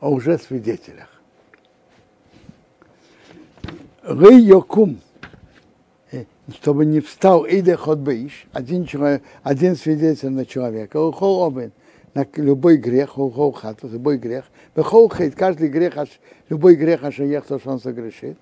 о 0.00 0.10
уже 0.10 0.38
свидетелях. 0.38 1.08
Ры 4.02 4.40
Йокум– 4.40 5.00
чтобы 6.54 6.86
не 6.86 7.00
встал 7.00 7.46
иде 7.46 7.76
ход 7.76 7.98
бейш, 7.98 8.46
один, 8.52 8.86
человек, 8.86 9.22
один 9.42 9.76
свидетель 9.76 10.30
на 10.30 10.46
человека, 10.46 11.00
ухол 11.00 11.46
обен, 11.46 11.72
на 12.14 12.26
любой 12.36 12.78
грех, 12.78 13.18
ухол 13.18 13.52
хат, 13.52 13.82
любой 13.82 14.18
грех, 14.18 14.44
бехол 14.74 15.10
хейт, 15.10 15.34
каждый 15.34 15.68
грех, 15.68 15.94
любой 16.48 16.76
грех, 16.76 17.04
аж 17.04 17.16
то, 17.16 17.58
что 17.58 17.70
он 17.70 17.80
согрешит, 17.80 18.38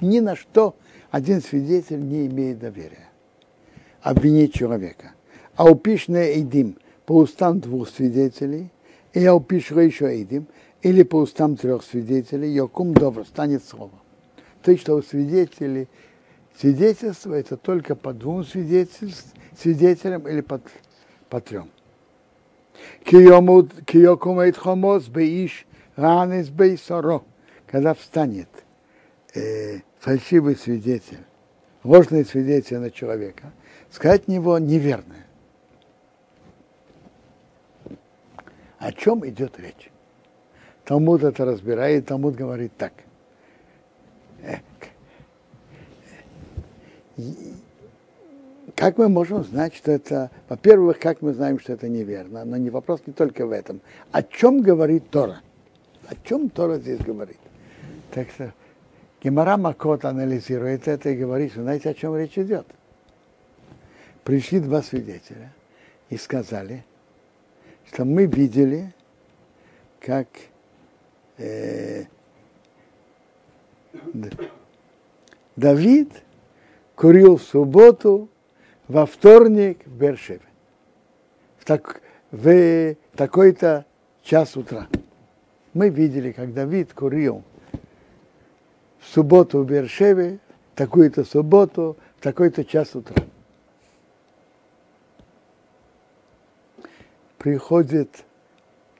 ни 0.00 0.20
на 0.20 0.36
что 0.36 0.76
один 1.10 1.42
свидетель 1.42 2.00
не 2.00 2.26
имеет 2.26 2.60
доверия. 2.60 3.08
Обвинить 4.00 4.54
человека. 4.54 5.12
А 5.56 5.70
упишная 5.70 6.38
идим 6.38 6.78
по 7.04 7.16
устам 7.16 7.60
двух 7.60 7.88
свидетелей, 7.90 8.70
и 9.12 9.20
я 9.20 9.34
упишу 9.34 9.78
еще 9.80 10.22
идим, 10.22 10.46
или 10.80 11.02
по 11.02 11.16
устам 11.16 11.56
трех 11.56 11.82
свидетелей, 11.82 12.50
йокум 12.54 12.94
добро, 12.94 13.24
станет 13.24 13.64
слово. 13.64 13.92
То 14.62 14.70
есть, 14.70 14.82
что 14.82 14.94
у 14.94 15.02
свидетелей 15.02 15.88
Свидетельство 16.56 17.34
это 17.34 17.56
только 17.56 17.94
по 17.94 18.12
двум 18.12 18.44
свидетелям 18.44 20.28
или 20.28 20.40
по, 20.40 20.60
по 21.28 21.40
трем. 21.40 21.70
Киокумейт 23.04 24.56
хомос 24.56 25.08
бейш 25.08 25.66
ранес 25.96 26.48
бейсоро. 26.48 27.22
Когда 27.66 27.94
встанет 27.94 28.48
э, 29.34 29.80
фальшивый 30.00 30.56
свидетель 30.56 31.24
ложное 31.84 32.24
свидетельство 32.24 32.78
на 32.78 32.90
человека, 32.90 33.52
сказать 33.90 34.28
него 34.28 34.58
неверное. 34.58 35.26
О 38.78 38.92
чем 38.92 39.26
идет 39.28 39.58
речь? 39.58 39.90
Талмуд 40.84 41.22
это 41.22 41.44
разбирает, 41.44 42.06
Талмуд 42.06 42.34
говорит 42.34 42.72
так. 42.76 42.92
Как 48.76 48.98
мы 48.98 49.08
можем 49.08 49.44
знать, 49.44 49.74
что 49.74 49.90
это, 49.90 50.30
во-первых, 50.48 50.98
как 50.98 51.22
мы 51.22 51.32
знаем, 51.32 51.58
что 51.58 51.72
это 51.72 51.88
неверно, 51.88 52.44
но 52.44 52.56
не 52.56 52.70
вопрос 52.70 53.00
не 53.06 53.12
только 53.12 53.46
в 53.46 53.50
этом. 53.50 53.80
О 54.12 54.22
чем 54.22 54.62
говорит 54.62 55.10
Тора? 55.10 55.40
О 56.08 56.14
чем 56.24 56.48
Тора 56.50 56.78
здесь 56.78 57.00
говорит? 57.00 57.38
Так 58.12 58.28
что 58.30 58.52
Гемара 59.22 59.56
Макот 59.56 60.04
анализирует 60.04 60.88
это 60.88 61.10
и 61.10 61.16
говорит, 61.16 61.52
что 61.52 61.62
знаете, 61.62 61.90
о 61.90 61.94
чем 61.94 62.16
речь 62.16 62.38
идет? 62.38 62.66
Пришли 64.24 64.60
два 64.60 64.82
свидетеля 64.82 65.52
и 66.08 66.16
сказали, 66.16 66.84
что 67.86 68.04
мы 68.04 68.26
видели, 68.26 68.94
как 70.00 70.28
э, 71.38 72.04
Давид 75.56 76.10
курил 77.00 77.38
в 77.38 77.42
субботу, 77.42 78.28
во 78.86 79.06
вторник 79.06 79.86
в 79.86 79.96
Бершеве. 79.96 80.42
В, 81.58 81.64
так, 81.64 82.02
в 82.30 82.94
такой-то 83.16 83.86
час 84.22 84.54
утра. 84.54 84.86
Мы 85.72 85.88
видели, 85.88 86.30
как 86.30 86.52
Давид 86.52 86.92
курил 86.92 87.42
в 88.98 89.08
субботу 89.08 89.62
в 89.62 89.66
Бершеве, 89.66 90.40
такую-то 90.74 91.24
субботу, 91.24 91.96
в 92.18 92.22
такой-то 92.22 92.66
час 92.66 92.94
утра. 92.94 93.16
Приходят 97.38 98.10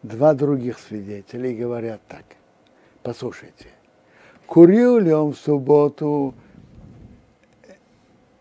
два 0.03 0.32
других 0.32 0.78
свидетеля 0.78 1.51
и 1.51 1.55
говорят 1.55 2.01
так. 2.09 2.24
Послушайте, 3.03 3.66
курил 4.46 4.96
ли 4.96 5.12
он 5.12 5.34
в 5.34 5.36
субботу 5.36 6.34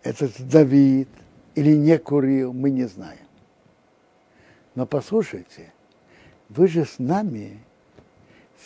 этот 0.10 0.32
Давид 0.48 1.08
или 1.54 1.76
не 1.76 1.98
курил, 2.00 2.52
мы 2.52 2.72
не 2.72 2.86
знаем. 2.86 3.28
Но 4.74 4.88
послушайте, 4.88 5.72
вы 6.50 6.68
же 6.68 6.86
с 6.86 6.98
нами 6.98 7.60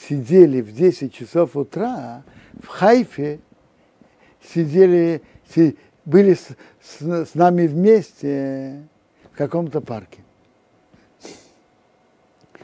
сидели 0.07 0.61
в 0.61 0.73
10 0.73 1.13
часов 1.13 1.57
утра 1.57 2.23
в 2.61 2.67
Хайфе, 2.67 3.39
сидели, 4.53 5.21
были 6.05 6.35
с, 6.35 6.47
с, 6.81 7.25
с 7.25 7.35
нами 7.35 7.67
вместе 7.67 8.87
в 9.33 9.37
каком-то 9.37 9.81
парке. 9.81 10.23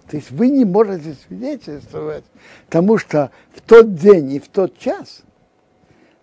То 0.09 0.15
есть 0.15 0.31
вы 0.31 0.49
не 0.49 0.63
можете 0.63 1.15
свидетельствовать, 1.27 2.23
потому 2.65 2.97
что 2.97 3.31
в 3.53 3.61
тот 3.61 3.93
день 3.95 4.31
и 4.31 4.39
в 4.39 4.47
тот 4.47 4.77
час 4.77 5.23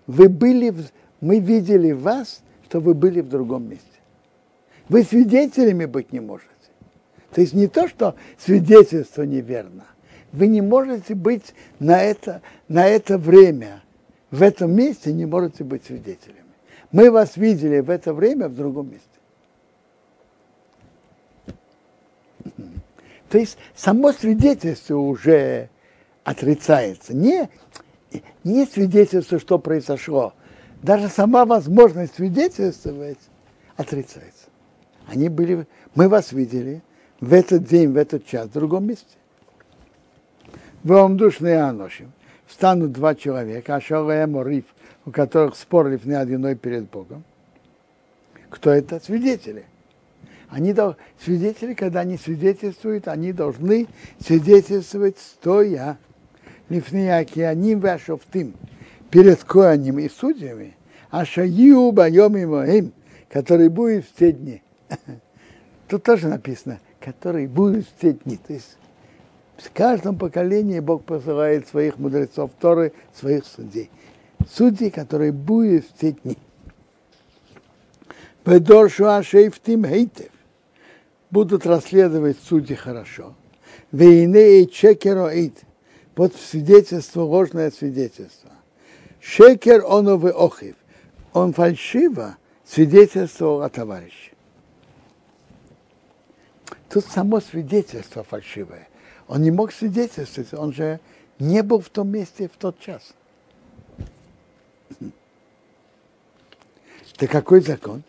вы 0.07 0.29
были, 0.29 0.75
мы 1.21 1.39
видели 1.39 1.93
вас, 1.93 2.43
что 2.77 2.81
вы 2.83 2.93
были 2.93 3.23
в 3.23 3.29
другом 3.31 3.71
месте. 3.71 3.87
Вы 4.91 5.03
свидетелями 5.03 5.87
быть 5.87 6.13
не 6.13 6.21
можете. 6.21 6.51
То 7.33 7.41
есть 7.41 7.55
не 7.55 7.69
то, 7.69 7.89
что 7.89 8.17
свидетельство 8.37 9.23
неверно. 9.23 9.87
Вы 10.31 10.49
не 10.49 10.61
можете 10.61 11.15
быть 11.15 11.55
на 11.79 12.03
это, 12.03 12.43
на 12.69 12.87
это 12.87 13.17
время, 13.17 13.83
в 14.31 14.43
этом 14.43 14.75
месте 14.75 15.15
не 15.15 15.25
можете 15.25 15.65
быть 15.65 15.87
свидетелями. 15.87 16.45
Мы 16.93 17.11
вас 17.11 17.39
видели 17.39 17.81
в 17.81 17.89
это 17.89 18.13
время 18.13 18.51
в 18.51 18.55
другом 18.55 18.91
месте. 18.91 19.09
То 23.31 23.39
есть 23.39 23.57
само 23.75 24.13
свидетельство 24.13 24.99
уже 24.99 25.71
отрицается. 26.25 27.17
Не, 27.17 27.49
не 28.45 28.67
свидетельство, 28.67 29.39
что 29.39 29.59
произошло. 29.59 30.35
Даже 30.87 31.09
сама 31.09 31.45
возможность 31.45 32.15
свидетельствовать 32.15 33.19
отрицается. 33.77 34.47
Они 35.09 35.29
были, 35.29 35.67
мы 35.97 36.09
вас 36.09 36.31
видели 36.31 36.81
в 37.19 37.33
этот 37.33 37.65
день, 37.65 37.91
в 37.91 37.97
этот 37.97 38.25
час, 38.25 38.47
в 38.47 38.53
другом 38.53 38.87
месте. 38.87 39.17
Вам 40.85 41.17
душные 41.17 41.59
аношим. 41.59 42.13
Встанут 42.47 42.93
два 42.93 43.17
человека, 43.17 43.75
Ашалаем 43.75 44.41
Риф, 44.47 44.67
у 45.05 45.11
которых 45.11 45.57
спорили 45.57 45.97
в 45.97 46.07
одиной 46.07 46.55
перед 46.55 46.89
Богом. 46.89 47.25
Кто 48.49 48.71
это? 48.71 49.01
Свидетели. 49.01 49.65
Они 50.51 50.73
должны, 50.73 51.01
свидетели, 51.19 51.75
когда 51.75 52.01
они 52.01 52.17
свидетельствуют, 52.17 53.09
они 53.09 53.33
должны 53.33 53.89
свидетельствовать 54.21 55.19
стоя. 55.19 55.99
Лифнияки 56.69 57.41
они 57.41 57.75
вашофтым 57.75 58.55
перед 59.11 59.43
коаним 59.45 59.99
и 59.99 60.09
судьями, 60.09 60.77
а 61.11 61.25
шаю 61.25 61.93
байом 61.93 62.37
им, 62.37 62.93
который 63.29 63.69
будет 63.69 64.05
в 64.05 64.15
те 64.15 64.33
дни. 64.33 64.63
Тут 65.89 66.03
тоже 66.03 66.29
написано, 66.29 66.81
который 67.01 67.47
будет 67.47 67.87
в 67.87 68.01
те 68.01 68.13
дни. 68.13 68.37
То 68.37 68.53
есть 68.53 68.77
в 69.59 69.73
каждом 69.73 70.19
поколении 70.19 70.81
Бог 70.81 71.05
посылает 71.05 71.69
своих 71.69 71.99
мудрецов 71.99 72.51
Торы, 72.61 72.93
своих 73.15 73.45
судей. 73.47 73.91
Судьи, 74.51 74.91
которые 74.91 75.33
будут 75.33 75.87
в 75.87 75.99
те 75.99 76.13
дни. 76.13 76.37
Будут 81.31 81.67
расследовать 81.67 82.37
судьи 82.39 82.77
хорошо. 82.77 83.35
Вейне 83.93 84.63
и 84.63 84.71
чекероид. 84.71 85.63
Вот 86.15 86.35
свидетельство, 86.35 87.23
ложное 87.23 87.71
свидетельство. 87.71 88.51
Шекер 89.29 89.85
он 89.85 90.07
охив. 90.09 90.77
Он 91.33 91.53
фальшиво 91.53 92.37
свидетельствовал 92.65 93.63
о 93.63 93.69
товарище. 93.69 94.33
Тут 96.89 97.05
само 97.07 97.41
свидетельство 97.41 98.23
фальшивое. 98.23 98.89
Он 99.27 99.43
не 99.43 99.51
мог 99.51 99.73
свидетельствовать, 99.73 100.55
он 100.55 100.73
же 100.73 101.01
не 101.41 101.65
был 101.65 101.81
в 101.81 101.89
том 101.89 102.09
месте 102.09 102.49
в 102.49 102.57
тот 102.57 102.79
час. 102.79 103.15
Это 107.17 107.27
какой 107.27 107.61
закон? 107.61 108.05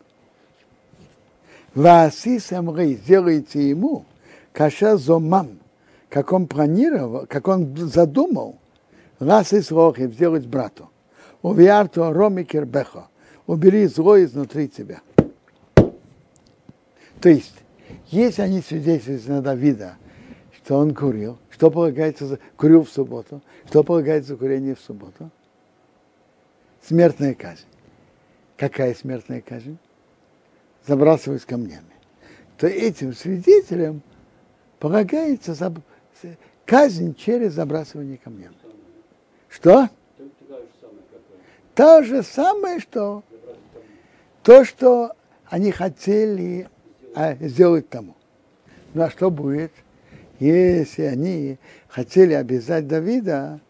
Вааси 1.73 2.37
самрей, 2.39 2.93
сделайте 2.95 3.69
ему, 3.69 4.05
каша 4.53 4.97
зомам, 4.97 5.57
как 6.09 6.31
он 6.31 6.45
планировал, 6.45 7.25
как 7.25 7.47
он 7.47 7.75
задумал, 7.75 8.57
раз 9.19 9.51
рохи 9.71 10.07
сделать 10.07 10.45
брату. 10.45 10.91
Увиарту 11.47 12.11
роми 12.11 12.43
кербехо, 12.43 13.07
убери 13.45 13.87
зло 13.87 14.21
изнутри 14.21 14.67
тебя. 14.67 14.99
То 17.21 17.29
есть, 17.29 17.55
если 18.07 18.41
они 18.41 18.61
свидетельствуют 18.61 19.27
на 19.27 19.41
Давида, 19.41 19.95
что 20.51 20.77
он 20.77 20.93
курил, 20.93 21.37
что 21.49 21.71
полагается 21.71 22.27
за 22.27 22.39
курил 22.57 22.83
в 22.83 22.89
субботу, 22.89 23.41
что 23.69 23.83
полагается 23.85 24.33
за 24.33 24.37
курение 24.37 24.75
в 24.75 24.81
субботу? 24.81 25.31
Смертная 26.85 27.33
казнь. 27.33 27.63
Какая 28.57 28.93
смертная 28.93 29.39
казнь? 29.39 29.77
Забрасывать 30.85 31.45
камнями. 31.45 31.95
То 32.57 32.67
этим 32.67 33.13
свидетелям 33.13 34.01
полагается 34.79 35.55
казнь 36.65 37.15
через 37.15 37.53
забрасывание 37.53 38.17
камнями. 38.17 38.55
Что? 39.47 39.87
То 41.77 42.01
же 42.01 42.23
самое, 42.23 42.79
что 42.79 43.23
то, 44.41 44.65
что 44.65 45.11
они 45.45 45.71
хотели 45.71 46.67
а, 47.13 47.35
сделать 47.35 47.87
тому. 47.87 48.15
Ну 48.95 49.03
а 49.03 49.11
что 49.11 49.29
будет, 49.29 49.71
если 50.39 51.03
они 51.03 51.59
хотели 51.87 52.33
обязать 52.33 52.87
Давида, 52.87 53.61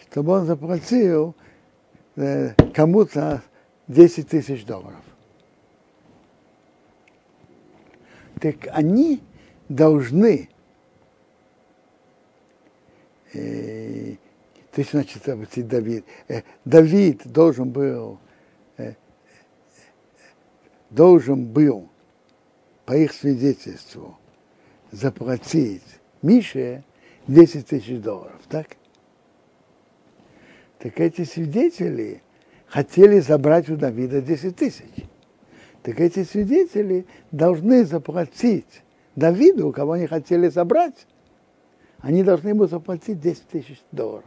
чтобы 0.00 0.32
он 0.32 0.46
заплатил 0.46 1.36
э, 2.16 2.54
кому-то 2.72 3.42
10 3.86 4.28
тысяч 4.30 4.64
долларов? 4.64 5.04
Так 8.40 8.66
они 8.72 9.20
должны 9.68 10.48
э, 13.34 14.14
есть, 14.80 14.92
значит, 14.92 15.22
Давид, 15.68 16.04
э, 16.28 16.42
Давид 16.64 17.22
должен 17.26 17.70
был 17.70 18.18
должен 20.92 21.46
был, 21.46 21.88
по 22.84 22.96
их 22.96 23.12
свидетельству, 23.12 24.18
заплатить 24.90 25.82
Мише 26.20 26.84
10 27.26 27.66
тысяч 27.66 28.00
долларов, 28.00 28.40
так? 28.48 28.76
Так 30.78 31.00
эти 31.00 31.24
свидетели 31.24 32.22
хотели 32.66 33.20
забрать 33.20 33.68
у 33.70 33.76
Давида 33.76 34.20
10 34.20 34.56
тысяч. 34.56 35.06
Так 35.82 36.00
эти 36.00 36.24
свидетели 36.24 37.06
должны 37.30 37.84
заплатить 37.84 38.82
Давиду, 39.16 39.72
кого 39.72 39.92
они 39.92 40.06
хотели 40.06 40.48
забрать, 40.48 41.06
они 42.00 42.22
должны 42.22 42.48
ему 42.48 42.66
заплатить 42.66 43.20
10 43.20 43.48
тысяч 43.48 43.80
долларов. 43.92 44.24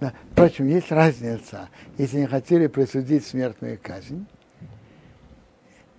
Да. 0.00 0.12
Впрочем, 0.32 0.66
есть 0.66 0.90
разница, 0.90 1.68
если 1.96 2.18
они 2.18 2.26
хотели 2.26 2.66
присудить 2.66 3.24
смертную 3.24 3.78
казнь, 3.80 4.26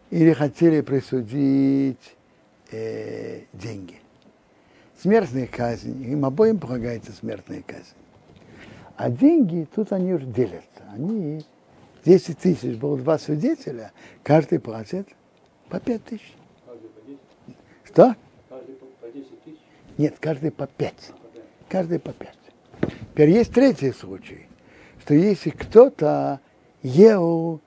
или 0.09 0.33
хотели 0.33 0.81
присудить 0.81 2.15
э, 2.71 3.43
деньги. 3.53 3.95
Смертная 5.01 5.47
казнь, 5.47 6.03
им 6.03 6.25
обоим 6.25 6.59
полагается 6.59 7.13
смертная 7.13 7.61
казнь. 7.61 7.95
А 8.95 9.09
деньги, 9.09 9.67
тут 9.73 9.91
они 9.91 10.13
уже 10.13 10.25
делятся. 10.25 10.83
Они 10.93 11.43
10 12.05 12.37
тысяч, 12.37 12.77
было 12.77 12.97
два 12.97 13.17
свидетеля, 13.17 13.91
каждый 14.21 14.59
платит 14.59 15.07
по 15.69 15.79
5 15.79 16.03
тысяч. 16.03 16.33
Каждый 16.65 16.89
по 16.89 17.01
10? 17.07 17.19
Что? 17.85 18.15
Каждый 18.49 18.75
по 18.75 19.07
10 19.07 19.43
тысяч? 19.43 19.59
Нет, 19.97 20.15
каждый 20.19 20.51
по 20.51 20.67
5. 20.67 20.93
Каждый 21.69 21.99
по 21.99 22.11
5. 22.11 22.42
Теперь 23.11 23.29
есть 23.29 23.53
третий 23.53 23.91
случай, 23.91 24.47
что 25.01 25.13
если 25.13 25.49
кто-то 25.49 26.39
ел 26.81 27.61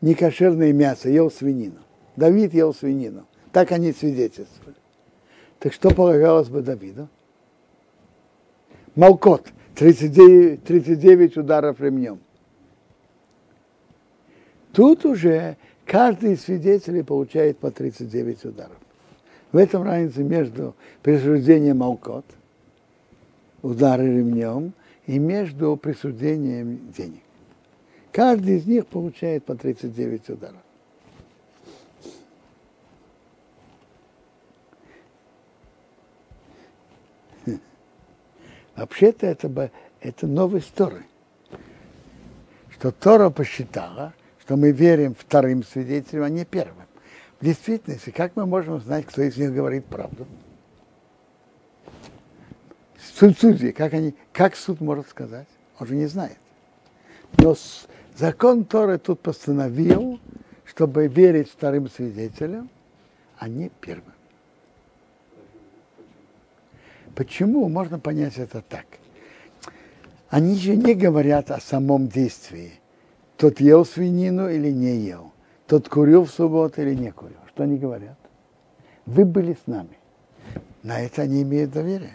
некошерное 0.00 0.72
мясо, 0.72 1.08
ел 1.08 1.30
свинину, 1.30 1.80
Давид 2.16 2.54
ел 2.54 2.74
свинину, 2.74 3.26
так 3.52 3.72
они 3.72 3.92
свидетельствовали. 3.92 4.76
Так 5.58 5.72
что 5.72 5.90
полагалось 5.90 6.48
бы 6.48 6.62
Давиду? 6.62 7.08
Малкот, 8.94 9.48
39, 9.74 10.64
39 10.64 11.36
ударов 11.36 11.80
ремнем. 11.80 12.20
Тут 14.72 15.04
уже 15.04 15.56
каждый 15.84 16.34
из 16.34 16.42
свидетелей 16.42 17.02
получает 17.02 17.58
по 17.58 17.70
39 17.70 18.44
ударов. 18.44 18.76
В 19.52 19.56
этом 19.56 19.82
разница 19.82 20.22
между 20.22 20.74
присуждением 21.02 21.78
Малкот, 21.78 22.26
удары 23.62 24.06
ремнем, 24.06 24.72
и 25.06 25.18
между 25.18 25.76
присуждением 25.76 26.90
денег. 26.92 27.22
Каждый 28.12 28.56
из 28.58 28.66
них 28.66 28.86
получает 28.86 29.44
по 29.44 29.54
39 29.54 30.30
ударов. 30.30 30.62
Вообще-то 38.76 39.26
это, 39.26 39.70
это 40.00 40.26
новый 40.26 40.62
Торы. 40.74 41.04
Что 42.70 42.90
Тора 42.90 43.30
посчитала, 43.30 44.12
что 44.40 44.56
мы 44.56 44.70
верим 44.72 45.14
вторым 45.14 45.62
свидетелям, 45.62 46.24
а 46.24 46.28
не 46.28 46.44
первым. 46.44 46.86
В 47.40 47.44
действительности, 47.44 48.10
как 48.10 48.34
мы 48.34 48.46
можем 48.46 48.80
знать, 48.80 49.06
кто 49.06 49.22
из 49.22 49.36
них 49.36 49.52
говорит 49.52 49.84
правду? 49.86 50.26
Суд 53.18 53.38
судьи, 53.38 53.72
как, 53.72 53.94
они, 53.94 54.14
как 54.30 54.54
суд 54.54 54.82
может 54.82 55.08
сказать? 55.08 55.46
Он 55.80 55.86
же 55.86 55.94
не 55.94 56.04
знает. 56.04 56.36
Но 57.38 57.56
закон 58.14 58.66
Торы 58.66 58.98
тут 58.98 59.20
постановил, 59.20 60.20
чтобы 60.66 61.06
верить 61.06 61.50
вторым 61.50 61.88
свидетелям, 61.88 62.68
а 63.38 63.48
не 63.48 63.70
первым. 63.80 64.12
Почему? 67.14 67.70
Можно 67.70 67.98
понять 67.98 68.36
это 68.36 68.60
так. 68.60 68.84
Они 70.28 70.54
же 70.56 70.76
не 70.76 70.94
говорят 70.94 71.50
о 71.50 71.58
самом 71.58 72.08
действии. 72.08 72.72
Тот 73.38 73.60
ел 73.60 73.86
свинину 73.86 74.50
или 74.50 74.70
не 74.70 74.94
ел. 74.94 75.32
Тот 75.66 75.88
курил 75.88 76.26
в 76.26 76.30
субботу 76.30 76.82
или 76.82 76.94
не 76.94 77.12
курил. 77.12 77.38
Что 77.48 77.62
они 77.62 77.78
говорят? 77.78 78.18
Вы 79.06 79.24
были 79.24 79.54
с 79.54 79.66
нами. 79.66 79.96
На 80.82 81.00
это 81.00 81.22
они 81.22 81.42
имеют 81.44 81.70
доверие. 81.70 82.12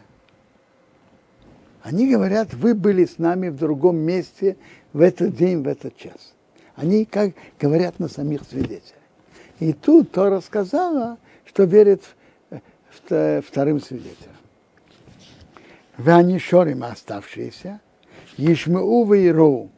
Они 1.84 2.10
говорят, 2.10 2.54
вы 2.54 2.76
были 2.76 3.06
с 3.06 3.18
нами 3.18 3.50
в 3.50 3.58
другом 3.58 3.98
месте 3.98 4.58
в 4.94 5.02
этот 5.02 5.36
день, 5.36 5.64
в 5.64 5.68
этот 5.68 5.98
час. 5.98 6.34
Они 6.76 7.06
как 7.06 7.34
говорят 7.60 8.00
на 8.00 8.08
самих 8.08 8.44
свидетелях. 8.44 9.02
И 9.60 9.74
тут 9.74 10.12
Тора 10.12 10.42
сказала, 10.42 11.18
что 11.46 11.64
верит 11.64 12.04
вторым 12.90 13.82
свидетелям. 13.82 14.36
Вы 15.98 16.12
они 16.14 16.40
шорим 16.40 16.84
оставшиеся, 16.84 17.80
Ишмау 18.38 19.06
Вейроу 19.06 19.70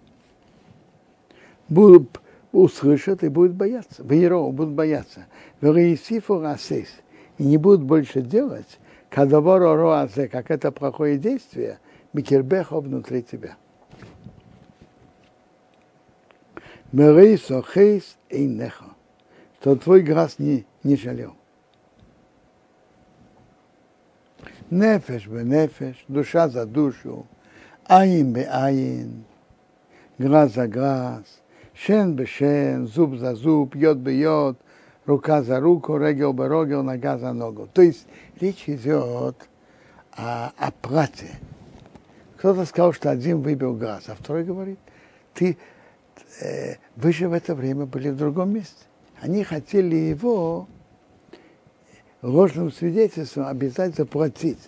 будут 1.67 2.19
услышат 2.51 3.23
и 3.23 3.29
будут 3.29 3.53
бояться. 3.53 4.03
Вейроу 4.03 4.51
будут 4.51 4.73
бояться. 4.73 5.25
Вейсифу 5.59 6.39
Расейс 6.39 6.89
и 7.37 7.43
не 7.43 7.57
будут 7.57 7.81
больше 7.81 8.21
делать, 8.21 8.79
когда 9.09 9.41
роазе, 9.41 10.27
как 10.27 10.51
это 10.51 10.71
плохое 10.71 11.17
действие, 11.17 11.79
Микербеха 12.14 12.80
внутри 12.80 13.24
тебя. 13.24 13.57
Мерейсо 16.91 17.64
хейс 17.64 18.18
и 18.30 18.45
нехо, 18.45 18.86
что 19.59 19.76
твой 19.76 20.01
глаз 20.03 20.38
не, 20.38 20.66
не 20.84 20.95
жалел. 20.95 21.36
Нефеш 24.70 25.28
бе 25.28 25.43
нефеш, 25.43 26.05
душа 26.07 26.49
за 26.49 26.66
душу, 26.66 27.26
айн 27.86 28.34
бе 28.34 28.47
айн, 28.49 29.24
глаз 30.20 30.53
за 30.53 30.68
глаз, 30.68 31.41
шен 31.74 32.14
бе 32.16 32.26
шен, 32.26 32.88
зуб 32.88 33.16
за 33.16 33.36
зуб, 33.36 33.76
йод 33.76 33.97
бе 33.97 34.14
йод, 34.14 34.57
рука 35.07 35.41
за 35.41 35.59
руку, 35.59 35.97
регел 35.97 36.34
бе 36.34 36.47
рогел, 36.47 36.84
нога 36.84 37.18
за 37.18 37.34
ногу. 37.34 37.68
То 37.74 37.82
есть 37.82 38.05
речь 38.39 38.70
идет 38.70 39.49
о, 40.11 40.51
о 40.57 40.72
плате, 40.72 41.39
кто-то 42.43 42.65
сказал, 42.65 42.91
что 42.91 43.09
один 43.09 43.41
выбил 43.41 43.73
газ, 43.73 44.03
а 44.07 44.15
второй 44.15 44.43
говорит, 44.43 44.77
ты, 45.33 45.57
э, 46.41 46.73
вы 46.97 47.13
же 47.13 47.29
в 47.29 47.31
это 47.31 47.55
время 47.55 47.85
были 47.85 48.09
в 48.09 48.17
другом 48.17 48.53
месте. 48.53 48.83
Они 49.21 49.45
хотели 49.45 49.95
его 49.95 50.67
ложным 52.21 52.69
свидетельством 52.69 53.47
обязать 53.47 53.95
заплатить. 53.95 54.59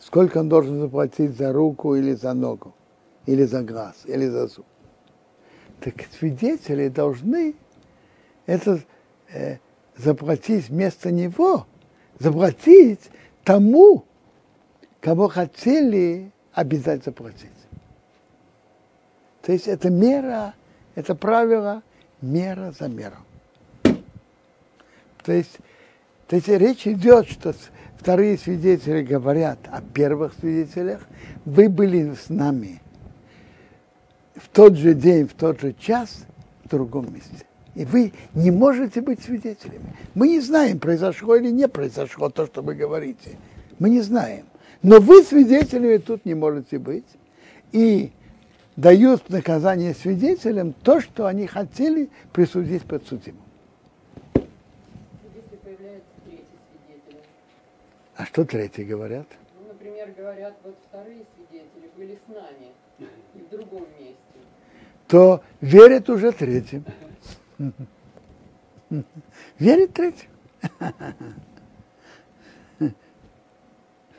Сколько 0.00 0.38
он 0.38 0.48
должен 0.48 0.80
заплатить 0.80 1.36
за 1.36 1.52
руку 1.52 1.94
или 1.94 2.12
за 2.14 2.34
ногу, 2.34 2.74
или 3.26 3.44
за 3.44 3.62
глаз, 3.62 4.02
или 4.06 4.26
за 4.26 4.48
зуб. 4.48 4.66
Так 5.78 5.94
свидетели 6.18 6.88
должны 6.88 7.54
это 8.46 8.80
э, 9.32 9.58
заплатить 9.96 10.70
вместо 10.70 11.12
него, 11.12 11.68
заплатить 12.18 13.12
тому, 13.44 14.06
кого 15.00 15.28
хотели 15.28 16.32
обязать 16.52 17.04
заплатить. 17.04 17.50
То 19.42 19.52
есть 19.52 19.68
это 19.68 19.90
мера, 19.90 20.54
это 20.94 21.14
правило 21.14 21.82
мера 22.20 22.72
за 22.78 22.88
меру. 22.88 23.16
То 25.24 25.32
есть, 25.32 25.58
то 26.28 26.36
есть 26.36 26.48
речь 26.48 26.86
идет, 26.86 27.28
что 27.28 27.54
вторые 27.98 28.38
свидетели 28.38 29.02
говорят 29.02 29.58
о 29.70 29.80
первых 29.80 30.34
свидетелях. 30.34 31.02
Вы 31.44 31.68
были 31.68 32.14
с 32.14 32.28
нами 32.28 32.80
в 34.34 34.48
тот 34.48 34.76
же 34.76 34.94
день, 34.94 35.26
в 35.28 35.34
тот 35.34 35.60
же 35.60 35.72
час, 35.72 36.24
в 36.64 36.68
другом 36.68 37.12
месте. 37.12 37.46
И 37.74 37.84
вы 37.84 38.12
не 38.34 38.50
можете 38.50 39.00
быть 39.00 39.22
свидетелями. 39.22 39.96
Мы 40.14 40.28
не 40.28 40.40
знаем, 40.40 40.78
произошло 40.78 41.36
или 41.36 41.50
не 41.50 41.68
произошло 41.68 42.28
то, 42.28 42.46
что 42.46 42.62
вы 42.62 42.74
говорите. 42.74 43.38
Мы 43.78 43.90
не 43.90 44.02
знаем. 44.02 44.44
Но 44.82 45.00
вы 45.00 45.22
свидетелями 45.22 45.98
тут 45.98 46.24
не 46.24 46.34
можете 46.34 46.78
быть. 46.78 47.06
И 47.70 48.10
дают 48.76 49.28
наказание 49.30 49.94
свидетелям 49.94 50.72
то, 50.72 51.00
что 51.00 51.26
они 51.26 51.46
хотели 51.46 52.10
присудить 52.32 52.82
свидетель. 52.82 53.34
А 58.16 58.24
что 58.26 58.44
третьи 58.44 58.82
говорят? 58.82 59.26
Ну, 59.60 59.68
например, 59.68 60.12
говорят, 60.16 60.54
вот 60.64 60.76
вторые 60.88 61.24
свидетели 61.36 61.90
были 61.96 62.18
с 62.26 62.28
нами 62.28 62.72
и 63.34 63.40
в 63.40 63.48
другом 63.50 63.86
месте. 63.98 64.16
То 65.06 65.42
верят 65.60 66.08
уже 66.10 66.32
третьим. 66.32 66.84
Верит 69.58 69.92
третьим. 69.94 70.28